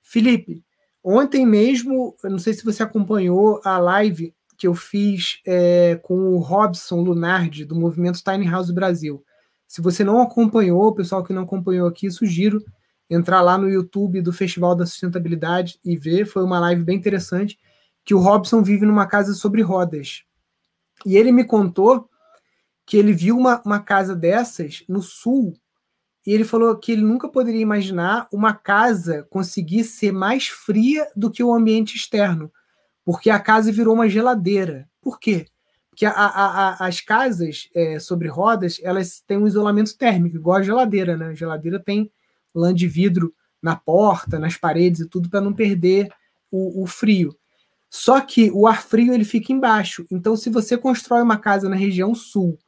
Felipe, 0.00 0.62
ontem 1.02 1.44
mesmo, 1.44 2.16
não 2.22 2.38
sei 2.38 2.54
se 2.54 2.64
você 2.64 2.84
acompanhou 2.84 3.60
a 3.64 3.78
live 3.78 4.32
que 4.56 4.68
eu 4.68 4.76
fiz 4.76 5.40
é, 5.44 5.98
com 6.04 6.14
o 6.14 6.38
Robson 6.38 7.00
Lunardi, 7.02 7.64
do 7.64 7.74
movimento 7.74 8.22
Tiny 8.22 8.48
House 8.48 8.70
Brasil. 8.70 9.24
Se 9.66 9.80
você 9.80 10.04
não 10.04 10.22
acompanhou, 10.22 10.86
o 10.86 10.94
pessoal 10.94 11.24
que 11.24 11.32
não 11.32 11.42
acompanhou 11.42 11.88
aqui, 11.88 12.08
sugiro 12.12 12.62
entrar 13.10 13.40
lá 13.42 13.58
no 13.58 13.68
YouTube 13.68 14.22
do 14.22 14.32
Festival 14.32 14.76
da 14.76 14.86
Sustentabilidade 14.86 15.80
e 15.84 15.96
ver. 15.96 16.26
Foi 16.26 16.44
uma 16.44 16.60
live 16.60 16.84
bem 16.84 16.96
interessante. 16.96 17.58
Que 18.04 18.14
o 18.14 18.20
Robson 18.20 18.62
vive 18.62 18.86
numa 18.86 19.08
casa 19.08 19.34
sobre 19.34 19.62
rodas. 19.62 20.22
E 21.04 21.16
ele 21.16 21.32
me 21.32 21.42
contou 21.42 22.08
que 22.86 22.96
ele 22.96 23.12
viu 23.12 23.36
uma, 23.36 23.62
uma 23.64 23.80
casa 23.80 24.14
dessas 24.14 24.84
no 24.88 25.02
sul. 25.02 25.54
E 26.26 26.32
ele 26.32 26.44
falou 26.44 26.76
que 26.76 26.92
ele 26.92 27.02
nunca 27.02 27.28
poderia 27.28 27.60
imaginar 27.60 28.28
uma 28.32 28.54
casa 28.54 29.26
conseguir 29.28 29.84
ser 29.84 30.12
mais 30.12 30.46
fria 30.46 31.08
do 31.16 31.30
que 31.30 31.42
o 31.42 31.52
ambiente 31.52 31.96
externo. 31.96 32.52
Porque 33.04 33.30
a 33.30 33.40
casa 33.40 33.72
virou 33.72 33.94
uma 33.94 34.08
geladeira. 34.08 34.88
Por 35.00 35.18
quê? 35.18 35.46
Porque 35.90 36.06
a, 36.06 36.12
a, 36.12 36.68
a, 36.68 36.86
as 36.86 37.00
casas 37.00 37.68
é, 37.74 37.98
sobre 37.98 38.28
rodas, 38.28 38.80
elas 38.82 39.20
têm 39.26 39.36
um 39.36 39.46
isolamento 39.46 39.96
térmico, 39.96 40.36
igual 40.36 40.58
a 40.58 40.62
geladeira, 40.62 41.16
né? 41.16 41.26
A 41.26 41.34
geladeira 41.34 41.78
tem 41.78 42.10
lã 42.54 42.72
de 42.72 42.86
vidro 42.86 43.34
na 43.60 43.76
porta, 43.76 44.38
nas 44.38 44.56
paredes 44.56 45.00
e 45.00 45.08
tudo 45.08 45.28
para 45.28 45.40
não 45.40 45.52
perder 45.52 46.08
o, 46.50 46.82
o, 46.82 46.86
frio. 46.86 47.36
Só 47.90 48.20
que 48.20 48.50
o 48.52 48.66
ar 48.66 48.82
frio 48.82 49.12
ele 49.12 49.24
fica 49.24 49.52
embaixo. 49.52 50.06
Então, 50.10 50.36
se 50.36 50.48
você 50.50 50.78
constrói 50.78 51.22
uma 51.22 51.36
casa 51.36 51.68
na 51.68 51.76
região 51.76 52.14
sul 52.14 52.58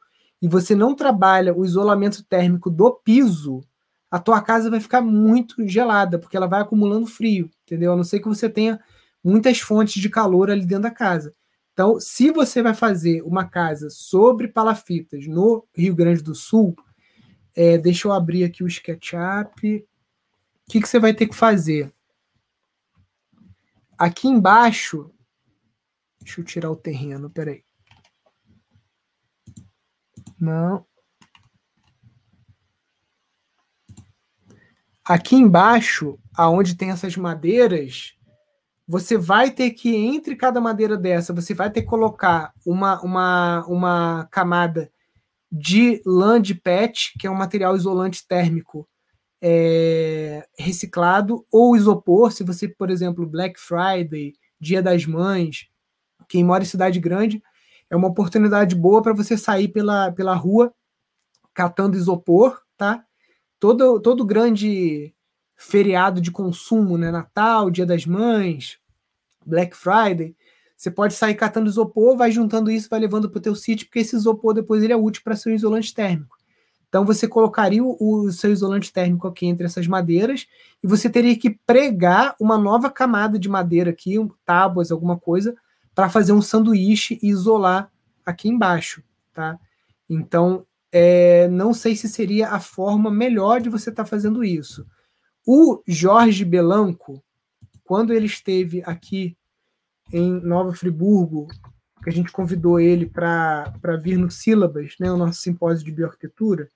e 0.41 0.47
você 0.47 0.75
não 0.75 0.95
trabalha 0.95 1.53
o 1.53 1.65
isolamento 1.65 2.23
térmico 2.23 2.69
do 2.69 2.91
piso, 2.91 3.61
a 4.09 4.19
tua 4.19 4.41
casa 4.41 4.69
vai 4.69 4.79
ficar 4.79 5.01
muito 5.01 5.67
gelada, 5.67 6.17
porque 6.17 6.37
ela 6.37 6.47
vai 6.47 6.61
acumulando 6.61 7.05
frio, 7.07 7.49
entendeu? 7.63 7.91
A 7.91 7.95
não 7.95 8.03
ser 8.03 8.19
que 8.19 8.27
você 8.27 8.49
tenha 8.49 8.79
muitas 9.23 9.59
fontes 9.59 10.01
de 10.01 10.09
calor 10.09 10.49
ali 10.49 10.65
dentro 10.65 10.83
da 10.83 10.91
casa. 10.91 11.35
Então, 11.73 11.99
se 11.99 12.31
você 12.31 12.61
vai 12.61 12.73
fazer 12.73 13.21
uma 13.23 13.43
casa 13.43 13.89
sobre 13.89 14.47
palafitas 14.47 15.27
no 15.27 15.67
Rio 15.75 15.93
Grande 15.93 16.23
do 16.23 16.33
Sul, 16.33 16.73
é, 17.53 17.77
deixa 17.77 18.07
eu 18.07 18.13
abrir 18.13 18.45
aqui 18.45 18.63
o 18.63 18.67
SketchUp. 18.67 19.85
O 20.65 20.71
que, 20.71 20.79
que 20.79 20.87
você 20.87 20.99
vai 20.99 21.13
ter 21.13 21.27
que 21.27 21.35
fazer? 21.35 21.93
Aqui 23.97 24.29
embaixo. 24.29 25.11
Deixa 26.21 26.39
eu 26.39 26.45
tirar 26.45 26.71
o 26.71 26.75
terreno, 26.77 27.29
peraí. 27.29 27.64
Não. 30.39 30.85
Aqui 35.03 35.35
embaixo, 35.35 36.17
aonde 36.35 36.75
tem 36.75 36.89
essas 36.89 37.15
madeiras, 37.15 38.15
você 38.87 39.17
vai 39.17 39.51
ter 39.51 39.71
que, 39.71 39.95
entre 39.95 40.35
cada 40.35 40.59
madeira 40.61 40.97
dessa, 40.97 41.33
você 41.33 41.53
vai 41.53 41.71
ter 41.71 41.81
que 41.81 41.87
colocar 41.87 42.53
uma, 42.65 43.01
uma, 43.01 43.65
uma 43.67 44.27
camada 44.31 44.91
de 45.51 46.01
lã 46.05 46.41
de 46.41 46.55
PET, 46.55 47.13
que 47.19 47.27
é 47.27 47.31
um 47.31 47.35
material 47.35 47.75
isolante 47.75 48.27
térmico 48.27 48.87
é, 49.41 50.45
reciclado, 50.57 51.45
ou 51.51 51.75
isopor, 51.75 52.31
se 52.31 52.43
você, 52.43 52.67
por 52.67 52.89
exemplo, 52.89 53.27
Black 53.27 53.59
Friday, 53.59 54.33
Dia 54.59 54.81
das 54.81 55.05
Mães, 55.05 55.67
quem 56.27 56.43
mora 56.43 56.63
em 56.63 56.67
cidade 56.67 56.99
grande, 56.99 57.41
é 57.95 57.97
uma 57.97 58.09
oportunidade 58.09 58.75
boa 58.75 59.01
para 59.01 59.13
você 59.13 59.37
sair 59.37 59.69
pela, 59.69 60.11
pela 60.11 60.35
rua 60.35 60.73
catando 61.53 61.97
isopor, 61.97 62.61
tá? 62.77 63.03
Todo, 63.59 63.99
todo 63.99 64.25
grande 64.25 65.13
feriado 65.55 66.19
de 66.19 66.31
consumo, 66.31 66.97
né? 66.97 67.09
Natal, 67.09 67.71
Dia 67.71 67.85
das 67.85 68.05
Mães, 68.05 68.77
Black 69.45 69.75
Friday, 69.75 70.35
você 70.75 70.91
pode 70.91 71.13
sair 71.13 71.35
catando 71.35 71.69
isopor, 71.69 72.17
vai 72.17 72.31
juntando 72.31 72.69
isso, 72.69 72.89
vai 72.89 72.99
levando 72.99 73.29
para 73.29 73.39
o 73.39 73.41
teu 73.41 73.55
sítio, 73.55 73.87
porque 73.87 73.99
esse 73.99 74.15
isopor 74.15 74.53
depois 74.53 74.83
ele 74.83 74.91
é 74.91 74.97
útil 74.97 75.23
para 75.23 75.35
ser 75.35 75.51
um 75.51 75.55
isolante 75.55 75.93
térmico. 75.93 76.35
Então 76.89 77.05
você 77.05 77.27
colocaria 77.27 77.83
o, 77.83 77.95
o, 77.99 78.31
seu 78.31 78.51
isolante 78.51 78.91
térmico 78.91 79.27
aqui 79.27 79.45
entre 79.45 79.65
essas 79.65 79.87
madeiras 79.87 80.45
e 80.83 80.87
você 80.87 81.09
teria 81.09 81.37
que 81.37 81.49
pregar 81.49 82.35
uma 82.39 82.57
nova 82.57 82.89
camada 82.89 83.39
de 83.39 83.49
madeira 83.49 83.91
aqui, 83.91 84.19
um, 84.19 84.29
tábuas, 84.45 84.91
alguma 84.91 85.17
coisa, 85.17 85.55
para 85.95 86.09
fazer 86.09 86.33
um 86.33 86.41
sanduíche 86.41 87.17
e 87.23 87.29
isolar 87.29 87.89
aqui 88.25 88.49
embaixo, 88.49 89.01
tá? 89.33 89.57
Então, 90.09 90.67
é, 90.91 91.47
não 91.47 91.73
sei 91.73 91.95
se 91.95 92.09
seria 92.09 92.49
a 92.49 92.59
forma 92.59 93.09
melhor 93.09 93.61
de 93.61 93.69
você 93.69 93.89
estar 93.89 94.03
tá 94.03 94.09
fazendo 94.09 94.43
isso. 94.43 94.85
O 95.47 95.81
Jorge 95.87 96.43
Belanco, 96.43 97.23
quando 97.83 98.13
ele 98.13 98.25
esteve 98.25 98.83
aqui 98.85 99.37
em 100.11 100.39
Nova 100.41 100.73
Friburgo, 100.73 101.47
que 102.03 102.09
a 102.09 102.13
gente 102.13 102.31
convidou 102.31 102.79
ele 102.79 103.05
para 103.07 103.97
vir 104.01 104.17
no 104.17 104.29
Sílabas, 104.29 104.95
né, 104.99 105.11
o 105.11 105.17
nosso 105.17 105.41
simpósio 105.41 105.85
de 105.85 105.91
bioarquitetura. 105.91 106.69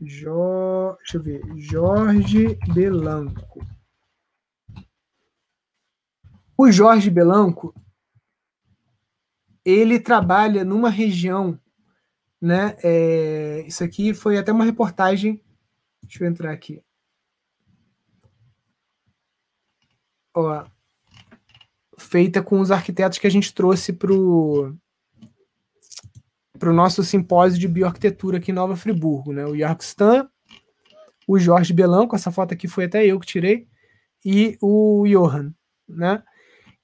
Jo, 0.00 0.96
deixa 0.98 1.16
eu 1.18 1.22
ver, 1.22 1.42
Jorge 1.56 2.58
Belanco. 2.72 3.64
O 6.56 6.70
Jorge 6.70 7.10
Belanco, 7.10 7.74
ele 9.64 10.00
trabalha 10.00 10.64
numa 10.64 10.90
região, 10.90 11.58
né? 12.40 12.76
É, 12.82 13.64
isso 13.66 13.84
aqui 13.84 14.12
foi 14.12 14.38
até 14.38 14.52
uma 14.52 14.64
reportagem. 14.64 15.42
Deixa 16.02 16.24
eu 16.24 16.28
entrar 16.28 16.52
aqui. 16.52 16.82
Ó, 20.34 20.64
feita 21.98 22.42
com 22.42 22.60
os 22.60 22.70
arquitetos 22.70 23.18
que 23.18 23.26
a 23.26 23.30
gente 23.30 23.54
trouxe 23.54 23.92
para 23.92 24.12
o 24.12 24.72
nosso 26.72 27.04
simpósio 27.04 27.58
de 27.58 27.68
bioarquitetura 27.68 28.38
aqui 28.38 28.50
em 28.50 28.54
Nova 28.54 28.76
Friburgo, 28.76 29.32
né? 29.32 29.44
O 29.46 29.56
Jörg 29.56 29.80
Stan, 29.82 30.28
o 31.26 31.38
Jorge 31.38 31.72
Belanco, 31.72 32.16
essa 32.16 32.32
foto 32.32 32.54
aqui 32.54 32.66
foi 32.66 32.84
até 32.84 33.06
eu 33.06 33.20
que 33.20 33.26
tirei, 33.26 33.68
e 34.24 34.56
o 34.60 35.04
Johan, 35.06 35.54
né? 35.88 36.22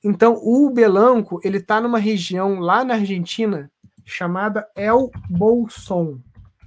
Então, 0.02 0.34
o 0.34 0.70
Belanco, 0.70 1.40
ele 1.42 1.58
está 1.58 1.80
numa 1.80 1.98
região 1.98 2.60
lá 2.60 2.84
na 2.84 2.94
Argentina 2.94 3.70
chamada 4.04 4.68
El 4.76 5.10
Bolson, 5.28 6.20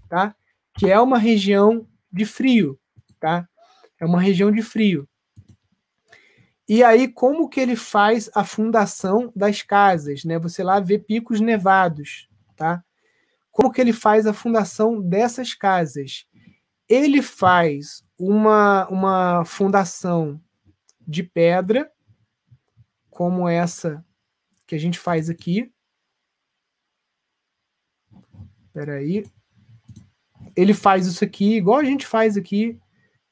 tá? 0.10 0.36
Que 0.76 0.90
é 0.90 1.00
uma 1.00 1.18
região 1.18 1.88
de 2.12 2.26
frio, 2.26 2.80
tá? 3.20 3.48
É 4.00 4.06
uma 4.06 4.22
região 4.22 4.52
de 4.52 4.62
frio. 4.62 5.08
E 6.68 6.84
aí, 6.84 7.08
como 7.08 7.50
que 7.50 7.60
ele 7.60 7.76
faz 7.76 8.30
a 8.34 8.44
fundação 8.44 9.32
das 9.36 9.62
casas, 9.62 10.24
né? 10.24 10.38
Você 10.40 10.64
lá 10.64 10.80
vê 10.80 10.98
picos 11.00 11.42
nevados, 11.42 12.30
tá? 12.56 12.84
Como 13.52 13.72
que 13.72 13.82
ele 13.82 13.92
faz 13.92 14.26
a 14.26 14.34
fundação 14.34 15.02
dessas 15.02 15.54
casas? 15.54 16.26
Ele 16.88 17.22
faz 17.22 18.04
uma, 18.18 18.88
uma 18.88 19.44
fundação 19.46 20.40
de 21.06 21.24
pedra, 21.24 21.92
como 23.22 23.48
essa 23.48 24.04
que 24.66 24.74
a 24.74 24.80
gente 24.80 24.98
faz 24.98 25.30
aqui. 25.30 25.72
Espera 28.66 28.96
aí. 28.96 29.24
Ele 30.56 30.74
faz 30.74 31.06
isso 31.06 31.24
aqui, 31.24 31.56
igual 31.56 31.78
a 31.78 31.84
gente 31.84 32.08
faz 32.08 32.36
aqui 32.36 32.80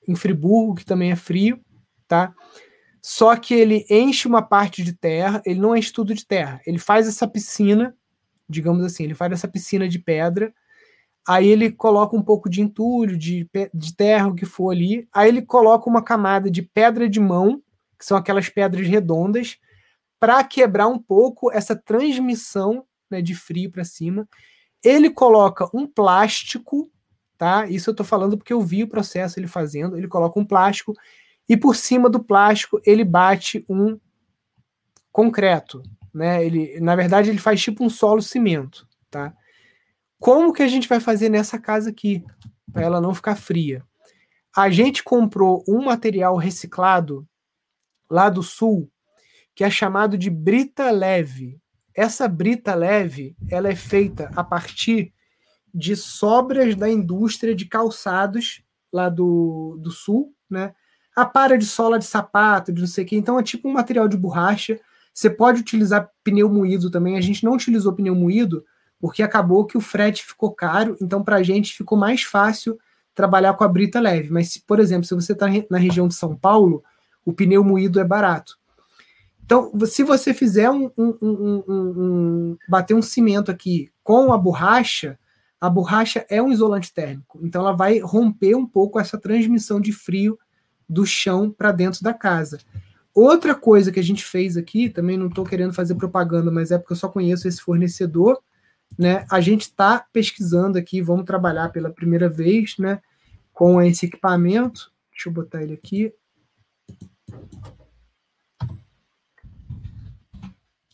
em 0.08 0.14
Friburgo, 0.14 0.76
que 0.76 0.86
também 0.86 1.12
é 1.12 1.16
frio, 1.16 1.60
tá? 2.08 2.36
Só 3.02 3.36
que 3.36 3.56
ele 3.56 3.84
enche 3.90 4.28
uma 4.28 4.44
parte 4.44 4.84
de 4.84 4.94
terra, 4.94 5.42
ele 5.44 5.60
não 5.60 5.76
enche 5.76 5.92
tudo 5.92 6.14
de 6.14 6.24
terra. 6.24 6.62
Ele 6.68 6.78
faz 6.78 7.08
essa 7.08 7.28
piscina, 7.28 7.98
digamos 8.48 8.86
assim, 8.86 9.06
ele 9.06 9.16
faz 9.16 9.32
essa 9.32 9.48
piscina 9.48 9.90
de 9.90 9.98
pedra, 9.98 10.54
aí 11.28 11.48
ele 11.48 11.72
coloca 11.72 12.16
um 12.16 12.22
pouco 12.22 12.48
de 12.48 12.62
entulho, 12.62 13.18
de, 13.18 13.50
de 13.74 13.96
terra, 13.96 14.28
o 14.28 14.36
que 14.36 14.46
for 14.46 14.70
ali, 14.70 15.10
aí 15.12 15.30
ele 15.30 15.42
coloca 15.42 15.90
uma 15.90 16.04
camada 16.04 16.52
de 16.52 16.62
pedra 16.62 17.10
de 17.10 17.20
mão, 17.20 17.60
que 17.98 18.06
são 18.06 18.16
aquelas 18.16 18.50
pedras 18.50 18.88
redondas, 18.88 19.58
para 20.20 20.44
quebrar 20.44 20.88
um 20.88 21.00
pouco 21.00 21.52
essa 21.52 21.76
transmissão 21.76 22.86
né, 23.10 23.22
de 23.22 23.34
frio 23.34 23.72
para 23.72 23.84
cima. 23.84 24.28
Ele 24.84 25.10
coloca 25.10 25.70
um 25.74 25.88
plástico, 25.88 26.92
tá? 27.38 27.66
Isso 27.68 27.90
eu 27.90 27.94
estou 27.94 28.06
falando 28.06 28.38
porque 28.38 28.54
eu 28.54 28.62
vi 28.62 28.84
o 28.84 28.88
processo 28.88 29.40
ele 29.40 29.48
fazendo. 29.48 29.98
Ele 29.98 30.08
coloca 30.08 30.40
um 30.40 30.46
plástico 30.46 30.94
e 31.48 31.58
por 31.58 31.76
cima 31.76 32.10
do 32.10 32.24
plástico 32.24 32.82
ele 32.86 33.04
bate 33.04 33.66
um 33.70 34.00
concreto, 35.12 35.82
né? 36.14 36.46
Ele, 36.46 36.80
na 36.80 36.96
verdade, 36.96 37.30
ele 37.30 37.40
faz 37.40 37.62
tipo 37.62 37.84
um 37.84 37.90
solo 37.90 38.22
cimento, 38.22 38.88
tá? 39.10 39.34
Como 40.20 40.54
que 40.54 40.62
a 40.62 40.68
gente 40.68 40.88
vai 40.88 41.00
fazer 41.00 41.30
nessa 41.30 41.58
casa 41.58 41.90
aqui 41.90 42.24
para 42.72 42.84
ela 42.84 43.02
não 43.02 43.14
ficar 43.14 43.36
fria? 43.36 43.84
A 44.56 44.70
gente 44.70 45.04
comprou 45.04 45.64
um 45.68 45.86
material 45.86 46.36
reciclado 46.36 47.28
lá 48.10 48.30
do 48.30 48.44
sul 48.44 48.92
que 49.60 49.64
é 49.66 49.70
chamado 49.70 50.18
de 50.18 50.30
brita 50.30 50.90
leve. 50.90 51.60
Essa 51.94 52.30
brita 52.30 52.74
leve, 52.74 53.36
ela 53.50 53.68
é 53.68 53.76
feita 53.76 54.32
a 54.34 54.42
partir 54.42 55.12
de 55.74 55.98
sobras 55.98 56.76
da 56.76 56.90
indústria 56.90 57.54
de 57.54 57.66
calçados 57.66 58.64
lá 58.90 59.10
do, 59.10 59.78
do 59.82 59.92
sul, 59.92 60.34
né? 60.50 60.74
A 61.14 61.26
para 61.26 61.58
de 61.58 61.66
sola 61.66 62.00
de 62.00 62.06
sapato, 62.06 62.72
de 62.72 62.80
não 62.80 62.88
sei 62.88 63.04
o 63.04 63.08
que. 63.08 63.18
Então 63.18 63.38
é 63.38 63.44
tipo 63.44 63.68
um 63.68 63.74
material 63.74 64.08
de 64.08 64.16
borracha. 64.16 64.80
Você 65.14 65.30
pode 65.30 65.60
utilizar 65.60 66.10
pneu 66.24 66.48
moído 66.48 66.90
também. 66.90 67.18
A 67.18 67.22
gente 67.22 67.44
não 67.44 67.52
utilizou 67.52 67.92
pneu 67.92 68.16
moído 68.16 68.64
porque 68.98 69.22
acabou 69.22 69.66
que 69.66 69.78
o 69.78 69.82
frete 69.82 70.24
ficou 70.24 70.54
caro. 70.54 70.96
Então 71.02 71.22
para 71.22 71.36
a 71.36 71.44
gente 71.44 71.76
ficou 71.76 71.98
mais 71.98 72.24
fácil 72.24 72.80
trabalhar 73.14 73.56
com 73.56 73.66
a 73.66 73.68
brita 73.68 74.00
leve. 74.00 74.32
Mas, 74.32 74.54
se, 74.54 74.62
por 74.62 74.80
exemplo, 74.80 75.04
se 75.04 75.14
você 75.14 75.34
está 75.34 75.48
na 75.70 75.78
região 75.78 76.08
de 76.08 76.16
São 76.16 76.34
Paulo, 76.34 76.82
o 77.26 77.34
pneu 77.34 77.62
moído 77.62 78.00
é 78.00 78.06
barato. 78.06 78.59
Então, 79.50 79.72
se 79.88 80.04
você 80.04 80.32
fizer 80.32 80.70
um, 80.70 80.92
um, 80.96 81.18
um, 81.20 81.64
um, 81.68 82.58
bater 82.68 82.94
um 82.94 83.02
cimento 83.02 83.50
aqui 83.50 83.90
com 84.04 84.32
a 84.32 84.38
borracha, 84.38 85.18
a 85.60 85.68
borracha 85.68 86.24
é 86.30 86.40
um 86.40 86.52
isolante 86.52 86.94
térmico. 86.94 87.40
Então, 87.42 87.62
ela 87.62 87.72
vai 87.72 87.98
romper 87.98 88.54
um 88.54 88.64
pouco 88.64 89.00
essa 89.00 89.18
transmissão 89.18 89.82
de 89.82 89.92
frio 89.92 90.38
do 90.88 91.04
chão 91.04 91.50
para 91.50 91.72
dentro 91.72 92.04
da 92.04 92.14
casa. 92.14 92.60
Outra 93.12 93.56
coisa 93.56 93.92
que 93.92 94.00
a 94.00 94.04
gente 94.04 94.24
fez 94.24 94.56
aqui, 94.56 94.88
também 94.88 95.18
não 95.18 95.26
estou 95.26 95.44
querendo 95.44 95.74
fazer 95.74 95.96
propaganda, 95.96 96.52
mas 96.52 96.70
é 96.70 96.78
porque 96.78 96.94
eu 96.94 96.98
só 96.98 97.10
conheço 97.10 97.48
esse 97.48 97.60
fornecedor, 97.60 98.40
né? 99.00 99.26
A 99.32 99.42
gente 99.42 99.64
está 99.64 100.06
pesquisando 100.14 100.78
aqui, 100.78 101.02
vamos 101.02 101.26
trabalhar 101.26 101.70
pela 101.70 101.90
primeira 101.90 102.30
vez, 102.30 102.76
né? 102.78 103.02
Com 103.52 103.82
esse 103.82 104.06
equipamento. 104.06 104.92
Deixa 105.12 105.28
eu 105.28 105.34
botar 105.34 105.64
ele 105.64 105.74
aqui 105.74 106.14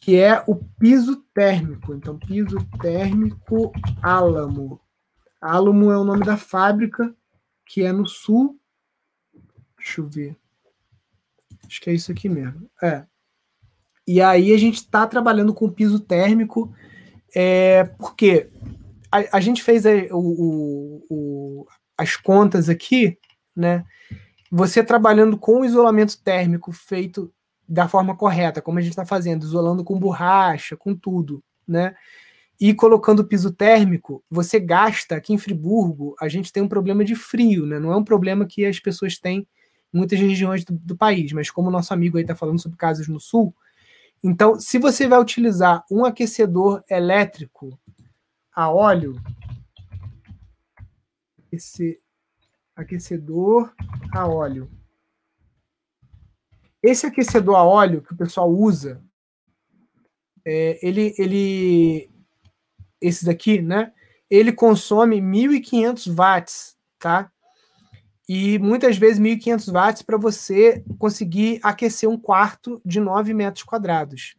que 0.06 0.20
é 0.20 0.43
o 0.45 0.53
piso 0.56 1.16
térmico. 1.34 1.91
Então, 1.95 2.20
piso 2.20 2.58
térmico 2.80 3.72
Álamo. 4.03 4.80
Álamo 5.41 5.91
é 5.91 5.97
o 5.97 6.03
nome 6.03 6.24
da 6.24 6.38
fábrica, 6.38 7.12
que 7.66 7.82
é 7.82 7.91
no 7.91 8.08
sul. 8.08 8.56
Deixa 9.76 10.01
eu 10.01 10.08
ver. 10.08 10.38
Acho 11.66 11.82
que 11.82 11.89
é 11.89 11.93
isso 11.93 12.12
aqui 12.12 12.30
mesmo. 12.30 12.70
É. 12.84 13.03
E 14.08 14.22
aí 14.22 14.53
a 14.53 14.58
gente 14.60 14.76
está 14.76 15.08
trabalhando 15.08 15.56
com 15.56 15.72
piso 15.72 15.99
térmico, 15.99 16.72
é, 17.36 17.86
porque 17.97 18.51
a, 19.12 19.38
a 19.38 19.39
gente 19.39 19.64
fez 19.64 19.88
a, 19.88 19.89
o, 20.12 21.03
o, 21.10 21.68
as 21.97 22.16
contas 22.16 22.70
aqui, 22.70 23.18
né? 23.56 23.84
Você 24.51 24.84
trabalhando 24.84 25.36
com 25.36 25.66
isolamento 25.66 26.22
térmico 26.22 26.72
feito 26.72 27.34
da 27.68 27.88
forma 27.88 28.16
correta, 28.16 28.61
como 28.61 28.80
a 28.80 28.82
gente 28.82 28.91
está 28.91 29.05
fazendo, 29.05 29.43
isolando 29.43 29.84
com 29.84 29.99
borracha, 29.99 30.76
com 30.78 30.95
tudo, 30.95 31.43
né? 31.68 31.95
E 32.59 32.74
colocando 32.74 33.26
piso 33.26 33.51
térmico, 33.51 34.24
você 34.30 34.59
gasta 34.59 35.16
aqui 35.16 35.34
em 35.34 35.38
Friburgo, 35.38 36.16
a 36.20 36.30
gente 36.30 36.53
tem 36.53 36.63
um 36.63 36.68
problema 36.68 37.03
de 37.03 37.16
frio, 37.16 37.66
né? 37.66 37.80
Não 37.80 37.91
é 37.91 37.95
um 37.95 38.03
problema 38.03 38.45
que 38.45 38.66
as 38.66 38.80
pessoas 38.80 39.18
têm 39.18 39.47
em 39.93 39.97
muitas 39.97 40.20
regiões 40.20 40.63
do, 40.63 40.74
do 40.74 40.95
país, 40.95 41.32
mas 41.34 41.49
como 41.49 41.68
o 41.68 41.72
nosso 41.72 41.93
amigo 41.93 42.18
aí 42.18 42.24
está 42.24 42.36
falando 42.36 42.59
sobre 42.59 42.78
casas 42.78 43.07
no 43.07 43.20
sul, 43.20 43.53
então, 44.24 44.59
se 44.59 44.80
você 44.80 45.07
vai 45.07 45.20
utilizar 45.20 45.86
um 45.91 46.03
aquecedor 46.03 46.84
elétrico 46.89 47.80
a 48.51 48.72
óleo, 48.72 49.22
esse 51.51 52.01
aquecedor 52.76 53.72
a 54.11 54.28
óleo, 54.28 54.68
esse 56.86 57.06
aquecedor 57.06 57.56
a 57.56 57.64
óleo 57.64 58.02
que 58.02 58.14
o 58.14 58.18
pessoal 58.18 58.50
usa, 58.50 59.02
é, 60.46 60.80
ele, 60.86 61.16
ele, 61.18 62.10
esse 63.02 63.26
daqui, 63.26 63.62
né? 63.62 63.92
Ele 64.30 64.52
consome 64.52 65.20
1.500 65.20 66.14
watts, 66.14 66.78
tá? 67.00 67.32
E 68.30 68.60
muitas 68.60 68.98
vezes 68.98 69.20
1.500 69.20 69.72
watts 69.72 70.02
para 70.04 70.18
você 70.18 70.84
conseguir 71.00 71.60
aquecer 71.64 72.08
um 72.10 72.18
quarto 72.18 72.80
de 72.86 73.00
9 73.00 73.34
metros 73.34 73.64
quadrados. 73.64 74.36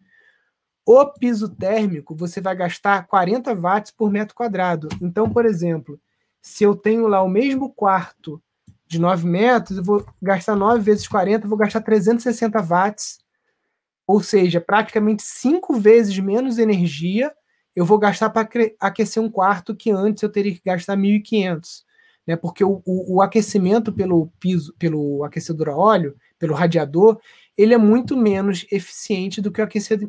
O 0.84 1.05
piso 1.05 1.49
térmico, 1.49 2.14
você 2.14 2.40
vai 2.40 2.55
gastar 2.55 3.07
40 3.09 3.53
watts 3.55 3.90
por 3.90 4.11
metro 4.11 4.36
quadrado. 4.36 4.88
Então, 5.03 5.28
por 5.28 5.44
exemplo, 5.44 6.01
se 6.40 6.62
eu 6.62 6.76
tenho 6.76 7.09
lá 7.09 7.22
o 7.22 7.28
mesmo 7.28 7.72
quarto 7.72 8.40
de 8.87 9.01
9 9.01 9.26
metros, 9.26 9.78
eu 9.78 9.84
vou 9.84 10.07
gastar 10.22 10.55
9 10.55 10.80
vezes 10.80 11.09
40, 11.09 11.49
vou 11.49 11.59
gastar 11.59 11.80
360 11.80 12.61
watts, 12.62 13.18
ou 14.07 14.22
seja, 14.22 14.61
praticamente 14.61 15.22
5 15.22 15.74
vezes 15.80 16.18
menos 16.18 16.59
energia 16.59 17.32
eu 17.76 17.84
vou 17.84 17.99
gastar 17.99 18.30
para 18.30 18.49
aquecer 18.80 19.22
um 19.22 19.30
quarto 19.30 19.76
que 19.76 19.91
antes 19.91 20.22
eu 20.22 20.30
teria 20.30 20.55
que 20.55 20.62
gastar 20.64 20.97
1.500. 20.97 21.84
Né? 22.26 22.34
Porque 22.34 22.64
o, 22.64 22.80
o, 22.87 23.16
o, 23.16 23.22
aquecimento 23.22 23.93
pelo 23.93 24.28
piso, 24.41 24.74
pelo 24.78 25.22
aquecedor 25.22 25.68
a 25.68 25.76
óleo, 25.76 26.16
pelo 26.39 26.55
radiador, 26.55 27.20
ele 27.57 27.74
é 27.74 27.78
muito 27.78 28.16
menos 28.16 28.66
eficiente 28.72 29.43
do 29.43 29.53
que 29.53 29.61
o 29.61 29.68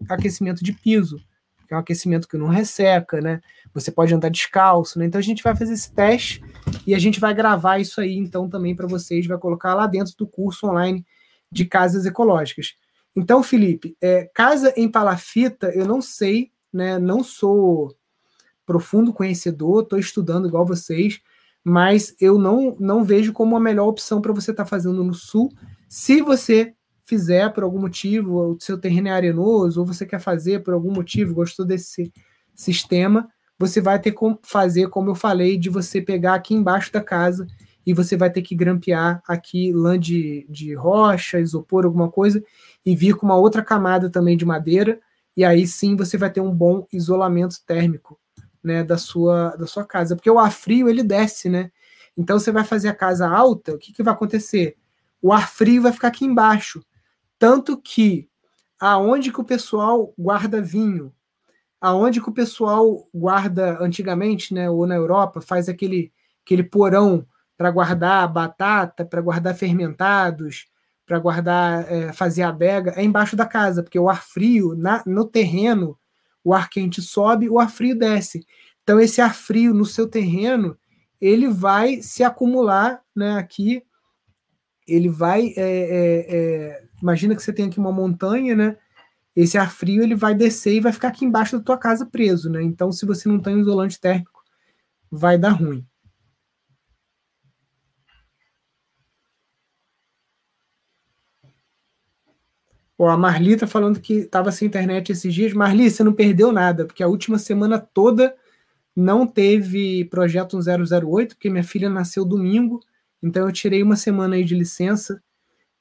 aquecimento 0.09 0.63
de 0.63 0.71
piso, 0.71 1.19
que 1.67 1.73
é 1.73 1.77
um 1.77 1.81
aquecimento 1.81 2.27
que 2.27 2.37
não 2.37 2.47
resseca, 2.47 3.19
né? 3.19 3.41
Você 3.73 3.91
pode 3.91 4.13
andar 4.13 4.29
descalço, 4.29 4.97
né? 4.97 5.05
Então 5.05 5.19
a 5.19 5.23
gente 5.23 5.43
vai 5.43 5.55
fazer 5.55 5.73
esse 5.73 5.91
teste 5.91 6.41
e 6.85 6.95
a 6.95 6.99
gente 6.99 7.19
vai 7.19 7.33
gravar 7.33 7.79
isso 7.79 7.99
aí 7.99 8.15
então 8.15 8.49
também 8.49 8.75
para 8.75 8.87
vocês, 8.87 9.27
vai 9.27 9.37
colocar 9.37 9.73
lá 9.73 9.85
dentro 9.85 10.13
do 10.17 10.25
curso 10.25 10.67
online 10.67 11.05
de 11.51 11.65
casas 11.65 12.05
ecológicas. 12.05 12.75
Então, 13.15 13.43
Felipe, 13.43 13.97
é, 14.01 14.29
casa 14.33 14.73
em 14.77 14.89
palafita, 14.89 15.71
eu 15.75 15.85
não 15.85 16.01
sei, 16.01 16.51
né? 16.71 16.97
Não 16.99 17.23
sou 17.23 17.95
profundo 18.65 19.13
conhecedor, 19.13 19.83
estou 19.83 19.97
estudando 19.97 20.47
igual 20.47 20.65
vocês, 20.65 21.19
mas 21.63 22.15
eu 22.21 22.37
não, 22.37 22.77
não 22.79 23.03
vejo 23.03 23.33
como 23.33 23.55
a 23.55 23.59
melhor 23.59 23.87
opção 23.87 24.21
para 24.21 24.33
você 24.33 24.51
estar 24.51 24.63
tá 24.63 24.69
fazendo 24.69 25.03
no 25.03 25.13
sul. 25.13 25.51
Se 25.89 26.21
você 26.21 26.73
fizer 27.07 27.49
por 27.53 27.63
algum 27.63 27.79
motivo, 27.79 28.51
o 28.51 28.57
seu 28.59 28.77
terreno 28.77 29.07
é 29.07 29.11
arenoso, 29.11 29.79
ou 29.79 29.85
você 29.85 30.05
quer 30.05 30.19
fazer 30.19 30.61
por 30.61 30.73
algum 30.73 30.91
motivo, 30.91 31.33
gostou 31.33 31.65
desse 31.65 32.11
sistema, 32.53 33.29
você 33.57 33.79
vai 33.79 33.97
ter 33.97 34.11
que 34.11 34.19
fazer, 34.43 34.89
como 34.89 35.09
eu 35.09 35.15
falei, 35.15 35.57
de 35.57 35.69
você 35.69 36.01
pegar 36.01 36.35
aqui 36.35 36.53
embaixo 36.53 36.91
da 36.91 37.01
casa 37.01 37.47
e 37.85 37.93
você 37.93 38.17
vai 38.17 38.29
ter 38.29 38.41
que 38.41 38.53
grampear 38.53 39.23
aqui 39.25 39.71
lã 39.71 39.97
de, 39.97 40.45
de 40.49 40.73
rocha, 40.73 41.39
isopor, 41.39 41.85
alguma 41.85 42.11
coisa, 42.11 42.43
e 42.85 42.93
vir 42.93 43.15
com 43.15 43.25
uma 43.25 43.37
outra 43.37 43.63
camada 43.63 44.09
também 44.09 44.35
de 44.35 44.45
madeira, 44.45 44.99
e 45.35 45.45
aí 45.45 45.65
sim 45.65 45.95
você 45.95 46.17
vai 46.17 46.29
ter 46.29 46.41
um 46.41 46.51
bom 46.53 46.85
isolamento 46.91 47.55
térmico 47.65 48.19
né, 48.61 48.83
da, 48.83 48.97
sua, 48.97 49.55
da 49.55 49.65
sua 49.65 49.85
casa. 49.85 50.15
Porque 50.15 50.29
o 50.29 50.39
ar 50.39 50.51
frio 50.51 50.89
ele 50.89 51.03
desce, 51.03 51.47
né? 51.47 51.71
Então 52.17 52.37
você 52.37 52.51
vai 52.51 52.65
fazer 52.65 52.89
a 52.89 52.95
casa 52.95 53.29
alta, 53.29 53.75
o 53.75 53.77
que, 53.77 53.93
que 53.93 54.03
vai 54.03 54.13
acontecer? 54.13 54.75
O 55.21 55.31
ar 55.31 55.47
frio 55.49 55.83
vai 55.83 55.93
ficar 55.93 56.09
aqui 56.09 56.25
embaixo. 56.25 56.83
Tanto 57.39 57.77
que 57.77 58.29
aonde 58.79 59.31
que 59.31 59.41
o 59.41 59.43
pessoal 59.43 60.13
guarda 60.17 60.61
vinho, 60.61 61.13
aonde 61.79 62.21
que 62.21 62.29
o 62.29 62.33
pessoal 62.33 63.07
guarda 63.13 63.77
antigamente, 63.81 64.53
né, 64.53 64.69
ou 64.69 64.87
na 64.87 64.95
Europa, 64.95 65.41
faz 65.41 65.69
aquele, 65.69 66.11
aquele 66.43 66.63
porão 66.63 67.25
para 67.55 67.71
guardar 67.71 68.31
batata, 68.31 69.05
para 69.05 69.21
guardar 69.21 69.55
fermentados, 69.55 70.67
para 71.05 71.19
guardar, 71.19 71.91
é, 71.91 72.13
fazer 72.13 72.43
adega, 72.43 72.93
é 72.95 73.03
embaixo 73.03 73.35
da 73.35 73.45
casa, 73.45 73.81
porque 73.81 73.97
o 73.97 74.09
ar 74.09 74.23
frio 74.23 74.75
na, 74.75 75.03
no 75.05 75.25
terreno, 75.25 75.97
o 76.43 76.53
ar 76.53 76.69
quente 76.69 77.01
sobe, 77.01 77.49
o 77.49 77.59
ar 77.59 77.69
frio 77.69 77.97
desce. 77.97 78.45
Então 78.83 78.99
esse 78.99 79.21
ar 79.21 79.33
frio 79.33 79.73
no 79.73 79.85
seu 79.85 80.07
terreno, 80.07 80.77
ele 81.19 81.47
vai 81.47 82.01
se 82.01 82.23
acumular, 82.23 83.01
né, 83.15 83.37
aqui, 83.37 83.83
ele 84.87 85.09
vai, 85.09 85.53
é, 85.57 86.25
é 86.29 86.86
imagina 87.01 87.35
que 87.35 87.41
você 87.41 87.53
tem 87.53 87.67
aqui 87.67 87.79
uma 87.79 87.91
montanha, 87.91 88.55
né, 88.55 88.77
esse 89.35 89.57
ar 89.57 89.71
frio 89.71 90.03
ele 90.03 90.15
vai 90.15 90.33
descer 90.33 90.75
e 90.75 90.79
vai 90.79 90.91
ficar 90.91 91.09
aqui 91.09 91.23
embaixo 91.23 91.57
da 91.57 91.63
tua 91.63 91.77
casa 91.77 92.05
preso, 92.07 92.49
né? 92.49 92.63
Então, 92.63 92.91
se 92.91 93.05
você 93.05 93.29
não 93.29 93.39
tem 93.39 93.55
um 93.55 93.59
isolante 93.59 93.99
térmico, 93.99 94.43
vai 95.11 95.37
dar 95.37 95.51
ruim. 95.51 95.85
Ó, 102.97 103.07
a 103.09 103.15
Marli 103.17 103.55
tá 103.55 103.67
falando 103.67 103.99
que 103.99 104.13
estava 104.13 104.51
sem 104.51 104.67
internet 104.67 105.11
esses 105.11 105.31
dias. 105.31 105.53
Marli, 105.53 105.89
você 105.89 106.03
não 106.03 106.13
perdeu 106.13 106.51
nada, 106.51 106.85
porque 106.85 107.03
a 107.03 107.07
última 107.07 107.37
semana 107.37 107.77
toda 107.79 108.35
não 108.95 109.27
teve 109.27 110.05
projeto 110.05 110.57
008, 110.57 111.35
porque 111.35 111.49
minha 111.49 111.63
filha 111.63 111.89
nasceu 111.89 112.25
domingo, 112.25 112.79
então 113.21 113.45
eu 113.45 113.51
tirei 113.51 113.83
uma 113.83 113.95
semana 113.95 114.35
aí 114.35 114.43
de 114.43 114.55
licença, 114.55 115.21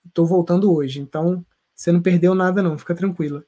estou 0.09 0.27
voltando 0.27 0.73
hoje. 0.73 1.01
Então, 1.01 1.45
você 1.75 1.93
não 1.93 2.01
perdeu 2.01 2.35
nada, 2.35 2.63
não, 2.63 2.79
fica 2.79 2.95
tranquila. 2.95 3.45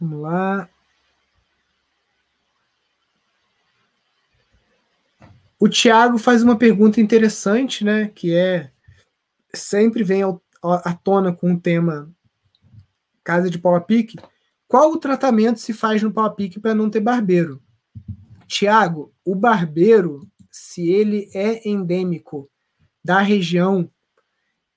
Vamos 0.00 0.20
lá. 0.20 0.68
O 5.60 5.68
Tiago 5.68 6.18
faz 6.18 6.42
uma 6.42 6.56
pergunta 6.56 7.00
interessante, 7.00 7.84
né? 7.84 8.08
Que 8.08 8.32
é 8.32 8.70
sempre 9.52 10.04
vem 10.04 10.22
à 10.62 10.94
tona 10.94 11.32
com 11.32 11.52
o 11.52 11.60
tema 11.60 12.10
casa 13.24 13.50
de 13.50 13.58
pau 13.58 13.74
a 13.74 13.80
pique. 13.80 14.16
Qual 14.68 14.92
o 14.92 14.98
tratamento 14.98 15.58
se 15.58 15.72
faz 15.72 16.02
no 16.02 16.12
pau 16.12 16.24
a 16.24 16.30
pique 16.30 16.60
para 16.60 16.74
não 16.74 16.88
ter 16.88 17.00
barbeiro? 17.00 17.60
Tiago, 18.46 19.12
o 19.24 19.34
barbeiro 19.34 20.26
se 20.60 20.90
ele 20.90 21.30
é 21.32 21.68
endêmico 21.68 22.50
da 23.02 23.20
região, 23.20 23.88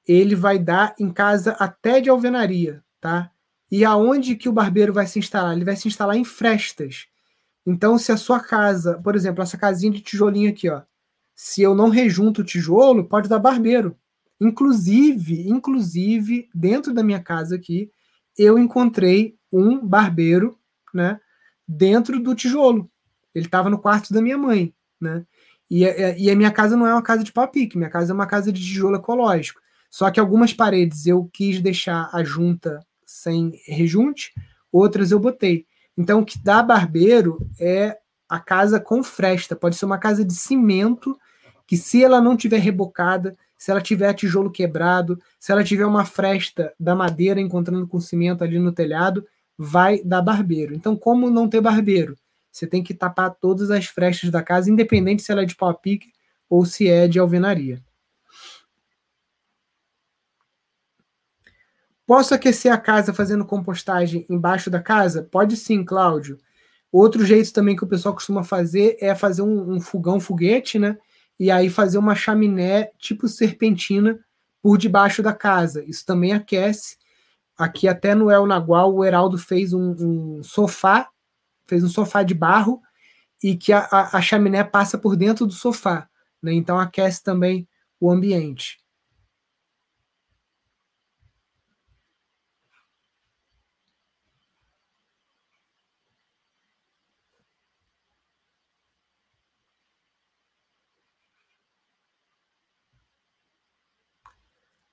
ele 0.07 0.35
vai 0.35 0.59
dar 0.59 0.93
em 0.99 1.11
casa 1.11 1.53
até 1.53 1.99
de 1.99 2.07
alvenaria, 2.07 2.83
tá? 2.99 3.31
E 3.69 3.83
aonde 3.83 4.35
que 4.35 4.47
o 4.47 4.53
barbeiro 4.53 4.93
vai 4.93 5.07
se 5.07 5.17
instalar? 5.17 5.55
Ele 5.55 5.65
vai 5.65 5.75
se 5.75 5.87
instalar 5.87 6.15
em 6.15 6.23
frestas. 6.23 7.07
Então, 7.65 7.97
se 7.97 8.11
a 8.11 8.17
sua 8.17 8.39
casa, 8.39 8.99
por 8.99 9.15
exemplo, 9.15 9.41
essa 9.41 9.57
casinha 9.57 9.91
de 9.91 10.01
tijolinho 10.01 10.51
aqui, 10.51 10.69
ó, 10.69 10.83
se 11.35 11.63
eu 11.63 11.73
não 11.73 11.89
rejunto 11.89 12.41
o 12.41 12.45
tijolo, 12.45 13.07
pode 13.07 13.27
dar 13.27 13.39
barbeiro. 13.39 13.97
Inclusive, 14.39 15.49
inclusive, 15.49 16.47
dentro 16.53 16.93
da 16.93 17.03
minha 17.03 17.23
casa 17.23 17.55
aqui, 17.55 17.91
eu 18.37 18.59
encontrei 18.59 19.35
um 19.51 19.79
barbeiro, 19.79 20.59
né, 20.93 21.19
dentro 21.67 22.19
do 22.19 22.35
tijolo. 22.35 22.89
Ele 23.33 23.45
estava 23.45 23.69
no 23.69 23.79
quarto 23.79 24.13
da 24.13 24.21
minha 24.21 24.37
mãe, 24.37 24.73
né? 24.99 25.25
E, 25.73 25.85
e, 26.17 26.29
a 26.29 26.35
minha 26.35 26.51
casa 26.51 26.75
não 26.75 26.85
é 26.85 26.91
uma 26.91 27.01
casa 27.01 27.23
de 27.23 27.31
pau-pique, 27.31 27.77
minha 27.77 27.89
casa 27.89 28.11
é 28.11 28.13
uma 28.13 28.27
casa 28.27 28.51
de 28.51 28.61
tijolo 28.61 28.97
ecológico. 28.97 29.61
Só 29.89 30.11
que 30.11 30.19
algumas 30.19 30.53
paredes 30.53 31.07
eu 31.07 31.29
quis 31.31 31.61
deixar 31.61 32.09
a 32.11 32.21
junta 32.25 32.85
sem 33.05 33.53
rejunte, 33.65 34.33
outras 34.69 35.11
eu 35.11 35.19
botei. 35.19 35.65
Então, 35.97 36.19
o 36.19 36.25
que 36.25 36.37
dá 36.37 36.61
barbeiro 36.61 37.37
é 37.57 37.97
a 38.27 38.37
casa 38.37 38.81
com 38.81 39.01
fresta. 39.01 39.55
Pode 39.55 39.77
ser 39.77 39.85
uma 39.85 39.97
casa 39.97 40.25
de 40.25 40.33
cimento, 40.33 41.17
que 41.65 41.77
se 41.77 42.03
ela 42.03 42.19
não 42.19 42.35
tiver 42.35 42.59
rebocada, 42.59 43.37
se 43.57 43.71
ela 43.71 43.79
tiver 43.79 44.13
tijolo 44.13 44.51
quebrado, 44.51 45.17
se 45.39 45.53
ela 45.53 45.63
tiver 45.63 45.85
uma 45.85 46.03
fresta 46.03 46.73
da 46.77 46.93
madeira 46.93 47.39
encontrando 47.39 47.87
com 47.87 47.97
cimento 47.97 48.43
ali 48.43 48.59
no 48.59 48.73
telhado, 48.73 49.25
vai 49.57 50.03
dar 50.03 50.21
barbeiro. 50.21 50.75
Então, 50.75 50.97
como 50.97 51.29
não 51.29 51.47
ter 51.47 51.61
barbeiro? 51.61 52.17
Você 52.51 52.67
tem 52.67 52.83
que 52.83 52.93
tapar 52.93 53.33
todas 53.33 53.71
as 53.71 53.85
frestas 53.85 54.29
da 54.29 54.43
casa, 54.43 54.69
independente 54.69 55.23
se 55.23 55.31
ela 55.31 55.43
é 55.43 55.45
de 55.45 55.55
pau 55.55 55.73
pique 55.73 56.11
ou 56.49 56.65
se 56.65 56.87
é 56.87 57.07
de 57.07 57.17
alvenaria. 57.17 57.81
Posso 62.05 62.33
aquecer 62.33 62.73
a 62.73 62.77
casa 62.77 63.13
fazendo 63.13 63.45
compostagem 63.45 64.25
embaixo 64.29 64.69
da 64.69 64.81
casa? 64.81 65.23
Pode 65.23 65.55
sim, 65.55 65.81
Cláudio. 65.81 66.37
Outro 66.91 67.25
jeito 67.25 67.53
também 67.53 67.73
que 67.73 67.85
o 67.85 67.87
pessoal 67.87 68.13
costuma 68.13 68.43
fazer 68.43 68.97
é 68.99 69.15
fazer 69.15 69.43
um, 69.43 69.75
um 69.75 69.79
fogão 69.79 70.19
foguete, 70.19 70.77
né? 70.77 70.97
E 71.39 71.49
aí 71.49 71.69
fazer 71.69 71.97
uma 71.97 72.13
chaminé 72.13 72.91
tipo 72.99 73.29
serpentina 73.29 74.19
por 74.61 74.77
debaixo 74.77 75.23
da 75.23 75.33
casa. 75.33 75.85
Isso 75.85 76.05
também 76.05 76.33
aquece. 76.33 76.97
Aqui 77.57 77.87
até 77.87 78.13
no 78.13 78.29
El 78.29 78.45
Nagual, 78.45 78.93
o 78.93 79.05
Heraldo 79.05 79.37
fez 79.37 79.71
um, 79.71 79.95
um 79.97 80.43
sofá 80.43 81.10
fez 81.71 81.85
um 81.85 81.89
sofá 81.89 82.21
de 82.21 82.33
barro 82.33 82.81
e 83.41 83.55
que 83.55 83.71
a, 83.71 83.79
a, 83.79 84.17
a 84.17 84.21
chaminé 84.21 84.61
passa 84.61 84.97
por 84.97 85.15
dentro 85.15 85.47
do 85.47 85.53
sofá, 85.53 86.09
né? 86.43 86.53
então 86.53 86.77
aquece 86.77 87.23
também 87.23 87.65
o 87.97 88.11
ambiente. 88.11 88.77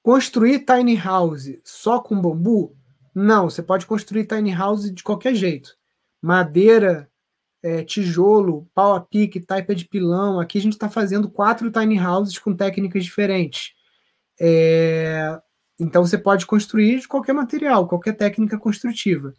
Construir 0.01 0.65
tiny 0.65 0.97
house 0.97 1.61
só 1.65 2.01
com 2.01 2.19
bambu? 2.19 2.75
Não, 3.13 3.51
você 3.51 3.63
pode 3.63 3.85
construir 3.85 4.27
tiny 4.27 4.55
house 4.55 4.95
de 4.95 5.03
qualquer 5.03 5.35
jeito 5.35 5.78
madeira, 6.23 7.11
é, 7.63 7.85
tijolo, 7.85 8.69
pau 8.75 8.95
a 8.95 9.01
pique, 9.01 9.41
taipa 9.41 9.75
de 9.75 9.87
pilão. 9.87 10.41
Aqui 10.41 10.59
a 10.59 10.61
gente 10.61 10.75
está 10.75 10.89
fazendo 10.89 11.31
quatro 11.31 11.71
tiny 11.71 11.99
houses 12.01 12.39
com 12.39 12.55
técnicas 12.55 13.05
diferentes. 13.05 13.75
É, 14.41 15.41
então 15.79 16.05
você 16.05 16.19
pode 16.19 16.47
construir 16.47 17.01
de 17.01 17.09
qualquer 17.09 17.33
material, 17.33 17.89
qualquer 17.89 18.17
técnica 18.17 18.59
construtiva. 18.59 19.35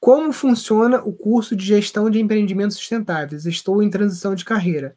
Como 0.00 0.32
funciona 0.32 1.02
o 1.04 1.12
curso 1.12 1.54
de 1.54 1.64
gestão 1.64 2.08
de 2.08 2.18
empreendimentos 2.20 2.76
sustentáveis? 2.78 3.44
Estou 3.44 3.82
em 3.82 3.90
transição 3.90 4.34
de 4.34 4.46
carreira. 4.46 4.96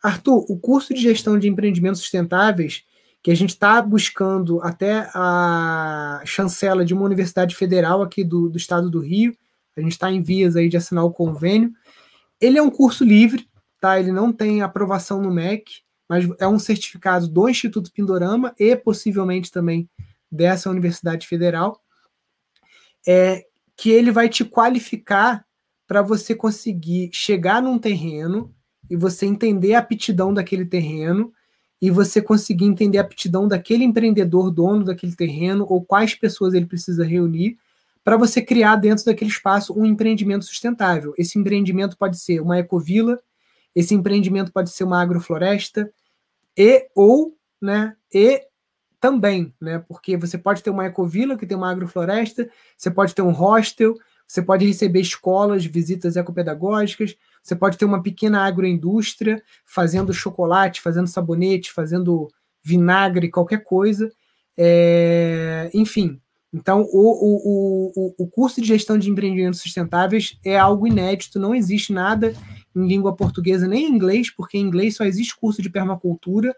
Arthur, 0.00 0.46
o 0.48 0.56
curso 0.56 0.94
de 0.94 1.00
gestão 1.00 1.38
de 1.38 1.48
empreendimentos 1.48 2.00
sustentáveis 2.00 2.84
que 3.24 3.30
a 3.30 3.34
gente 3.34 3.50
está 3.50 3.80
buscando 3.80 4.60
até 4.60 5.08
a 5.14 6.20
chancela 6.26 6.84
de 6.84 6.92
uma 6.92 7.06
universidade 7.06 7.56
federal 7.56 8.02
aqui 8.02 8.22
do, 8.22 8.50
do 8.50 8.58
estado 8.58 8.90
do 8.90 9.00
Rio. 9.00 9.34
A 9.74 9.80
gente 9.80 9.92
está 9.92 10.12
em 10.12 10.22
vias 10.22 10.56
aí 10.56 10.68
de 10.68 10.76
assinar 10.76 11.06
o 11.06 11.10
convênio. 11.10 11.72
Ele 12.38 12.58
é 12.58 12.62
um 12.62 12.68
curso 12.68 13.02
livre, 13.02 13.48
tá? 13.80 13.98
Ele 13.98 14.12
não 14.12 14.30
tem 14.30 14.60
aprovação 14.60 15.22
no 15.22 15.32
MEC, 15.32 15.64
mas 16.06 16.28
é 16.38 16.46
um 16.46 16.58
certificado 16.58 17.26
do 17.26 17.48
Instituto 17.48 17.90
Pindorama 17.90 18.54
e 18.58 18.76
possivelmente 18.76 19.50
também 19.50 19.88
dessa 20.30 20.68
universidade 20.68 21.26
federal, 21.26 21.80
é 23.08 23.46
que 23.74 23.88
ele 23.88 24.10
vai 24.10 24.28
te 24.28 24.44
qualificar 24.44 25.46
para 25.86 26.02
você 26.02 26.34
conseguir 26.34 27.08
chegar 27.10 27.62
num 27.62 27.78
terreno 27.78 28.54
e 28.90 28.96
você 28.96 29.24
entender 29.24 29.72
a 29.72 29.78
aptidão 29.78 30.34
daquele 30.34 30.66
terreno 30.66 31.32
e 31.84 31.90
você 31.90 32.22
conseguir 32.22 32.64
entender 32.64 32.96
a 32.96 33.02
aptidão 33.02 33.46
daquele 33.46 33.84
empreendedor, 33.84 34.50
dono 34.50 34.86
daquele 34.86 35.14
terreno, 35.14 35.66
ou 35.68 35.84
quais 35.84 36.14
pessoas 36.14 36.54
ele 36.54 36.64
precisa 36.64 37.04
reunir, 37.04 37.58
para 38.02 38.16
você 38.16 38.40
criar 38.40 38.76
dentro 38.76 39.04
daquele 39.04 39.30
espaço 39.30 39.78
um 39.78 39.84
empreendimento 39.84 40.46
sustentável. 40.46 41.12
Esse 41.18 41.38
empreendimento 41.38 41.94
pode 41.98 42.18
ser 42.18 42.40
uma 42.40 42.58
ecovila, 42.58 43.20
esse 43.74 43.94
empreendimento 43.94 44.50
pode 44.50 44.70
ser 44.70 44.84
uma 44.84 45.02
agrofloresta, 45.02 45.92
e 46.56 46.88
ou, 46.94 47.36
né, 47.60 47.94
e 48.10 48.40
também, 48.98 49.52
né, 49.60 49.78
porque 49.86 50.16
você 50.16 50.38
pode 50.38 50.62
ter 50.62 50.70
uma 50.70 50.86
ecovila 50.86 51.36
que 51.36 51.46
tem 51.46 51.54
uma 51.54 51.70
agrofloresta, 51.70 52.48
você 52.78 52.90
pode 52.90 53.14
ter 53.14 53.20
um 53.20 53.30
hostel, 53.30 53.94
você 54.26 54.40
pode 54.40 54.64
receber 54.64 55.02
escolas, 55.02 55.66
visitas 55.66 56.16
ecopedagógicas, 56.16 57.14
você 57.44 57.54
pode 57.54 57.76
ter 57.76 57.84
uma 57.84 58.02
pequena 58.02 58.46
agroindústria 58.46 59.42
fazendo 59.66 60.14
chocolate, 60.14 60.80
fazendo 60.80 61.06
sabonete, 61.06 61.70
fazendo 61.70 62.28
vinagre, 62.64 63.30
qualquer 63.30 63.62
coisa. 63.62 64.10
É, 64.56 65.70
enfim, 65.74 66.18
então 66.54 66.88
o, 66.90 67.02
o, 67.02 67.92
o, 67.94 68.14
o 68.24 68.26
curso 68.28 68.62
de 68.62 68.66
gestão 68.66 68.96
de 68.96 69.10
empreendimentos 69.10 69.60
sustentáveis 69.60 70.38
é 70.42 70.58
algo 70.58 70.86
inédito, 70.86 71.38
não 71.38 71.54
existe 71.54 71.92
nada 71.92 72.34
em 72.74 72.86
língua 72.86 73.14
portuguesa 73.14 73.68
nem 73.68 73.84
em 73.84 73.94
inglês, 73.94 74.30
porque 74.30 74.56
em 74.56 74.62
inglês 74.62 74.96
só 74.96 75.04
existe 75.04 75.36
curso 75.36 75.60
de 75.60 75.68
permacultura. 75.68 76.54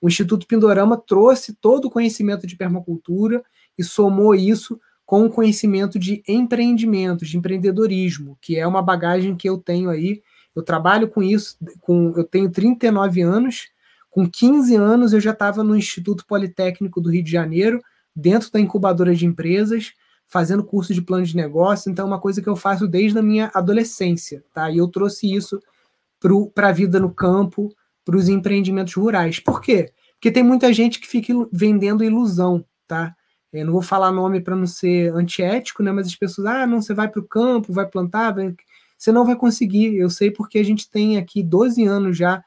O 0.00 0.06
Instituto 0.06 0.46
Pindorama 0.46 0.96
trouxe 0.96 1.52
todo 1.52 1.86
o 1.86 1.90
conhecimento 1.90 2.46
de 2.46 2.56
permacultura 2.56 3.42
e 3.76 3.82
somou 3.82 4.36
isso 4.36 4.80
com 5.08 5.24
o 5.24 5.30
conhecimento 5.30 5.98
de 5.98 6.22
empreendimentos, 6.28 7.30
de 7.30 7.38
empreendedorismo, 7.38 8.36
que 8.42 8.58
é 8.58 8.66
uma 8.66 8.82
bagagem 8.82 9.34
que 9.34 9.48
eu 9.48 9.56
tenho 9.56 9.88
aí. 9.88 10.22
Eu 10.54 10.62
trabalho 10.62 11.08
com 11.08 11.22
isso, 11.22 11.56
com, 11.80 12.12
eu 12.14 12.24
tenho 12.24 12.50
39 12.50 13.22
anos, 13.22 13.70
com 14.10 14.28
15 14.28 14.76
anos 14.76 15.14
eu 15.14 15.20
já 15.20 15.30
estava 15.30 15.64
no 15.64 15.74
Instituto 15.74 16.26
Politécnico 16.26 17.00
do 17.00 17.10
Rio 17.10 17.24
de 17.24 17.30
Janeiro, 17.30 17.80
dentro 18.14 18.52
da 18.52 18.60
incubadora 18.60 19.14
de 19.14 19.24
empresas, 19.24 19.94
fazendo 20.26 20.62
curso 20.62 20.92
de 20.92 21.00
plano 21.00 21.24
de 21.24 21.34
negócio, 21.34 21.90
então 21.90 22.04
é 22.04 22.08
uma 22.08 22.20
coisa 22.20 22.42
que 22.42 22.48
eu 22.48 22.54
faço 22.54 22.86
desde 22.86 23.18
a 23.18 23.22
minha 23.22 23.50
adolescência, 23.54 24.44
tá? 24.52 24.70
E 24.70 24.76
eu 24.76 24.88
trouxe 24.88 25.34
isso 25.34 25.58
para 26.54 26.68
a 26.68 26.72
vida 26.72 27.00
no 27.00 27.10
campo, 27.10 27.74
para 28.04 28.14
os 28.14 28.28
empreendimentos 28.28 28.92
rurais. 28.92 29.40
Por 29.40 29.62
quê? 29.62 29.90
Porque 30.12 30.30
tem 30.30 30.42
muita 30.42 30.70
gente 30.70 31.00
que 31.00 31.08
fica 31.08 31.32
vendendo 31.50 32.04
ilusão, 32.04 32.62
tá? 32.86 33.16
Eu 33.52 33.64
não 33.64 33.72
vou 33.72 33.82
falar 33.82 34.12
nome 34.12 34.40
para 34.40 34.54
não 34.54 34.66
ser 34.66 35.14
antiético, 35.14 35.82
né? 35.82 35.90
Mas 35.90 36.06
as 36.06 36.14
pessoas, 36.14 36.46
ah, 36.46 36.66
não, 36.66 36.82
você 36.82 36.92
vai 36.92 37.08
para 37.08 37.20
o 37.20 37.26
campo, 37.26 37.72
vai 37.72 37.86
plantar, 37.86 38.32
vai... 38.32 38.54
você 38.96 39.10
não 39.10 39.24
vai 39.24 39.36
conseguir. 39.36 39.96
Eu 39.96 40.10
sei 40.10 40.30
porque 40.30 40.58
a 40.58 40.64
gente 40.64 40.90
tem 40.90 41.16
aqui 41.16 41.42
12 41.42 41.84
anos 41.84 42.16
já 42.16 42.44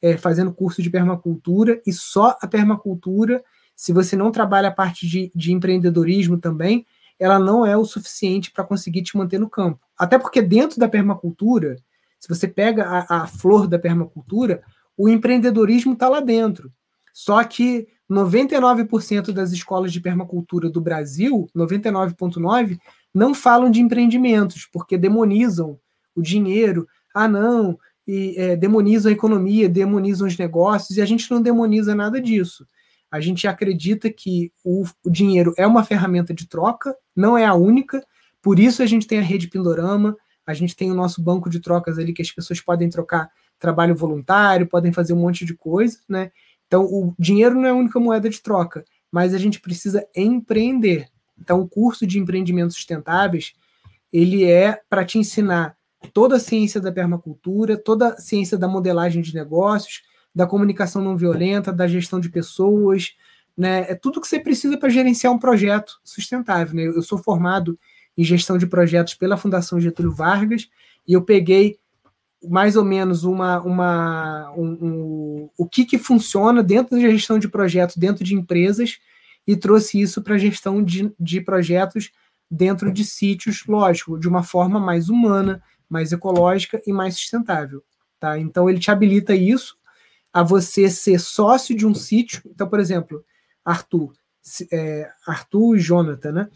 é, 0.00 0.16
fazendo 0.16 0.52
curso 0.52 0.82
de 0.82 0.90
permacultura 0.90 1.80
e 1.86 1.92
só 1.92 2.36
a 2.40 2.46
permacultura, 2.46 3.42
se 3.74 3.92
você 3.92 4.14
não 4.14 4.30
trabalha 4.30 4.68
a 4.68 4.72
parte 4.72 5.08
de, 5.08 5.32
de 5.34 5.52
empreendedorismo 5.52 6.38
também, 6.38 6.86
ela 7.18 7.38
não 7.38 7.64
é 7.64 7.76
o 7.76 7.84
suficiente 7.84 8.50
para 8.50 8.64
conseguir 8.64 9.02
te 9.02 9.16
manter 9.16 9.38
no 9.38 9.48
campo. 9.48 9.80
Até 9.98 10.18
porque 10.18 10.42
dentro 10.42 10.78
da 10.78 10.88
permacultura, 10.88 11.76
se 12.20 12.28
você 12.28 12.46
pega 12.46 12.84
a, 12.84 13.22
a 13.22 13.26
flor 13.26 13.66
da 13.66 13.78
permacultura, 13.78 14.62
o 14.96 15.08
empreendedorismo 15.08 15.94
está 15.94 16.08
lá 16.08 16.20
dentro. 16.20 16.72
Só 17.12 17.42
que 17.44 17.88
99% 18.10 19.32
das 19.32 19.52
escolas 19.52 19.92
de 19.92 20.00
permacultura 20.00 20.68
do 20.68 20.80
Brasil, 20.80 21.48
99,9%, 21.54 22.78
não 23.12 23.34
falam 23.34 23.70
de 23.70 23.80
empreendimentos, 23.80 24.68
porque 24.72 24.98
demonizam 24.98 25.78
o 26.14 26.20
dinheiro. 26.20 26.86
Ah, 27.14 27.28
não, 27.28 27.78
e 28.06 28.34
é, 28.36 28.56
demonizam 28.56 29.10
a 29.10 29.12
economia, 29.12 29.68
demonizam 29.68 30.26
os 30.26 30.36
negócios, 30.36 30.98
e 30.98 31.02
a 31.02 31.06
gente 31.06 31.30
não 31.30 31.40
demoniza 31.40 31.94
nada 31.94 32.20
disso. 32.20 32.66
A 33.10 33.20
gente 33.20 33.46
acredita 33.46 34.10
que 34.10 34.52
o, 34.64 34.84
o 35.04 35.10
dinheiro 35.10 35.54
é 35.56 35.66
uma 35.66 35.84
ferramenta 35.84 36.34
de 36.34 36.48
troca, 36.48 36.94
não 37.14 37.38
é 37.38 37.46
a 37.46 37.54
única, 37.54 38.04
por 38.42 38.58
isso 38.58 38.82
a 38.82 38.86
gente 38.86 39.06
tem 39.06 39.20
a 39.20 39.22
rede 39.22 39.48
Pindorama, 39.48 40.16
a 40.46 40.52
gente 40.52 40.76
tem 40.76 40.90
o 40.90 40.94
nosso 40.94 41.22
banco 41.22 41.48
de 41.48 41.60
trocas 41.60 41.98
ali 41.98 42.12
que 42.12 42.20
as 42.20 42.30
pessoas 42.30 42.60
podem 42.60 42.90
trocar 42.90 43.30
trabalho 43.58 43.94
voluntário, 43.94 44.66
podem 44.66 44.92
fazer 44.92 45.14
um 45.14 45.20
monte 45.20 45.44
de 45.44 45.54
coisa, 45.54 45.98
né? 46.08 46.30
Então, 46.74 46.86
o 46.86 47.14
dinheiro 47.16 47.54
não 47.54 47.66
é 47.66 47.70
a 47.70 47.74
única 47.74 48.00
moeda 48.00 48.28
de 48.28 48.42
troca, 48.42 48.84
mas 49.12 49.32
a 49.32 49.38
gente 49.38 49.60
precisa 49.60 50.04
empreender. 50.12 51.06
Então, 51.40 51.60
o 51.60 51.68
curso 51.68 52.04
de 52.04 52.18
empreendimentos 52.18 52.74
sustentáveis, 52.74 53.52
ele 54.12 54.42
é 54.44 54.80
para 54.90 55.04
te 55.04 55.16
ensinar 55.16 55.76
toda 56.12 56.34
a 56.34 56.40
ciência 56.40 56.80
da 56.80 56.90
permacultura, 56.90 57.76
toda 57.76 58.08
a 58.08 58.16
ciência 58.16 58.58
da 58.58 58.66
modelagem 58.66 59.22
de 59.22 59.32
negócios, 59.32 60.02
da 60.34 60.48
comunicação 60.48 61.00
não 61.00 61.16
violenta, 61.16 61.72
da 61.72 61.86
gestão 61.86 62.18
de 62.18 62.28
pessoas, 62.28 63.14
né? 63.56 63.86
É 63.88 63.94
tudo 63.94 64.20
que 64.20 64.26
você 64.26 64.40
precisa 64.40 64.76
para 64.76 64.88
gerenciar 64.88 65.32
um 65.32 65.38
projeto 65.38 66.00
sustentável. 66.02 66.74
Né? 66.74 66.82
Eu 66.88 67.02
sou 67.02 67.18
formado 67.18 67.78
em 68.18 68.24
gestão 68.24 68.58
de 68.58 68.66
projetos 68.66 69.14
pela 69.14 69.36
Fundação 69.36 69.80
Getúlio 69.80 70.10
Vargas 70.10 70.68
e 71.06 71.12
eu 71.12 71.22
peguei 71.22 71.78
mais 72.48 72.76
ou 72.76 72.84
menos 72.84 73.24
uma, 73.24 73.60
uma 73.60 74.52
um, 74.56 74.78
um, 74.80 75.50
o 75.56 75.68
que, 75.68 75.84
que 75.84 75.98
funciona 75.98 76.62
dentro 76.62 76.96
da 76.96 77.10
gestão 77.10 77.38
de 77.38 77.48
projetos 77.48 77.96
dentro 77.96 78.24
de 78.24 78.34
empresas 78.34 78.98
e 79.46 79.56
trouxe 79.56 80.00
isso 80.00 80.22
para 80.22 80.34
a 80.34 80.38
gestão 80.38 80.82
de, 80.82 81.12
de 81.18 81.40
projetos 81.40 82.10
dentro 82.50 82.92
de 82.92 83.04
sítios, 83.04 83.64
lógico, 83.66 84.18
de 84.18 84.28
uma 84.28 84.42
forma 84.42 84.78
mais 84.78 85.08
humana, 85.08 85.62
mais 85.88 86.12
ecológica 86.12 86.80
e 86.86 86.92
mais 86.92 87.16
sustentável. 87.16 87.82
Tá? 88.18 88.38
Então 88.38 88.68
ele 88.68 88.78
te 88.78 88.90
habilita 88.90 89.34
isso 89.34 89.76
a 90.32 90.42
você 90.42 90.90
ser 90.90 91.20
sócio 91.20 91.76
de 91.76 91.86
um 91.86 91.94
sítio. 91.94 92.42
Então, 92.46 92.68
por 92.68 92.80
exemplo, 92.80 93.24
Arthur, 93.64 94.12
é, 94.72 95.10
Arthur 95.26 95.76
e 95.76 95.80
Jonathan, 95.80 96.32
né? 96.32 96.48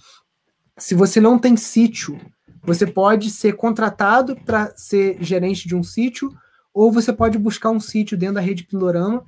Se 0.76 0.94
você 0.94 1.20
não 1.20 1.38
tem 1.38 1.56
sítio 1.56 2.20
você 2.62 2.86
pode 2.86 3.30
ser 3.30 3.54
contratado 3.54 4.36
para 4.36 4.72
ser 4.76 5.16
gerente 5.20 5.66
de 5.66 5.74
um 5.74 5.82
sítio, 5.82 6.30
ou 6.72 6.92
você 6.92 7.12
pode 7.12 7.38
buscar 7.38 7.70
um 7.70 7.80
sítio 7.80 8.16
dentro 8.16 8.36
da 8.36 8.40
rede 8.40 8.64
Pindorama 8.64 9.24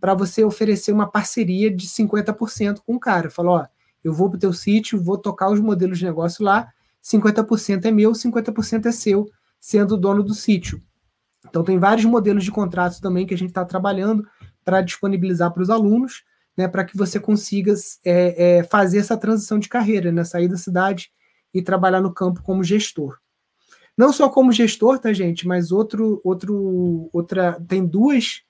para 0.00 0.14
você 0.14 0.44
oferecer 0.44 0.92
uma 0.92 1.10
parceria 1.10 1.70
de 1.70 1.86
50% 1.86 2.80
com 2.86 2.96
o 2.96 3.00
cara. 3.00 3.30
Fala, 3.30 3.50
ó, 3.50 3.66
eu 4.02 4.12
vou 4.12 4.28
para 4.28 4.36
o 4.36 4.40
teu 4.40 4.52
sítio, 4.52 5.02
vou 5.02 5.16
tocar 5.16 5.50
os 5.50 5.60
modelos 5.60 5.98
de 5.98 6.04
negócio 6.04 6.44
lá, 6.44 6.68
50% 7.02 7.84
é 7.86 7.90
meu, 7.90 8.12
50% 8.12 8.86
é 8.86 8.92
seu, 8.92 9.26
sendo 9.60 9.94
o 9.94 9.96
dono 9.96 10.22
do 10.22 10.34
sítio. 10.34 10.82
Então 11.48 11.64
tem 11.64 11.78
vários 11.78 12.04
modelos 12.04 12.44
de 12.44 12.50
contratos 12.50 13.00
também 13.00 13.26
que 13.26 13.34
a 13.34 13.38
gente 13.38 13.50
está 13.50 13.64
trabalhando 13.64 14.26
para 14.64 14.80
disponibilizar 14.80 15.52
para 15.52 15.62
os 15.62 15.70
alunos, 15.70 16.24
né, 16.56 16.68
para 16.68 16.84
que 16.84 16.96
você 16.96 17.18
consiga 17.18 17.74
é, 18.04 18.58
é, 18.58 18.62
fazer 18.62 18.98
essa 18.98 19.16
transição 19.16 19.58
de 19.58 19.68
carreira, 19.68 20.12
né, 20.12 20.24
sair 20.24 20.48
da 20.48 20.56
cidade 20.56 21.10
e 21.54 21.62
trabalhar 21.62 22.00
no 22.00 22.12
campo 22.12 22.42
como 22.42 22.64
gestor. 22.64 23.18
Não 23.96 24.12
só 24.12 24.28
como 24.28 24.50
gestor, 24.50 24.98
tá, 24.98 25.12
gente, 25.12 25.46
mas 25.46 25.70
outro, 25.70 26.20
outro, 26.24 27.08
outra, 27.12 27.60
tem 27.68 27.86
duas, 27.86 28.42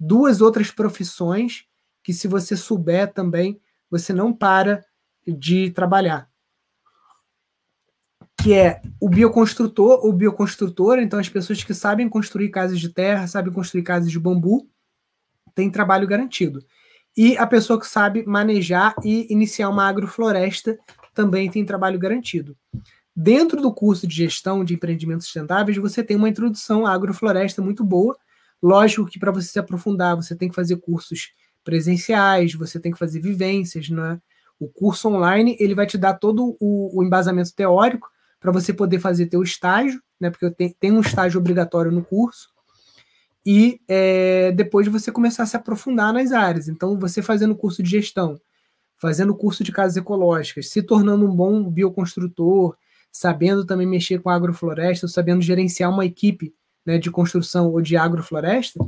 duas 0.00 0.40
outras 0.40 0.70
profissões 0.70 1.66
que, 2.02 2.12
se 2.12 2.26
você 2.26 2.56
souber 2.56 3.12
também, 3.12 3.60
você 3.90 4.14
não 4.14 4.32
para 4.32 4.82
de 5.26 5.70
trabalhar. 5.70 6.30
Que 8.40 8.54
é 8.54 8.80
o 8.98 9.10
bioconstrutor 9.10 10.04
ou 10.04 10.12
bioconstrutora, 10.12 11.02
então 11.02 11.18
as 11.18 11.28
pessoas 11.28 11.62
que 11.62 11.74
sabem 11.74 12.08
construir 12.08 12.48
casas 12.48 12.80
de 12.80 12.88
terra, 12.88 13.26
sabem 13.26 13.52
construir 13.52 13.82
casas 13.82 14.10
de 14.10 14.18
bambu, 14.18 14.70
tem 15.54 15.70
trabalho 15.70 16.06
garantido. 16.06 16.64
E 17.14 17.36
a 17.36 17.46
pessoa 17.46 17.80
que 17.80 17.86
sabe 17.86 18.24
manejar 18.26 18.94
e 19.02 19.26
iniciar 19.32 19.68
uma 19.68 19.88
agrofloresta 19.88 20.78
também 21.16 21.50
tem 21.50 21.64
trabalho 21.64 21.98
garantido. 21.98 22.54
Dentro 23.14 23.62
do 23.62 23.72
curso 23.72 24.06
de 24.06 24.14
gestão 24.14 24.62
de 24.62 24.74
empreendimentos 24.74 25.24
sustentáveis, 25.24 25.78
você 25.78 26.04
tem 26.04 26.16
uma 26.16 26.28
introdução 26.28 26.86
à 26.86 26.92
agrofloresta 26.92 27.62
muito 27.62 27.82
boa. 27.82 28.14
Lógico 28.62 29.06
que 29.06 29.18
para 29.18 29.32
você 29.32 29.48
se 29.48 29.58
aprofundar, 29.58 30.14
você 30.14 30.36
tem 30.36 30.50
que 30.50 30.54
fazer 30.54 30.76
cursos 30.76 31.32
presenciais, 31.64 32.54
você 32.54 32.78
tem 32.78 32.92
que 32.92 32.98
fazer 32.98 33.20
vivências, 33.20 33.88
né? 33.88 34.20
O 34.60 34.68
curso 34.68 35.08
online 35.08 35.56
ele 35.58 35.74
vai 35.74 35.86
te 35.86 35.96
dar 35.96 36.14
todo 36.14 36.56
o, 36.60 37.00
o 37.00 37.02
embasamento 37.02 37.54
teórico 37.54 38.08
para 38.38 38.52
você 38.52 38.72
poder 38.72 38.98
fazer 38.98 39.26
teu 39.26 39.42
estágio, 39.42 40.00
né? 40.20 40.30
Porque 40.30 40.50
tem, 40.50 40.76
tem 40.78 40.92
um 40.92 41.00
estágio 41.00 41.40
obrigatório 41.40 41.90
no 41.90 42.04
curso 42.04 42.50
e 43.44 43.80
é, 43.88 44.52
depois 44.52 44.86
você 44.88 45.10
começar 45.10 45.44
a 45.44 45.46
se 45.46 45.56
aprofundar 45.56 46.12
nas 46.12 46.32
áreas. 46.32 46.68
Então, 46.68 46.98
você 46.98 47.22
fazendo 47.22 47.52
o 47.52 47.56
curso 47.56 47.82
de 47.82 47.88
gestão, 47.88 48.38
fazendo 48.98 49.34
curso 49.34 49.62
de 49.62 49.72
casas 49.72 49.96
ecológicas, 49.96 50.68
se 50.70 50.82
tornando 50.82 51.26
um 51.26 51.34
bom 51.34 51.68
bioconstrutor, 51.70 52.76
sabendo 53.12 53.64
também 53.64 53.86
mexer 53.86 54.20
com 54.20 54.30
agrofloresta, 54.30 55.08
sabendo 55.08 55.42
gerenciar 55.42 55.90
uma 55.90 56.04
equipe 56.04 56.54
né, 56.84 56.98
de 56.98 57.10
construção 57.10 57.70
ou 57.70 57.80
de 57.80 57.96
agrofloresta, 57.96 58.78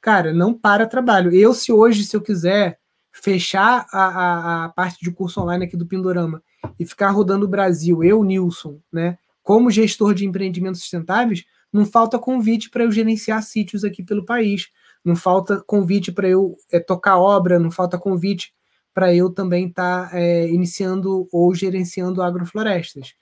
cara, 0.00 0.32
não 0.32 0.54
para 0.54 0.86
trabalho. 0.86 1.34
Eu, 1.34 1.54
se 1.54 1.72
hoje, 1.72 2.04
se 2.04 2.16
eu 2.16 2.20
quiser 2.20 2.78
fechar 3.12 3.86
a, 3.92 4.04
a, 4.04 4.64
a 4.64 4.68
parte 4.68 4.98
de 5.02 5.10
curso 5.10 5.40
online 5.40 5.64
aqui 5.64 5.76
do 5.76 5.86
Pindorama 5.86 6.42
e 6.78 6.86
ficar 6.86 7.10
rodando 7.10 7.46
o 7.46 7.48
Brasil, 7.48 8.04
eu, 8.04 8.22
Nilson, 8.22 8.78
né, 8.92 9.18
como 9.42 9.70
gestor 9.70 10.14
de 10.14 10.26
empreendimentos 10.26 10.80
sustentáveis, 10.80 11.44
não 11.72 11.84
falta 11.84 12.18
convite 12.18 12.70
para 12.70 12.84
eu 12.84 12.92
gerenciar 12.92 13.42
sítios 13.42 13.84
aqui 13.84 14.02
pelo 14.02 14.24
país, 14.24 14.68
não 15.04 15.16
falta 15.16 15.62
convite 15.66 16.12
para 16.12 16.28
eu 16.28 16.56
é, 16.70 16.78
tocar 16.78 17.18
obra, 17.18 17.58
não 17.58 17.70
falta 17.70 17.98
convite 17.98 18.52
para 18.98 19.14
eu 19.14 19.30
também 19.30 19.68
estar 19.68 20.10
tá, 20.10 20.18
é, 20.18 20.48
iniciando 20.48 21.28
ou 21.30 21.54
gerenciando 21.54 22.20
agroflorestas. 22.20 23.14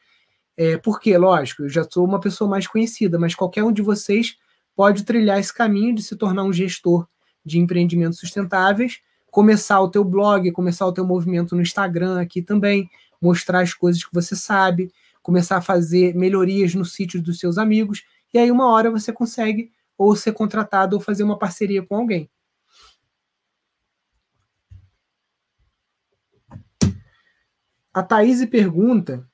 É, 0.57 0.79
porque, 0.79 1.15
lógico, 1.19 1.65
eu 1.65 1.69
já 1.69 1.85
sou 1.85 2.03
uma 2.03 2.19
pessoa 2.19 2.49
mais 2.49 2.67
conhecida, 2.67 3.19
mas 3.19 3.35
qualquer 3.35 3.63
um 3.63 3.71
de 3.71 3.83
vocês 3.83 4.39
pode 4.75 5.05
trilhar 5.05 5.39
esse 5.39 5.53
caminho 5.53 5.95
de 5.95 6.03
se 6.03 6.17
tornar 6.17 6.45
um 6.45 6.53
gestor 6.53 7.07
de 7.45 7.59
empreendimentos 7.59 8.19
sustentáveis, 8.19 9.01
começar 9.31 9.79
o 9.83 9.91
teu 9.91 10.03
blog, 10.03 10.51
começar 10.51 10.87
o 10.87 10.93
teu 10.93 11.07
movimento 11.07 11.55
no 11.55 11.61
Instagram 11.61 12.23
aqui 12.23 12.41
também, 12.41 12.89
mostrar 13.21 13.61
as 13.61 13.75
coisas 13.75 14.03
que 14.03 14.15
você 14.15 14.35
sabe, 14.35 14.91
começar 15.23 15.59
a 15.59 15.61
fazer 15.61 16.15
melhorias 16.15 16.75
no 16.75 16.87
sítio 16.87 17.21
dos 17.21 17.39
seus 17.39 17.59
amigos, 17.59 18.03
e 18.33 18.39
aí 18.39 18.51
uma 18.51 18.73
hora 18.73 18.91
você 18.91 19.13
consegue 19.13 19.71
ou 19.99 20.17
ser 20.17 20.33
contratado 20.33 20.97
ou 20.97 21.03
fazer 21.03 21.23
uma 21.23 21.39
parceria 21.39 21.83
com 21.83 21.97
alguém. 21.97 22.31
A 27.97 28.03
Thaís 28.03 28.45
pergunta 28.45 29.27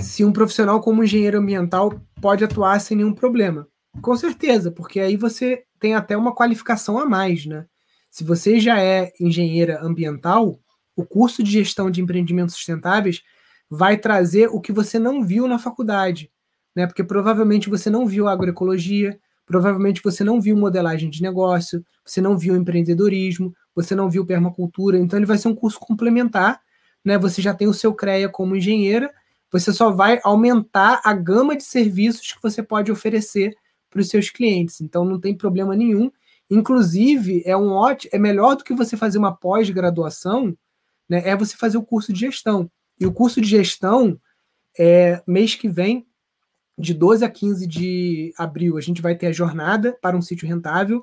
se 0.00 0.24
um 0.24 0.32
profissional 0.32 0.80
como 0.80 1.02
engenheiro 1.02 1.38
ambiental 1.38 2.00
pode 2.22 2.44
atuar 2.44 2.80
sem 2.80 2.98
nenhum 2.98 3.12
problema. 3.12 3.66
Com 4.00 4.16
certeza, 4.16 4.70
porque 4.70 5.00
aí 5.00 5.16
você 5.16 5.64
tem 5.80 5.96
até 5.96 6.16
uma 6.16 6.32
qualificação 6.32 6.96
a 7.00 7.04
mais, 7.04 7.44
né? 7.44 7.66
Se 8.12 8.22
você 8.22 8.60
já 8.60 8.80
é 8.80 9.10
engenheira 9.18 9.82
ambiental, 9.82 10.60
o 10.94 11.04
curso 11.04 11.42
de 11.42 11.50
gestão 11.50 11.90
de 11.90 12.00
empreendimentos 12.00 12.54
sustentáveis 12.54 13.24
vai 13.68 13.96
trazer 13.96 14.46
o 14.46 14.60
que 14.60 14.70
você 14.70 14.96
não 14.96 15.24
viu 15.24 15.48
na 15.48 15.58
faculdade, 15.58 16.30
né? 16.76 16.86
Porque 16.86 17.02
provavelmente 17.02 17.68
você 17.68 17.90
não 17.90 18.06
viu 18.06 18.28
agroecologia, 18.28 19.18
provavelmente 19.44 20.00
você 20.00 20.22
não 20.22 20.40
viu 20.40 20.56
modelagem 20.56 21.10
de 21.10 21.20
negócio, 21.22 21.84
você 22.04 22.20
não 22.20 22.38
viu 22.38 22.54
empreendedorismo, 22.54 23.52
você 23.74 23.96
não 23.96 24.08
viu 24.08 24.24
permacultura, 24.24 24.96
então 24.96 25.18
ele 25.18 25.26
vai 25.26 25.38
ser 25.38 25.48
um 25.48 25.56
curso 25.56 25.80
complementar, 25.80 26.60
né? 27.06 27.16
Você 27.16 27.40
já 27.40 27.54
tem 27.54 27.68
o 27.68 27.72
seu 27.72 27.94
CREA 27.94 28.28
como 28.28 28.56
engenheira, 28.56 29.14
você 29.50 29.72
só 29.72 29.92
vai 29.92 30.20
aumentar 30.24 31.00
a 31.04 31.14
gama 31.14 31.56
de 31.56 31.62
serviços 31.62 32.32
que 32.32 32.42
você 32.42 32.64
pode 32.64 32.90
oferecer 32.90 33.56
para 33.88 34.00
os 34.00 34.08
seus 34.08 34.28
clientes. 34.28 34.80
Então 34.80 35.04
não 35.04 35.20
tem 35.20 35.32
problema 35.32 35.76
nenhum. 35.76 36.10
Inclusive, 36.50 37.42
é 37.46 37.56
um 37.56 37.70
ótimo, 37.70 38.10
é 38.12 38.18
melhor 38.18 38.56
do 38.56 38.64
que 38.64 38.74
você 38.74 38.96
fazer 38.96 39.18
uma 39.18 39.34
pós-graduação, 39.34 40.56
né? 41.08 41.22
É 41.24 41.36
você 41.36 41.56
fazer 41.56 41.78
o 41.78 41.82
curso 41.84 42.12
de 42.12 42.18
gestão. 42.18 42.68
E 42.98 43.06
o 43.06 43.12
curso 43.12 43.40
de 43.40 43.48
gestão, 43.48 44.20
é, 44.76 45.22
mês 45.28 45.54
que 45.54 45.68
vem, 45.68 46.04
de 46.76 46.92
12 46.92 47.24
a 47.24 47.30
15 47.30 47.66
de 47.68 48.34
abril, 48.36 48.76
a 48.76 48.80
gente 48.80 49.00
vai 49.00 49.14
ter 49.14 49.28
a 49.28 49.32
jornada 49.32 49.96
para 50.02 50.16
um 50.16 50.22
sítio 50.22 50.48
rentável. 50.48 51.00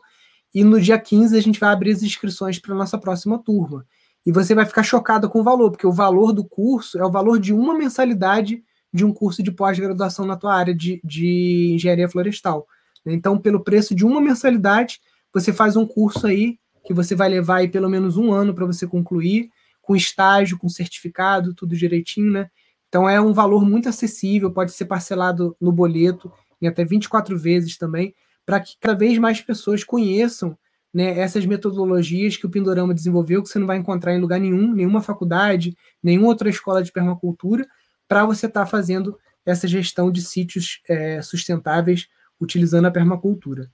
E 0.53 0.65
no 0.65 0.81
dia 0.81 0.99
15 0.99 1.37
a 1.37 1.41
gente 1.41 1.59
vai 1.59 1.71
abrir 1.71 1.93
as 1.93 2.03
inscrições 2.03 2.59
para 2.59 2.73
a 2.73 2.77
nossa 2.77 2.97
próxima 2.97 3.39
turma. 3.39 3.85
E 4.25 4.31
você 4.31 4.55
vai 4.55 4.65
ficar 4.65 4.83
chocado 4.83 5.29
com 5.29 5.41
o 5.41 5.43
valor, 5.43 5.71
porque 5.71 5.87
o 5.87 5.91
valor 5.91 6.31
do 6.31 6.45
curso 6.45 6.97
é 6.97 7.05
o 7.05 7.11
valor 7.11 7.39
de 7.39 7.53
uma 7.53 7.73
mensalidade 7.73 8.63
de 8.93 9.03
um 9.03 9.13
curso 9.13 9.41
de 9.41 9.51
pós-graduação 9.51 10.25
na 10.25 10.37
tua 10.37 10.53
área 10.53 10.73
de, 10.73 11.01
de 11.03 11.71
engenharia 11.73 12.07
florestal. 12.07 12.67
Então, 13.05 13.37
pelo 13.37 13.63
preço 13.63 13.93
de 13.93 14.05
uma 14.05 14.21
mensalidade, 14.21 15.01
você 15.33 15.51
faz 15.51 15.75
um 15.75 15.85
curso 15.85 16.27
aí 16.27 16.57
que 16.85 16.93
você 16.93 17.15
vai 17.15 17.29
levar 17.29 17.57
aí 17.57 17.67
pelo 17.67 17.89
menos 17.89 18.17
um 18.17 18.31
ano 18.31 18.53
para 18.53 18.65
você 18.65 18.85
concluir, 18.85 19.49
com 19.81 19.95
estágio, 19.95 20.57
com 20.57 20.69
certificado, 20.69 21.53
tudo 21.53 21.75
direitinho, 21.75 22.31
né? 22.31 22.49
Então 22.87 23.09
é 23.09 23.19
um 23.19 23.33
valor 23.33 23.65
muito 23.65 23.89
acessível, 23.89 24.51
pode 24.51 24.71
ser 24.71 24.85
parcelado 24.85 25.55
no 25.59 25.71
boleto 25.71 26.31
em 26.61 26.67
até 26.67 26.85
24 26.85 27.37
vezes 27.37 27.77
também, 27.77 28.13
para 28.45 28.59
que 28.59 28.75
cada 28.79 28.97
vez 28.97 29.17
mais 29.17 29.41
pessoas 29.41 29.83
conheçam 29.83 30.57
né, 30.93 31.17
essas 31.17 31.45
metodologias 31.45 32.37
que 32.37 32.45
o 32.45 32.49
Pindorama 32.49 32.93
desenvolveu, 32.93 33.41
que 33.41 33.49
você 33.49 33.57
não 33.57 33.65
vai 33.65 33.77
encontrar 33.77 34.13
em 34.13 34.21
lugar 34.21 34.39
nenhum, 34.39 34.73
nenhuma 34.73 35.01
faculdade, 35.01 35.75
nenhuma 36.01 36.27
outra 36.27 36.49
escola 36.49 36.83
de 36.83 36.91
permacultura, 36.91 37.67
para 38.07 38.25
você 38.25 38.45
estar 38.45 38.61
tá 38.61 38.65
fazendo 38.65 39.17
essa 39.45 39.67
gestão 39.67 40.11
de 40.11 40.21
sítios 40.21 40.81
é, 40.87 41.21
sustentáveis 41.21 42.07
utilizando 42.39 42.85
a 42.85 42.91
permacultura. 42.91 43.71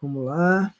Vamos 0.00 0.26
lá. 0.26 0.74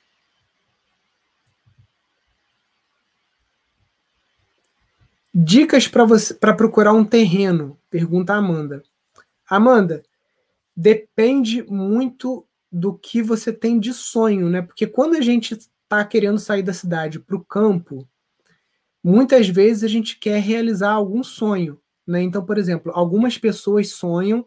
Dicas 5.35 5.87
para 5.87 6.05
você 6.05 6.33
para 6.35 6.55
procurar 6.55 6.93
um 6.93 7.05
terreno? 7.05 7.79
Pergunta 7.91 8.33
a 8.33 8.37
Amanda. 8.37 8.83
Amanda, 9.49 10.03
depende 10.75 11.63
muito 11.65 12.46
do 12.77 12.93
que 12.93 13.23
você 13.23 13.55
tem 13.55 13.81
de 13.81 13.95
sonho, 13.95 14.51
né? 14.51 14.61
Porque 14.61 14.87
quando 14.87 15.17
a 15.17 15.21
gente 15.23 15.55
está 15.55 16.05
querendo 16.05 16.39
sair 16.39 16.63
da 16.63 16.75
cidade 16.75 17.19
para 17.19 17.35
o 17.35 17.43
campo, 17.43 18.07
muitas 19.03 19.49
vezes 19.49 19.83
a 19.83 19.89
gente 19.89 20.19
quer 20.19 20.43
realizar 20.43 20.91
algum 20.91 21.25
sonho, 21.25 21.81
né? 22.07 22.21
Então, 22.21 22.45
por 22.45 22.59
exemplo, 22.59 22.93
algumas 22.95 23.39
pessoas 23.39 23.89
sonham 23.93 24.45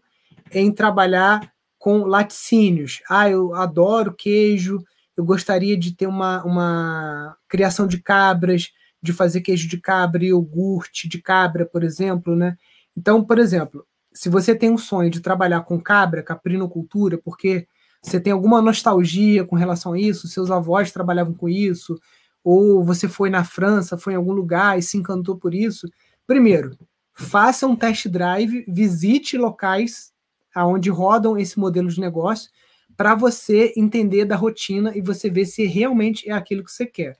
em 0.51 0.71
trabalhar 0.71 1.51
com 1.80 2.03
laticínios. 2.03 3.01
Ah, 3.09 3.27
eu 3.27 3.55
adoro 3.55 4.13
queijo, 4.13 4.84
eu 5.17 5.25
gostaria 5.25 5.75
de 5.75 5.95
ter 5.95 6.05
uma, 6.05 6.43
uma 6.43 7.36
criação 7.47 7.88
de 7.88 7.99
cabras, 7.99 8.69
de 9.01 9.11
fazer 9.11 9.41
queijo 9.41 9.67
de 9.67 9.80
cabra, 9.80 10.23
iogurte 10.23 11.09
de 11.09 11.19
cabra, 11.19 11.65
por 11.65 11.84
exemplo, 11.84 12.36
né? 12.36 12.55
Então, 12.95 13.23
por 13.23 13.39
exemplo, 13.39 13.88
se 14.13 14.30
você 14.30 14.53
tem 14.53 14.69
um 14.69 14.77
sonho 14.77 15.09
de 15.09 15.19
trabalhar 15.19 15.61
com 15.61 15.82
cabra, 15.82 16.21
caprinocultura, 16.21 17.17
porque 17.17 17.67
você 18.01 18.19
tem 18.19 18.31
alguma 18.31 18.61
nostalgia 18.61 19.45
com 19.45 19.55
relação 19.55 19.93
a 19.93 19.99
isso, 19.99 20.27
seus 20.27 20.49
avós 20.49 20.91
trabalhavam 20.91 21.33
com 21.33 21.49
isso, 21.49 21.99
ou 22.43 22.83
você 22.83 23.07
foi 23.07 23.29
na 23.29 23.43
França, 23.43 23.97
foi 23.97 24.13
em 24.13 24.15
algum 24.15 24.31
lugar 24.31 24.79
e 24.79 24.81
se 24.81 24.97
encantou 24.97 25.37
por 25.37 25.53
isso, 25.53 25.87
primeiro, 26.25 26.77
faça 27.13 27.67
um 27.67 27.75
test 27.75 28.07
drive, 28.07 28.65
visite 28.67 29.37
locais 29.37 30.13
aonde 30.55 30.89
rodam 30.89 31.37
esse 31.37 31.59
modelo 31.59 31.89
de 31.89 31.99
negócio 31.99 32.49
para 32.95 33.15
você 33.15 33.73
entender 33.77 34.25
da 34.25 34.35
rotina 34.35 34.95
e 34.95 35.01
você 35.01 35.29
ver 35.29 35.45
se 35.45 35.65
realmente 35.65 36.29
é 36.29 36.33
aquilo 36.33 36.63
que 36.63 36.71
você 36.71 36.85
quer. 36.85 37.17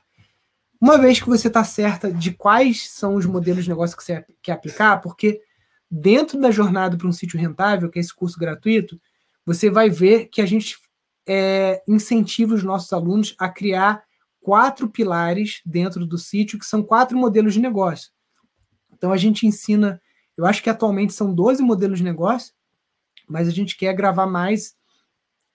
Uma 0.82 0.98
vez 0.98 1.20
que 1.20 1.28
você 1.28 1.48
está 1.48 1.64
certa 1.64 2.12
de 2.12 2.32
quais 2.32 2.90
são 2.90 3.16
os 3.16 3.26
modelos 3.26 3.64
de 3.64 3.70
negócio 3.70 3.98
que 3.98 4.04
você 4.04 4.26
quer 4.42 4.54
aplicar, 4.54 5.02
porque 5.02 5.42
dentro 5.92 6.40
da 6.40 6.52
jornada 6.52 6.98
para 6.98 7.08
um 7.08 7.12
sítio 7.12 7.40
rentável, 7.40 7.90
que 7.90 8.00
é 8.00 8.02
esse 8.02 8.16
curso 8.16 8.40
gratuito, 8.40 9.00
você 9.50 9.68
vai 9.68 9.90
ver 9.90 10.28
que 10.28 10.44
a 10.44 10.46
gente 10.46 10.78
é, 11.28 11.82
incentiva 11.88 12.54
os 12.54 12.62
nossos 12.62 12.94
alunos 12.94 13.36
a 13.40 13.50
criar 13.50 14.04
quatro 14.40 14.88
pilares 14.88 15.60
dentro 15.66 16.06
do 16.06 16.20
sítio, 16.20 16.60
que 16.60 16.66
são 16.68 16.84
quatro 16.84 17.18
modelos 17.18 17.56
de 17.56 17.60
negócio. 17.60 18.12
Então 18.94 19.12
a 19.12 19.18
gente 19.18 19.48
ensina, 19.48 20.00
eu 20.38 20.46
acho 20.46 20.62
que 20.62 20.70
atualmente 20.70 21.14
são 21.14 21.34
12 21.34 21.64
modelos 21.64 21.98
de 21.98 22.04
negócio, 22.04 22.54
mas 23.28 23.48
a 23.48 23.52
gente 23.52 23.76
quer 23.76 23.92
gravar 23.96 24.28
mais, 24.28 24.76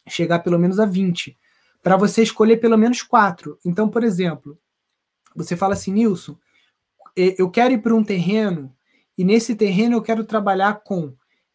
chegar 0.09 0.41
pelo 0.41 0.59
menos 0.59 0.81
a 0.81 0.87
20, 0.87 1.39
para 1.81 1.97
você 1.97 2.21
escolher 2.21 2.57
pelo 2.57 2.77
menos 2.77 3.01
quatro. 3.01 3.61
Então, 3.65 3.89
por 3.89 4.03
exemplo, 4.03 4.59
você 5.37 5.57
fala 5.57 5.75
assim, 5.75 5.93
Nilson, 5.93 6.37
eu 7.15 7.49
quero 7.49 7.75
ir 7.75 7.79
para 7.79 7.95
um 7.95 8.03
terreno 8.03 8.75
e 9.17 9.25
nesse 9.25 9.55
terreno 9.55 9.95
eu 9.95 10.03
quero 10.03 10.25
trabalhar 10.25 10.83
com 10.83 11.15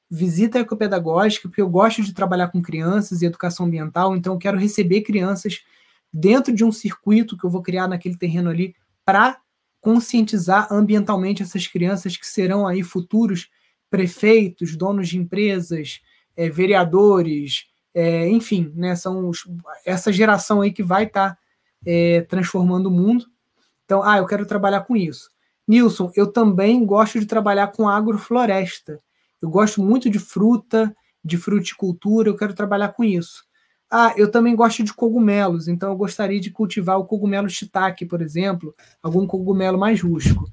visita 0.09 0.59
ecopedagógica, 0.59 1.47
porque 1.47 1.61
eu 1.61 1.69
gosto 1.69 2.01
de 2.01 2.13
trabalhar 2.13 2.47
com 2.47 2.61
crianças 2.61 3.21
e 3.21 3.25
educação 3.25 3.67
ambiental, 3.67 4.15
então 4.15 4.33
eu 4.33 4.39
quero 4.39 4.57
receber 4.57 5.01
crianças 5.01 5.63
dentro 6.11 6.53
de 6.53 6.63
um 6.63 6.71
circuito 6.71 7.37
que 7.37 7.45
eu 7.45 7.49
vou 7.49 7.61
criar 7.61 7.87
naquele 7.87 8.17
terreno 8.17 8.49
ali 8.49 8.75
para 9.05 9.39
conscientizar 9.79 10.67
ambientalmente 10.71 11.43
essas 11.43 11.67
crianças 11.67 12.17
que 12.17 12.25
serão 12.25 12.67
aí 12.67 12.83
futuros 12.83 13.49
prefeitos, 13.89 14.75
donos 14.75 15.07
de 15.07 15.17
empresas, 15.17 16.01
é, 16.35 16.49
vereadores, 16.49 17.65
é, 17.93 18.29
enfim, 18.29 18.71
né, 18.75 18.95
são 18.95 19.27
os, 19.27 19.47
essa 19.85 20.11
geração 20.11 20.61
aí 20.61 20.71
que 20.71 20.83
vai 20.83 21.05
estar 21.05 21.31
tá, 21.31 21.37
é, 21.85 22.21
transformando 22.21 22.87
o 22.87 22.91
mundo. 22.91 23.25
Então, 23.85 24.03
ah, 24.03 24.17
eu 24.17 24.25
quero 24.25 24.45
trabalhar 24.45 24.81
com 24.81 24.95
isso. 24.95 25.31
Nilson, 25.67 26.11
eu 26.15 26.31
também 26.31 26.85
gosto 26.85 27.19
de 27.19 27.25
trabalhar 27.25 27.67
com 27.67 27.87
agrofloresta. 27.87 29.01
Eu 29.41 29.49
gosto 29.49 29.81
muito 29.81 30.09
de 30.09 30.19
fruta, 30.19 30.95
de 31.23 31.37
fruticultura, 31.37 32.29
eu 32.29 32.35
quero 32.35 32.53
trabalhar 32.53 32.89
com 32.89 33.03
isso. 33.03 33.43
Ah, 33.91 34.13
eu 34.15 34.29
também 34.29 34.55
gosto 34.55 34.83
de 34.83 34.93
cogumelos, 34.93 35.67
então 35.67 35.89
eu 35.89 35.97
gostaria 35.97 36.39
de 36.39 36.51
cultivar 36.51 36.99
o 36.99 37.05
cogumelo 37.05 37.49
shiitake, 37.49 38.05
por 38.05 38.21
exemplo, 38.21 38.75
algum 39.01 39.25
cogumelo 39.25 39.79
mais 39.79 40.01
rústico. 40.01 40.45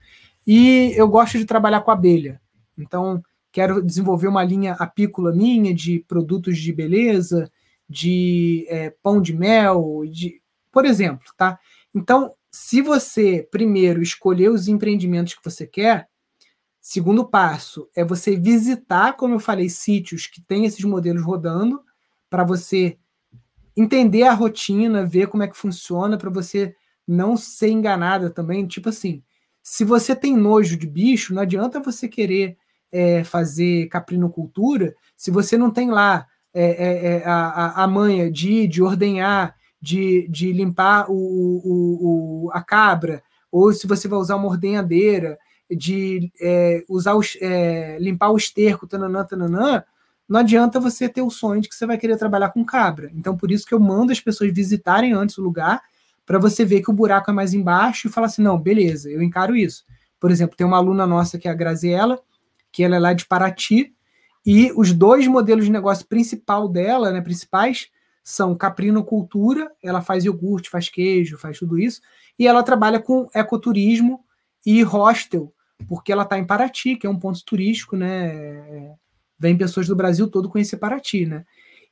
E 0.46 0.92
eu 0.96 1.06
gosto 1.08 1.38
de 1.38 1.44
trabalhar 1.44 1.82
com 1.82 1.90
abelha. 1.90 2.40
Então, 2.78 3.22
quero 3.52 3.82
desenvolver 3.82 4.28
uma 4.28 4.44
linha 4.44 4.72
apícola 4.74 5.32
minha 5.34 5.74
de 5.74 6.04
produtos 6.06 6.58
de 6.58 6.72
beleza, 6.72 7.50
de 7.88 8.66
é, 8.68 8.90
pão 9.02 9.20
de 9.20 9.34
mel, 9.34 10.02
de, 10.10 10.40
por 10.72 10.84
exemplo, 10.84 11.26
tá? 11.36 11.58
Então, 11.94 12.32
se 12.50 12.80
você 12.80 13.46
primeiro 13.50 14.02
escolher 14.02 14.50
os 14.50 14.68
empreendimentos 14.68 15.34
que 15.34 15.44
você 15.44 15.66
quer, 15.66 16.08
segundo 16.88 17.24
passo 17.24 17.88
é 17.96 18.04
você 18.04 18.36
visitar, 18.36 19.14
como 19.14 19.34
eu 19.34 19.40
falei, 19.40 19.68
sítios 19.68 20.28
que 20.28 20.40
têm 20.40 20.66
esses 20.66 20.84
modelos 20.84 21.20
rodando, 21.20 21.80
para 22.30 22.44
você 22.44 22.96
entender 23.76 24.22
a 24.22 24.32
rotina, 24.32 25.04
ver 25.04 25.26
como 25.26 25.42
é 25.42 25.48
que 25.48 25.56
funciona, 25.56 26.16
para 26.16 26.30
você 26.30 26.76
não 27.04 27.36
ser 27.36 27.70
enganada 27.70 28.30
também. 28.30 28.68
Tipo 28.68 28.90
assim, 28.90 29.20
se 29.60 29.84
você 29.84 30.14
tem 30.14 30.36
nojo 30.36 30.76
de 30.76 30.86
bicho, 30.86 31.34
não 31.34 31.42
adianta 31.42 31.80
você 31.80 32.06
querer 32.06 32.56
é, 32.92 33.24
fazer 33.24 33.88
caprinocultura 33.88 34.94
se 35.16 35.32
você 35.32 35.58
não 35.58 35.72
tem 35.72 35.90
lá 35.90 36.24
é, 36.54 36.64
é, 36.64 37.16
é 37.16 37.22
a, 37.26 37.82
a 37.82 37.88
manha 37.88 38.30
de, 38.30 38.68
de 38.68 38.80
ordenhar, 38.80 39.56
de, 39.82 40.28
de 40.28 40.52
limpar 40.52 41.10
o, 41.10 41.14
o, 41.16 42.46
o, 42.46 42.50
a 42.52 42.62
cabra, 42.62 43.24
ou 43.50 43.72
se 43.72 43.88
você 43.88 44.06
vai 44.06 44.20
usar 44.20 44.36
uma 44.36 44.46
ordenhadeira, 44.46 45.36
de 45.70 46.32
é, 46.40 46.84
usar 46.88 47.14
os, 47.14 47.36
é, 47.40 47.98
limpar 47.98 48.30
o 48.30 48.36
esterco, 48.36 48.86
tananã, 48.86 49.24
tananã, 49.24 49.84
não 50.28 50.40
adianta 50.40 50.80
você 50.80 51.08
ter 51.08 51.22
o 51.22 51.30
sonho 51.30 51.60
de 51.60 51.68
que 51.68 51.74
você 51.74 51.86
vai 51.86 51.98
querer 51.98 52.16
trabalhar 52.16 52.50
com 52.50 52.64
cabra. 52.64 53.10
Então, 53.14 53.36
por 53.36 53.50
isso 53.50 53.66
que 53.66 53.74
eu 53.74 53.80
mando 53.80 54.12
as 54.12 54.20
pessoas 54.20 54.52
visitarem 54.52 55.12
antes 55.12 55.38
o 55.38 55.42
lugar, 55.42 55.82
para 56.24 56.38
você 56.38 56.64
ver 56.64 56.82
que 56.82 56.90
o 56.90 56.94
buraco 56.94 57.30
é 57.30 57.34
mais 57.34 57.54
embaixo 57.54 58.08
e 58.08 58.10
falar 58.10 58.26
assim: 58.26 58.42
não, 58.42 58.58
beleza, 58.58 59.08
eu 59.08 59.22
encaro 59.22 59.54
isso. 59.54 59.84
Por 60.18 60.30
exemplo, 60.30 60.56
tem 60.56 60.66
uma 60.66 60.76
aluna 60.76 61.06
nossa 61.06 61.38
que 61.38 61.46
é 61.46 61.50
a 61.50 61.54
Graziella, 61.54 62.20
que 62.72 62.82
ela 62.82 62.96
é 62.96 62.98
lá 62.98 63.12
de 63.12 63.26
Paraty, 63.26 63.94
e 64.44 64.72
os 64.76 64.92
dois 64.92 65.26
modelos 65.26 65.64
de 65.64 65.70
negócio 65.70 66.06
principal 66.06 66.68
dela, 66.68 67.12
né, 67.12 67.20
principais, 67.20 67.88
são 68.22 68.56
caprinocultura, 68.56 69.70
ela 69.82 70.00
faz 70.00 70.24
iogurte, 70.24 70.68
faz 70.68 70.88
queijo, 70.88 71.38
faz 71.38 71.58
tudo 71.58 71.78
isso, 71.78 72.00
e 72.36 72.46
ela 72.46 72.62
trabalha 72.62 72.98
com 72.98 73.28
ecoturismo 73.32 74.24
e 74.64 74.82
hostel, 74.82 75.52
porque 75.88 76.12
ela 76.12 76.22
está 76.22 76.38
em 76.38 76.46
Paraty, 76.46 76.96
que 76.96 77.06
é 77.06 77.10
um 77.10 77.18
ponto 77.18 77.44
turístico, 77.44 77.96
né? 77.96 78.94
Vem 79.38 79.56
pessoas 79.56 79.86
do 79.86 79.96
Brasil 79.96 80.28
todo 80.28 80.48
conhecer 80.48 80.78
Paraty, 80.78 81.26
né? 81.26 81.44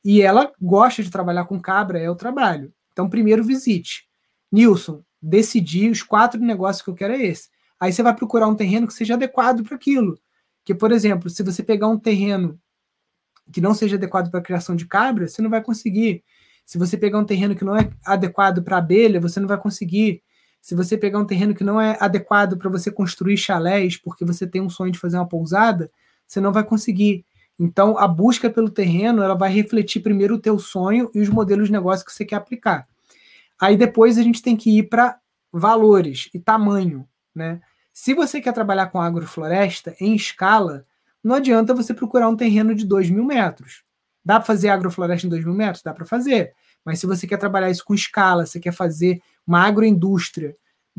E 0.05 0.21
ela 0.21 0.53
gosta 0.61 1.03
de 1.03 1.11
trabalhar 1.11 1.45
com 1.45 1.61
cabra, 1.61 1.99
é 1.99 2.11
o 2.11 2.17
trabalho. 2.17 2.73
Então, 2.93 3.09
primeiro 3.09 3.43
visite. 3.43 4.07
Nilson, 4.53 5.03
decidi 5.21 5.89
os 5.89 6.03
quatro 6.03 6.41
negócios 6.41 6.83
que 6.83 6.91
eu 6.91 6.95
quero 6.95 7.15
é 7.15 7.23
esse. 7.23 7.49
Aí 7.81 7.93
você 7.93 8.03
vai 8.03 8.15
procurar 8.15 8.47
um 8.47 8.55
terreno 8.55 8.87
que 8.87 8.95
seja 8.95 9.15
adequado 9.15 9.65
para 9.65 9.75
aquilo. 9.75 10.19
Que, 10.65 10.75
por 10.75 10.93
exemplo, 10.93 11.29
se 11.29 11.43
você 11.43 11.63
pegar 11.63 11.89
um 11.89 11.99
terreno 11.99 12.59
que 13.53 13.61
não 13.61 13.75
seja 13.75 13.97
adequado 13.97 14.31
para 14.31 14.41
a 14.41 14.43
criação 14.43 14.77
de 14.77 14.87
cabra, 14.87 15.29
você 15.29 15.43
não 15.43 15.51
vai 15.51 15.63
conseguir. 15.63 16.23
Se 16.65 16.79
você 16.79 16.97
pegar 16.97 17.19
um 17.19 17.25
terreno 17.25 17.55
que 17.55 17.65
não 17.65 17.77
é 17.77 17.91
adequado 18.05 18.63
para 18.63 18.79
abelha, 18.79 19.21
você 19.21 19.39
não 19.41 19.49
vai 19.49 19.59
conseguir. 19.59 20.23
Se 20.65 20.75
você 20.75 20.97
pegar 20.97 21.19
um 21.19 21.27
terreno 21.27 21.55
que 21.55 21.63
não 21.63 21.79
é 21.79 21.95
adequado 22.01 22.57
para 22.57 22.71
você 22.71 22.91
construir 22.91 23.37
chalés, 23.37 23.99
porque 23.99 24.25
você 24.25 24.47
tem 24.47 24.63
um 24.63 24.71
sonho 24.71 24.91
de 24.91 24.99
fazer 24.99 25.19
uma 25.19 25.29
pousada, 25.29 25.91
você 26.27 26.41
não 26.41 26.55
vai 26.55 26.65
conseguir. 26.65 27.23
Então, 27.59 27.99
a 27.99 28.09
busca 28.09 28.49
pelo 28.49 28.71
terreno, 28.71 29.23
ela 29.23 29.35
vai 29.35 29.53
refletir 29.53 30.01
primeiro 30.01 30.37
o 30.37 30.41
teu 30.41 30.59
sonho 30.59 31.11
e 31.15 31.21
os 31.21 31.29
modelos 31.29 31.67
de 31.67 31.73
negócio 31.73 32.03
que 32.03 32.11
você 32.11 32.25
quer 32.25 32.37
aplicar. 32.37 32.89
Aí 33.61 33.77
depois 33.77 34.17
a 34.17 34.23
gente 34.23 34.41
tem 34.41 34.57
que 34.57 34.79
ir 34.79 34.85
para 34.85 35.19
valores 35.53 36.31
e 36.33 36.41
tamanho, 36.41 37.07
né? 37.35 37.61
Se 37.93 38.15
você 38.15 38.41
quer 38.41 38.55
trabalhar 38.55 38.87
com 38.87 38.99
agrofloresta 38.99 39.95
em 40.01 40.15
escala, 40.15 40.87
não 41.23 41.35
adianta 41.35 41.75
você 41.75 41.93
procurar 41.93 42.31
um 42.31 42.37
terreno 42.37 42.75
de 42.75 42.87
2 42.87 43.11
mil 43.11 43.27
metros. 43.27 43.85
Dá 44.25 44.37
para 44.37 44.47
fazer 44.47 44.71
agrofloresta 44.71 45.27
em 45.27 45.31
2 45.31 45.45
mil 45.45 45.53
metros? 45.53 45.83
Dá 45.83 45.93
para 45.93 46.07
fazer. 46.07 46.55
Mas 46.83 47.01
se 47.01 47.07
você 47.07 47.27
quer 47.27 47.37
trabalhar 47.37 47.69
isso 47.69 47.85
com 47.85 47.95
escala, 47.95 48.47
você 48.47 48.59
quer 48.59 48.73
fazer 48.73 49.21
uma 49.47 49.61
agroindústria 49.61 50.57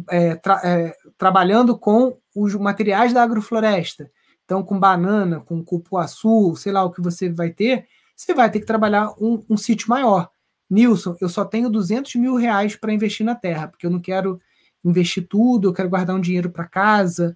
é, 0.10 0.36
tra 0.36 0.62
é, 0.64 0.96
trabalhando 1.18 1.78
com 1.78 2.18
os 2.36 2.54
materiais 2.56 3.14
da 3.14 3.24
agrofloresta, 3.24 4.12
então 4.44 4.64
com 4.64 4.80
banana, 4.80 5.40
com 5.40 5.64
cupuaçu, 5.64 6.56
sei 6.56 6.72
lá 6.72 6.84
o 6.84 6.92
que 6.92 7.02
você 7.02 7.30
vai 7.30 7.52
ter, 7.52 7.88
você 8.16 8.34
vai 8.34 8.50
ter 8.50 8.60
que 8.60 8.66
trabalhar 8.66 9.12
um, 9.20 9.44
um 9.50 9.58
sítio 9.58 9.90
maior. 9.90 10.30
Nilson, 10.70 11.16
eu 11.22 11.30
só 11.30 11.46
tenho 11.46 11.70
200 11.70 12.16
mil 12.16 12.36
reais 12.36 12.76
para 12.76 12.94
investir 12.94 13.26
na 13.26 13.36
terra, 13.36 13.68
porque 13.68 13.86
eu 13.86 13.92
não 13.92 14.00
quero 14.00 14.40
investir 14.84 15.28
tudo, 15.28 15.68
eu 15.68 15.74
quero 15.74 15.90
guardar 15.90 16.16
um 16.16 16.22
dinheiro 16.22 16.50
para 16.50 16.68
casa 16.68 17.36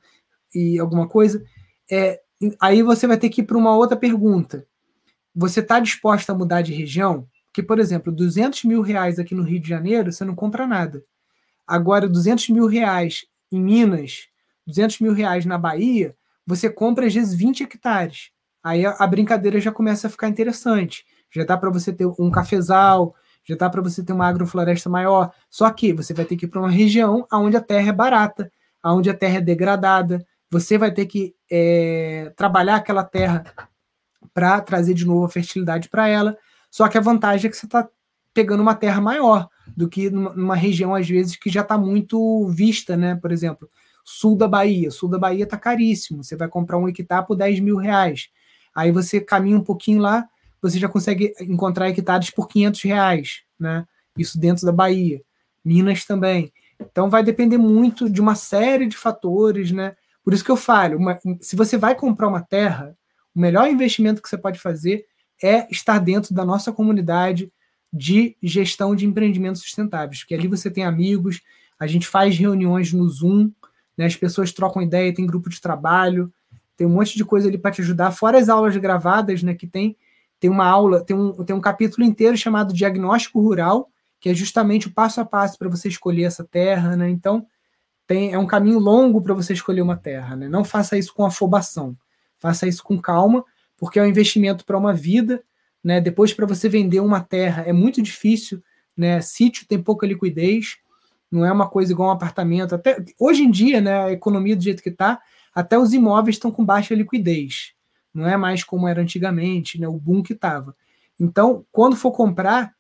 e 0.54 0.80
alguma 0.80 1.08
coisa. 1.08 1.44
É, 1.92 2.20
aí 2.60 2.82
você 2.82 3.08
vai 3.08 3.18
ter 3.18 3.30
que 3.30 3.42
ir 3.42 3.46
para 3.46 3.58
uma 3.58 3.76
outra 3.76 3.98
pergunta. 3.98 4.66
Você 5.36 5.60
está 5.60 5.80
disposta 5.80 6.32
a 6.32 6.36
mudar 6.36 6.62
de 6.62 6.74
região? 6.74 7.28
Porque, 7.50 7.64
por 7.64 7.80
exemplo, 7.80 8.12
200 8.12 8.64
mil 8.64 8.82
reais 8.82 9.20
aqui 9.20 9.34
no 9.34 9.44
Rio 9.44 9.60
de 9.60 9.68
Janeiro, 9.68 10.12
você 10.12 10.24
não 10.24 10.36
compra 10.36 10.68
nada. 10.68 11.04
Agora, 11.68 12.08
200 12.08 12.50
mil 12.50 12.68
reais 12.68 13.26
em 13.52 13.62
Minas, 13.62 14.28
200 14.66 15.00
mil 15.00 15.14
reais 15.14 15.46
na 15.46 15.58
Bahia, 15.58 16.16
você 16.46 16.70
compra 16.70 17.06
às 17.06 17.14
vezes 17.14 17.34
20 17.34 17.64
hectares. 17.64 18.32
Aí 18.64 18.86
a, 18.86 19.08
brincadeira 19.08 19.60
já 19.60 19.72
começa 19.72 20.08
a 20.08 20.10
ficar 20.10 20.28
interessante. 20.28 21.06
Já 21.32 21.44
dá 21.44 21.58
para 21.58 21.70
você 21.70 21.94
ter 21.94 22.06
um 22.20 22.30
cafezal, 22.32 23.16
já 23.44 23.56
dá 23.56 23.70
para 23.70 23.82
você 23.82 24.04
ter 24.04 24.14
uma 24.14 24.28
agrofloresta 24.28 24.90
maior. 24.90 25.32
Só 25.50 25.70
que 25.72 25.94
você 25.94 26.14
vai 26.14 26.26
ter 26.26 26.36
que 26.36 26.46
ir 26.46 26.50
para 26.50 26.60
uma 26.60 26.70
região 26.70 27.26
onde 27.32 27.56
a 27.56 27.62
terra 27.62 27.90
é 27.90 27.94
barata, 27.94 28.52
onde 28.84 29.10
a 29.10 29.14
terra 29.14 29.38
é 29.38 29.42
degradada. 29.42 30.26
Você 30.52 30.78
vai 30.78 30.92
ter 30.92 31.06
que 31.06 31.36
é, 31.52 32.34
trabalhar 32.36 32.76
aquela 32.78 33.04
terra 33.04 33.44
para 34.34 34.60
trazer 34.62 34.94
de 34.94 35.06
novo 35.06 35.26
a 35.26 35.30
fertilidade 35.30 35.90
para 35.90 36.08
ela. 36.08 36.38
Só 36.70 36.88
que 36.88 36.98
a 36.98 37.02
vantagem 37.02 37.48
é 37.48 37.50
que 37.50 37.58
você 37.58 37.66
está 37.66 37.88
pegando 38.34 38.62
uma 38.62 38.76
terra 38.76 39.02
maior 39.02 39.50
do 39.76 39.90
que 39.90 40.10
numa 40.10 40.56
região, 40.56 40.94
às 40.94 41.08
vezes, 41.08 41.36
que 41.36 41.50
já 41.50 41.62
está 41.62 41.78
muito 41.78 42.48
vista, 42.48 42.96
né? 42.96 43.16
Por 43.16 43.32
exemplo, 43.32 43.70
sul 44.04 44.36
da 44.36 44.48
Bahia. 44.48 44.92
Sul 44.92 45.10
da 45.10 45.20
Bahia 45.20 45.44
está 45.44 45.58
caríssimo. 45.58 46.24
Você 46.24 46.36
vai 46.36 46.48
comprar 46.48 46.78
um 46.78 46.88
hectare 46.88 47.26
por 47.26 47.36
10 47.36 47.60
mil 47.60 47.78
reais. 47.78 48.30
Aí 48.74 48.92
você 48.92 49.20
caminha 49.20 49.58
um 49.58 49.64
pouquinho 49.64 50.02
lá, 50.02 50.28
você 50.62 50.80
já 50.80 50.88
consegue 50.88 51.34
encontrar 51.42 51.90
hectares 51.90 52.30
por 52.30 52.48
500 52.48 52.82
reais, 52.84 53.42
né? 53.60 53.86
Isso 54.18 54.40
dentro 54.40 54.66
da 54.66 54.72
Bahia. 54.72 55.22
Minas 55.64 56.06
também. 56.06 56.52
Então 56.80 57.10
vai 57.10 57.24
depender 57.24 57.58
muito 57.58 58.10
de 58.10 58.22
uma 58.22 58.36
série 58.36 58.88
de 58.88 58.96
fatores, 58.96 59.72
né? 59.72 59.96
Por 60.24 60.34
isso 60.34 60.44
que 60.44 60.52
eu 60.52 60.56
falo, 60.56 60.98
uma, 60.98 61.20
se 61.42 61.56
você 61.56 61.78
vai 61.78 61.96
comprar 61.96 62.28
uma 62.28 62.42
terra, 62.42 62.96
o 63.34 63.40
melhor 63.40 63.68
investimento 63.68 64.22
que 64.22 64.30
você 64.30 64.38
pode 64.38 64.60
fazer 64.60 65.06
é 65.42 65.68
estar 65.72 66.00
dentro 66.00 66.34
da 66.34 66.46
nossa 66.46 66.72
comunidade 66.72 67.52
de 67.92 68.38
gestão 68.42 68.96
de 68.96 69.06
empreendimentos 69.06 69.62
sustentáveis, 69.62 70.20
porque 70.20 70.36
ali 70.36 70.48
você 70.48 70.70
tem 70.70 70.84
amigos, 70.84 71.42
a 71.80 71.88
gente 71.88 72.08
faz 72.08 72.38
reuniões 72.38 72.94
no 72.94 73.08
Zoom, 73.08 73.52
né, 73.98 74.06
as 74.06 74.16
pessoas 74.16 74.52
trocam 74.52 74.82
ideia, 74.82 75.14
tem 75.14 75.26
grupo 75.26 75.50
de 75.50 75.60
trabalho, 75.60 76.32
tem 76.78 76.86
um 76.86 76.92
monte 76.92 77.18
de 77.18 77.26
coisa 77.26 77.48
ali 77.48 77.58
para 77.58 77.72
te 77.72 77.82
ajudar, 77.82 78.12
fora 78.12 78.38
as 78.38 78.48
aulas 78.48 78.76
gravadas, 78.78 79.42
né, 79.42 79.54
que 79.56 79.66
tem, 79.66 79.98
tem 80.40 80.50
uma 80.50 80.66
aula, 80.66 81.04
tem 81.04 81.16
um, 81.16 81.44
tem 81.44 81.56
um 81.56 81.62
capítulo 81.62 82.06
inteiro 82.06 82.38
chamado 82.38 82.74
Diagnóstico 82.74 83.42
Rural, 83.42 83.90
que 84.20 84.30
é 84.30 84.34
justamente 84.34 84.88
o 84.88 84.92
passo 84.92 85.22
a 85.22 85.26
passo 85.26 85.58
para 85.58 85.70
você 85.70 85.88
escolher 85.88 86.24
essa 86.24 86.44
terra, 86.44 86.96
né? 86.96 87.10
Então, 87.10 87.46
tem, 88.06 88.34
é 88.34 88.38
um 88.38 88.46
caminho 88.46 88.80
longo 88.80 89.22
para 89.22 89.34
você 89.34 89.54
escolher 89.54 89.82
uma 89.82 89.96
terra, 89.96 90.36
né? 90.36 90.50
Não 90.50 90.64
faça 90.64 90.98
isso 90.98 91.14
com 91.14 91.26
afobação. 91.26 91.96
Faça 92.38 92.68
isso 92.68 92.84
com 92.84 93.00
calma, 93.00 93.46
porque 93.80 94.00
é 94.00 94.04
um 94.04 94.08
investimento 94.08 94.66
para 94.66 94.78
uma 94.78 94.94
vida, 94.94 95.44
né? 95.84 96.02
Depois 96.02 96.34
para 96.34 96.46
você 96.46 96.68
vender 96.68 97.00
uma 97.00 97.22
terra 97.22 97.64
é 97.66 97.74
muito 97.74 98.02
difícil, 98.02 98.62
né? 98.96 99.22
Sítio 99.22 99.66
tem 99.68 99.82
pouca 99.82 100.06
liquidez, 100.06 100.78
não 101.32 101.46
é 101.46 101.52
uma 101.52 101.70
coisa 101.70 101.92
igual 101.92 102.10
um 102.10 102.14
apartamento. 102.14 102.76
Até 102.76 103.04
hoje 103.20 103.44
em 103.44 103.52
dia, 103.52 103.80
né, 103.80 104.04
a 104.06 104.12
economia 104.12 104.56
do 104.56 104.64
jeito 104.64 104.82
que 104.82 104.90
está, 104.90 105.22
até 105.54 105.78
os 105.78 105.94
imóveis 105.94 106.36
estão 106.36 106.52
com 106.52 106.66
baixa 106.66 106.96
liquidez. 106.96 107.74
Não 108.14 108.28
é 108.28 108.36
mais 108.36 108.64
como 108.64 108.88
era 108.88 109.02
antigamente, 109.02 109.80
né? 109.80 109.88
O 109.88 109.98
boom 109.98 110.24
que 110.24 110.34
estava. 110.34 110.76
Então, 111.20 111.66
quando 111.72 111.96
for 111.96 112.12
comprar, 112.12 112.74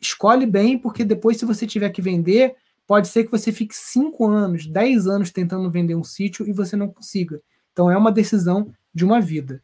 escolhe 0.00 0.46
bem, 0.46 0.78
porque 0.78 1.04
depois, 1.04 1.36
se 1.36 1.44
você 1.44 1.66
tiver 1.66 1.90
que 1.90 2.02
vender, 2.02 2.54
pode 2.86 3.08
ser 3.08 3.24
que 3.24 3.30
você 3.30 3.52
fique 3.52 3.74
5 3.74 4.26
anos, 4.26 4.66
10 4.66 5.06
anos 5.06 5.30
tentando 5.30 5.70
vender 5.70 5.94
um 5.94 6.04
sítio 6.04 6.46
e 6.48 6.52
você 6.52 6.76
não 6.76 6.88
consiga. 6.88 7.40
Então, 7.72 7.90
é 7.90 7.96
uma 7.96 8.10
decisão 8.10 8.72
de 8.92 9.04
uma 9.04 9.20
vida. 9.20 9.62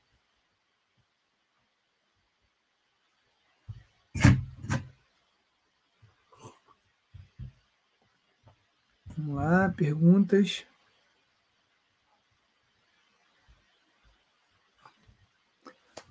Vamos 9.30 9.44
lá, 9.44 9.68
perguntas. 9.68 10.64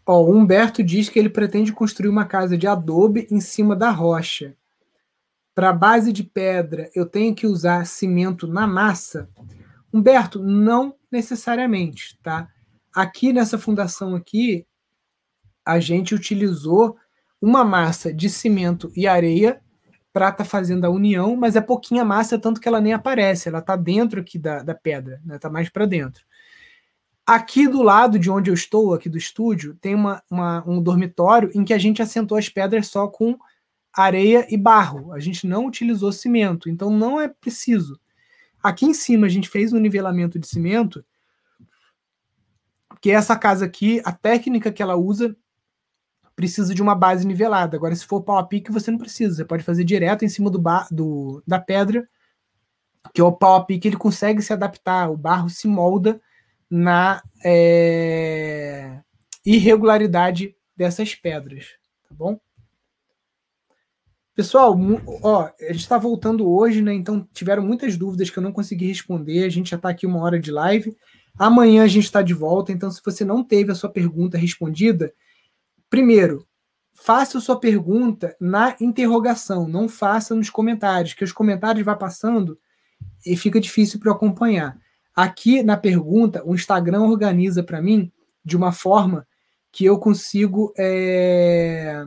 Ó, 0.06 0.22
o 0.24 0.34
Humberto 0.34 0.82
diz 0.82 1.10
que 1.10 1.20
ele 1.20 1.30
pretende 1.30 1.74
construir 1.74 2.08
uma 2.08 2.26
casa 2.26 2.58
de 2.58 2.66
adobe 2.66 3.28
em 3.30 3.42
cima 3.42 3.76
da 3.76 3.92
rocha. 3.92 4.56
Para 5.54 5.74
base 5.74 6.14
de 6.14 6.24
pedra, 6.24 6.90
eu 6.96 7.06
tenho 7.06 7.36
que 7.36 7.46
usar 7.46 7.86
cimento 7.86 8.48
na 8.48 8.66
massa? 8.66 9.30
Humberto, 9.92 10.42
não 10.42 10.96
necessariamente, 11.12 12.18
tá? 12.24 12.48
Aqui 12.96 13.34
nessa 13.34 13.58
fundação 13.58 14.16
aqui, 14.16 14.66
a 15.66 15.78
gente 15.78 16.16
utilizou 16.16 16.98
uma 17.42 17.66
massa 17.66 18.14
de 18.14 18.30
cimento 18.30 18.90
e 18.96 19.06
areia 19.06 19.62
tá 20.32 20.44
fazendo 20.44 20.86
a 20.86 20.90
união, 20.90 21.36
mas 21.36 21.56
é 21.56 21.62
pouquinha 21.62 22.04
massa, 22.04 22.38
tanto 22.38 22.60
que 22.60 22.68
ela 22.68 22.82
nem 22.82 22.94
aparece, 22.94 23.48
ela 23.48 23.60
está 23.60 23.76
dentro 23.76 24.20
aqui 24.20 24.38
da, 24.38 24.62
da 24.62 24.76
pedra, 24.76 25.22
né? 25.26 25.38
Tá 25.38 25.50
mais 25.50 25.70
para 25.70 25.86
dentro. 25.86 26.24
Aqui 27.26 27.68
do 27.68 27.82
lado 27.82 28.18
de 28.18 28.30
onde 28.30 28.50
eu 28.50 28.54
estou, 28.54 28.94
aqui 28.94 29.08
do 29.08 29.18
estúdio, 29.18 29.76
tem 29.76 29.94
uma, 29.96 30.22
uma, 30.30 30.64
um 30.68 30.82
dormitório 30.82 31.52
em 31.54 31.64
que 31.64 31.74
a 31.74 31.78
gente 31.78 32.02
assentou 32.02 32.38
as 32.38 32.50
pedras 32.50 32.88
só 32.88 33.08
com 33.08 33.38
areia 33.94 34.48
e 34.50 34.58
barro. 34.58 35.14
A 35.14 35.20
gente 35.20 35.46
não 35.48 35.66
utilizou 35.66 36.12
cimento, 36.12 36.70
então 36.70 36.90
não 36.90 37.20
é 37.20 37.28
preciso. 37.28 38.00
Aqui 38.62 38.86
em 38.86 38.94
cima 38.94 39.28
a 39.28 39.30
gente 39.30 39.48
fez 39.48 39.74
um 39.74 39.80
nivelamento 39.80 40.40
de 40.40 40.48
cimento, 40.48 41.06
que 43.02 43.12
essa 43.12 43.36
casa 43.36 43.66
aqui, 43.66 44.02
a 44.04 44.12
técnica 44.12 44.72
que 44.72 44.82
ela 44.82 44.96
usa 44.96 45.36
precisa 46.40 46.74
de 46.74 46.82
uma 46.82 46.96
base 46.96 47.28
nivelada. 47.28 47.76
Agora, 47.76 47.94
se 47.94 48.06
for 48.06 48.24
pau 48.24 48.38
a 48.38 48.44
pique, 48.46 48.72
você 48.72 48.90
não 48.90 48.98
precisa. 48.98 49.36
Você 49.36 49.44
pode 49.44 49.62
fazer 49.62 49.84
direto 49.84 50.24
em 50.24 50.30
cima 50.30 50.50
do, 50.50 50.58
bar, 50.58 50.88
do 50.90 51.44
da 51.46 51.60
pedra, 51.60 52.08
que 53.14 53.20
é 53.20 53.24
o 53.26 53.34
pau 53.34 53.56
a 53.56 53.66
pique, 53.66 53.90
ele 53.90 53.98
consegue 53.98 54.42
se 54.42 54.54
adaptar. 54.54 55.12
O 55.12 55.18
barro 55.18 55.50
se 55.50 55.68
molda 55.68 56.22
na 56.70 57.22
é, 57.44 59.02
irregularidade 59.46 60.56
dessas 60.78 61.14
pedras, 61.14 61.66
tá 62.08 62.16
bom? 62.16 62.40
Pessoal, 64.34 64.74
ó, 65.22 65.50
a 65.60 65.74
gente 65.74 65.82
está 65.82 65.98
voltando 65.98 66.50
hoje, 66.50 66.82
né? 66.82 66.94
Então 66.94 67.28
tiveram 67.34 67.64
muitas 67.64 67.98
dúvidas 67.98 68.30
que 68.30 68.40
eu 68.40 68.44
não 68.44 68.54
consegui 68.54 68.88
responder. 68.88 69.44
A 69.44 69.50
gente 69.50 69.72
já 69.72 69.76
está 69.76 69.90
aqui 69.90 70.06
uma 70.06 70.22
hora 70.22 70.40
de 70.40 70.52
live. 70.52 70.96
Amanhã 71.38 71.84
a 71.84 71.88
gente 71.88 72.06
está 72.06 72.22
de 72.22 72.34
volta. 72.34 72.72
Então, 72.72 72.90
se 72.90 73.02
você 73.04 73.26
não 73.26 73.44
teve 73.44 73.74
a 73.74 73.76
sua 73.76 73.90
pergunta 73.90 74.38
respondida, 74.38 75.14
primeiro, 75.90 76.46
faça 76.94 77.40
sua 77.40 77.60
pergunta 77.60 78.36
na 78.40 78.76
interrogação, 78.80 79.68
não 79.68 79.88
faça 79.88 80.36
nos 80.36 80.50
comentários, 80.50 81.14
que 81.14 81.24
os 81.24 81.32
comentários 81.32 81.86
vão 81.86 81.98
passando 81.98 82.60
e 83.26 83.36
fica 83.38 83.60
difícil 83.60 84.00
para 84.00 84.10
eu 84.10 84.16
acompanhar. 84.16 84.78
Aqui 85.16 85.64
na 85.64 85.78
pergunta, 85.78 86.44
o 86.46 86.54
Instagram 86.54 87.04
organiza 87.04 87.64
para 87.64 87.82
mim 87.82 88.12
de 88.44 88.56
uma 88.56 88.72
forma 88.72 89.28
que 89.72 89.86
eu 89.86 90.00
consigo 90.00 90.74
é, 90.78 92.06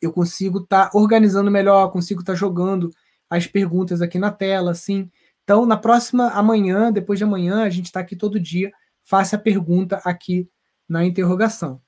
eu 0.00 0.12
consigo 0.12 0.60
estar 0.60 0.90
tá 0.90 0.98
organizando 0.98 1.50
melhor, 1.50 1.90
consigo 1.90 2.20
estar 2.20 2.32
tá 2.32 2.38
jogando 2.38 2.90
as 3.28 3.46
perguntas 3.46 4.02
aqui 4.02 4.18
na 4.18 4.30
tela, 4.30 4.70
assim. 4.70 5.10
Então, 5.42 5.66
na 5.66 5.76
próxima 5.76 6.28
amanhã, 6.28 6.92
depois 6.92 7.18
de 7.18 7.24
amanhã, 7.24 7.62
a 7.64 7.70
gente 7.70 7.86
está 7.86 8.00
aqui 8.00 8.16
todo 8.16 8.40
dia. 8.40 8.70
Faça 9.02 9.36
a 9.36 9.38
pergunta 9.38 10.00
aqui 10.04 10.48
na 10.88 11.04
interrogação. 11.04 11.80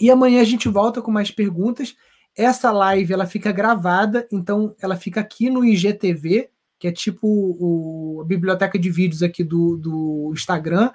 E 0.00 0.10
amanhã 0.10 0.40
a 0.40 0.44
gente 0.44 0.68
volta 0.68 1.00
com 1.00 1.10
mais 1.10 1.30
perguntas. 1.30 1.94
Essa 2.36 2.72
live 2.72 3.12
ela 3.12 3.26
fica 3.26 3.52
gravada, 3.52 4.26
então 4.30 4.74
ela 4.80 4.96
fica 4.96 5.20
aqui 5.20 5.48
no 5.48 5.64
IGTV, 5.64 6.50
que 6.78 6.88
é 6.88 6.92
tipo 6.92 7.26
o, 7.28 8.20
a 8.22 8.24
biblioteca 8.24 8.78
de 8.78 8.90
vídeos 8.90 9.22
aqui 9.22 9.44
do, 9.44 9.76
do 9.76 10.30
Instagram. 10.32 10.90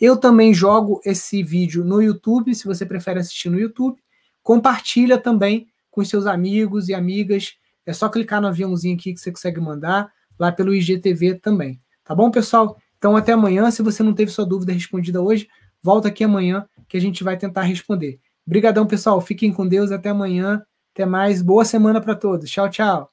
Eu 0.00 0.16
também 0.16 0.52
jogo 0.52 1.00
esse 1.04 1.42
vídeo 1.42 1.84
no 1.84 2.02
YouTube, 2.02 2.54
se 2.54 2.64
você 2.64 2.84
prefere 2.84 3.20
assistir 3.20 3.50
no 3.50 3.60
YouTube. 3.60 4.00
Compartilha 4.42 5.18
também 5.18 5.68
com 5.90 6.04
seus 6.04 6.26
amigos 6.26 6.88
e 6.88 6.94
amigas. 6.94 7.54
É 7.86 7.92
só 7.92 8.08
clicar 8.08 8.40
no 8.40 8.48
aviãozinho 8.48 8.96
aqui 8.96 9.12
que 9.12 9.20
você 9.20 9.30
consegue 9.30 9.60
mandar 9.60 10.10
lá 10.38 10.50
pelo 10.50 10.74
IGTV 10.74 11.34
também. 11.34 11.80
Tá 12.02 12.14
bom, 12.14 12.30
pessoal? 12.30 12.76
Então 12.96 13.16
até 13.16 13.32
amanhã. 13.32 13.70
Se 13.70 13.82
você 13.82 14.02
não 14.02 14.14
teve 14.14 14.30
sua 14.30 14.46
dúvida 14.46 14.72
respondida 14.72 15.20
hoje, 15.20 15.48
volta 15.82 16.08
aqui 16.08 16.24
amanhã 16.24 16.66
que 16.88 16.96
a 16.96 17.00
gente 17.00 17.22
vai 17.22 17.36
tentar 17.36 17.62
responder. 17.62 18.18
Obrigadão, 18.46 18.86
pessoal. 18.86 19.20
Fiquem 19.20 19.52
com 19.52 19.66
Deus. 19.66 19.90
Até 19.92 20.10
amanhã. 20.10 20.62
Até 20.94 21.06
mais. 21.06 21.42
Boa 21.42 21.64
semana 21.64 22.00
para 22.00 22.14
todos. 22.14 22.50
Tchau, 22.50 22.68
tchau. 22.70 23.09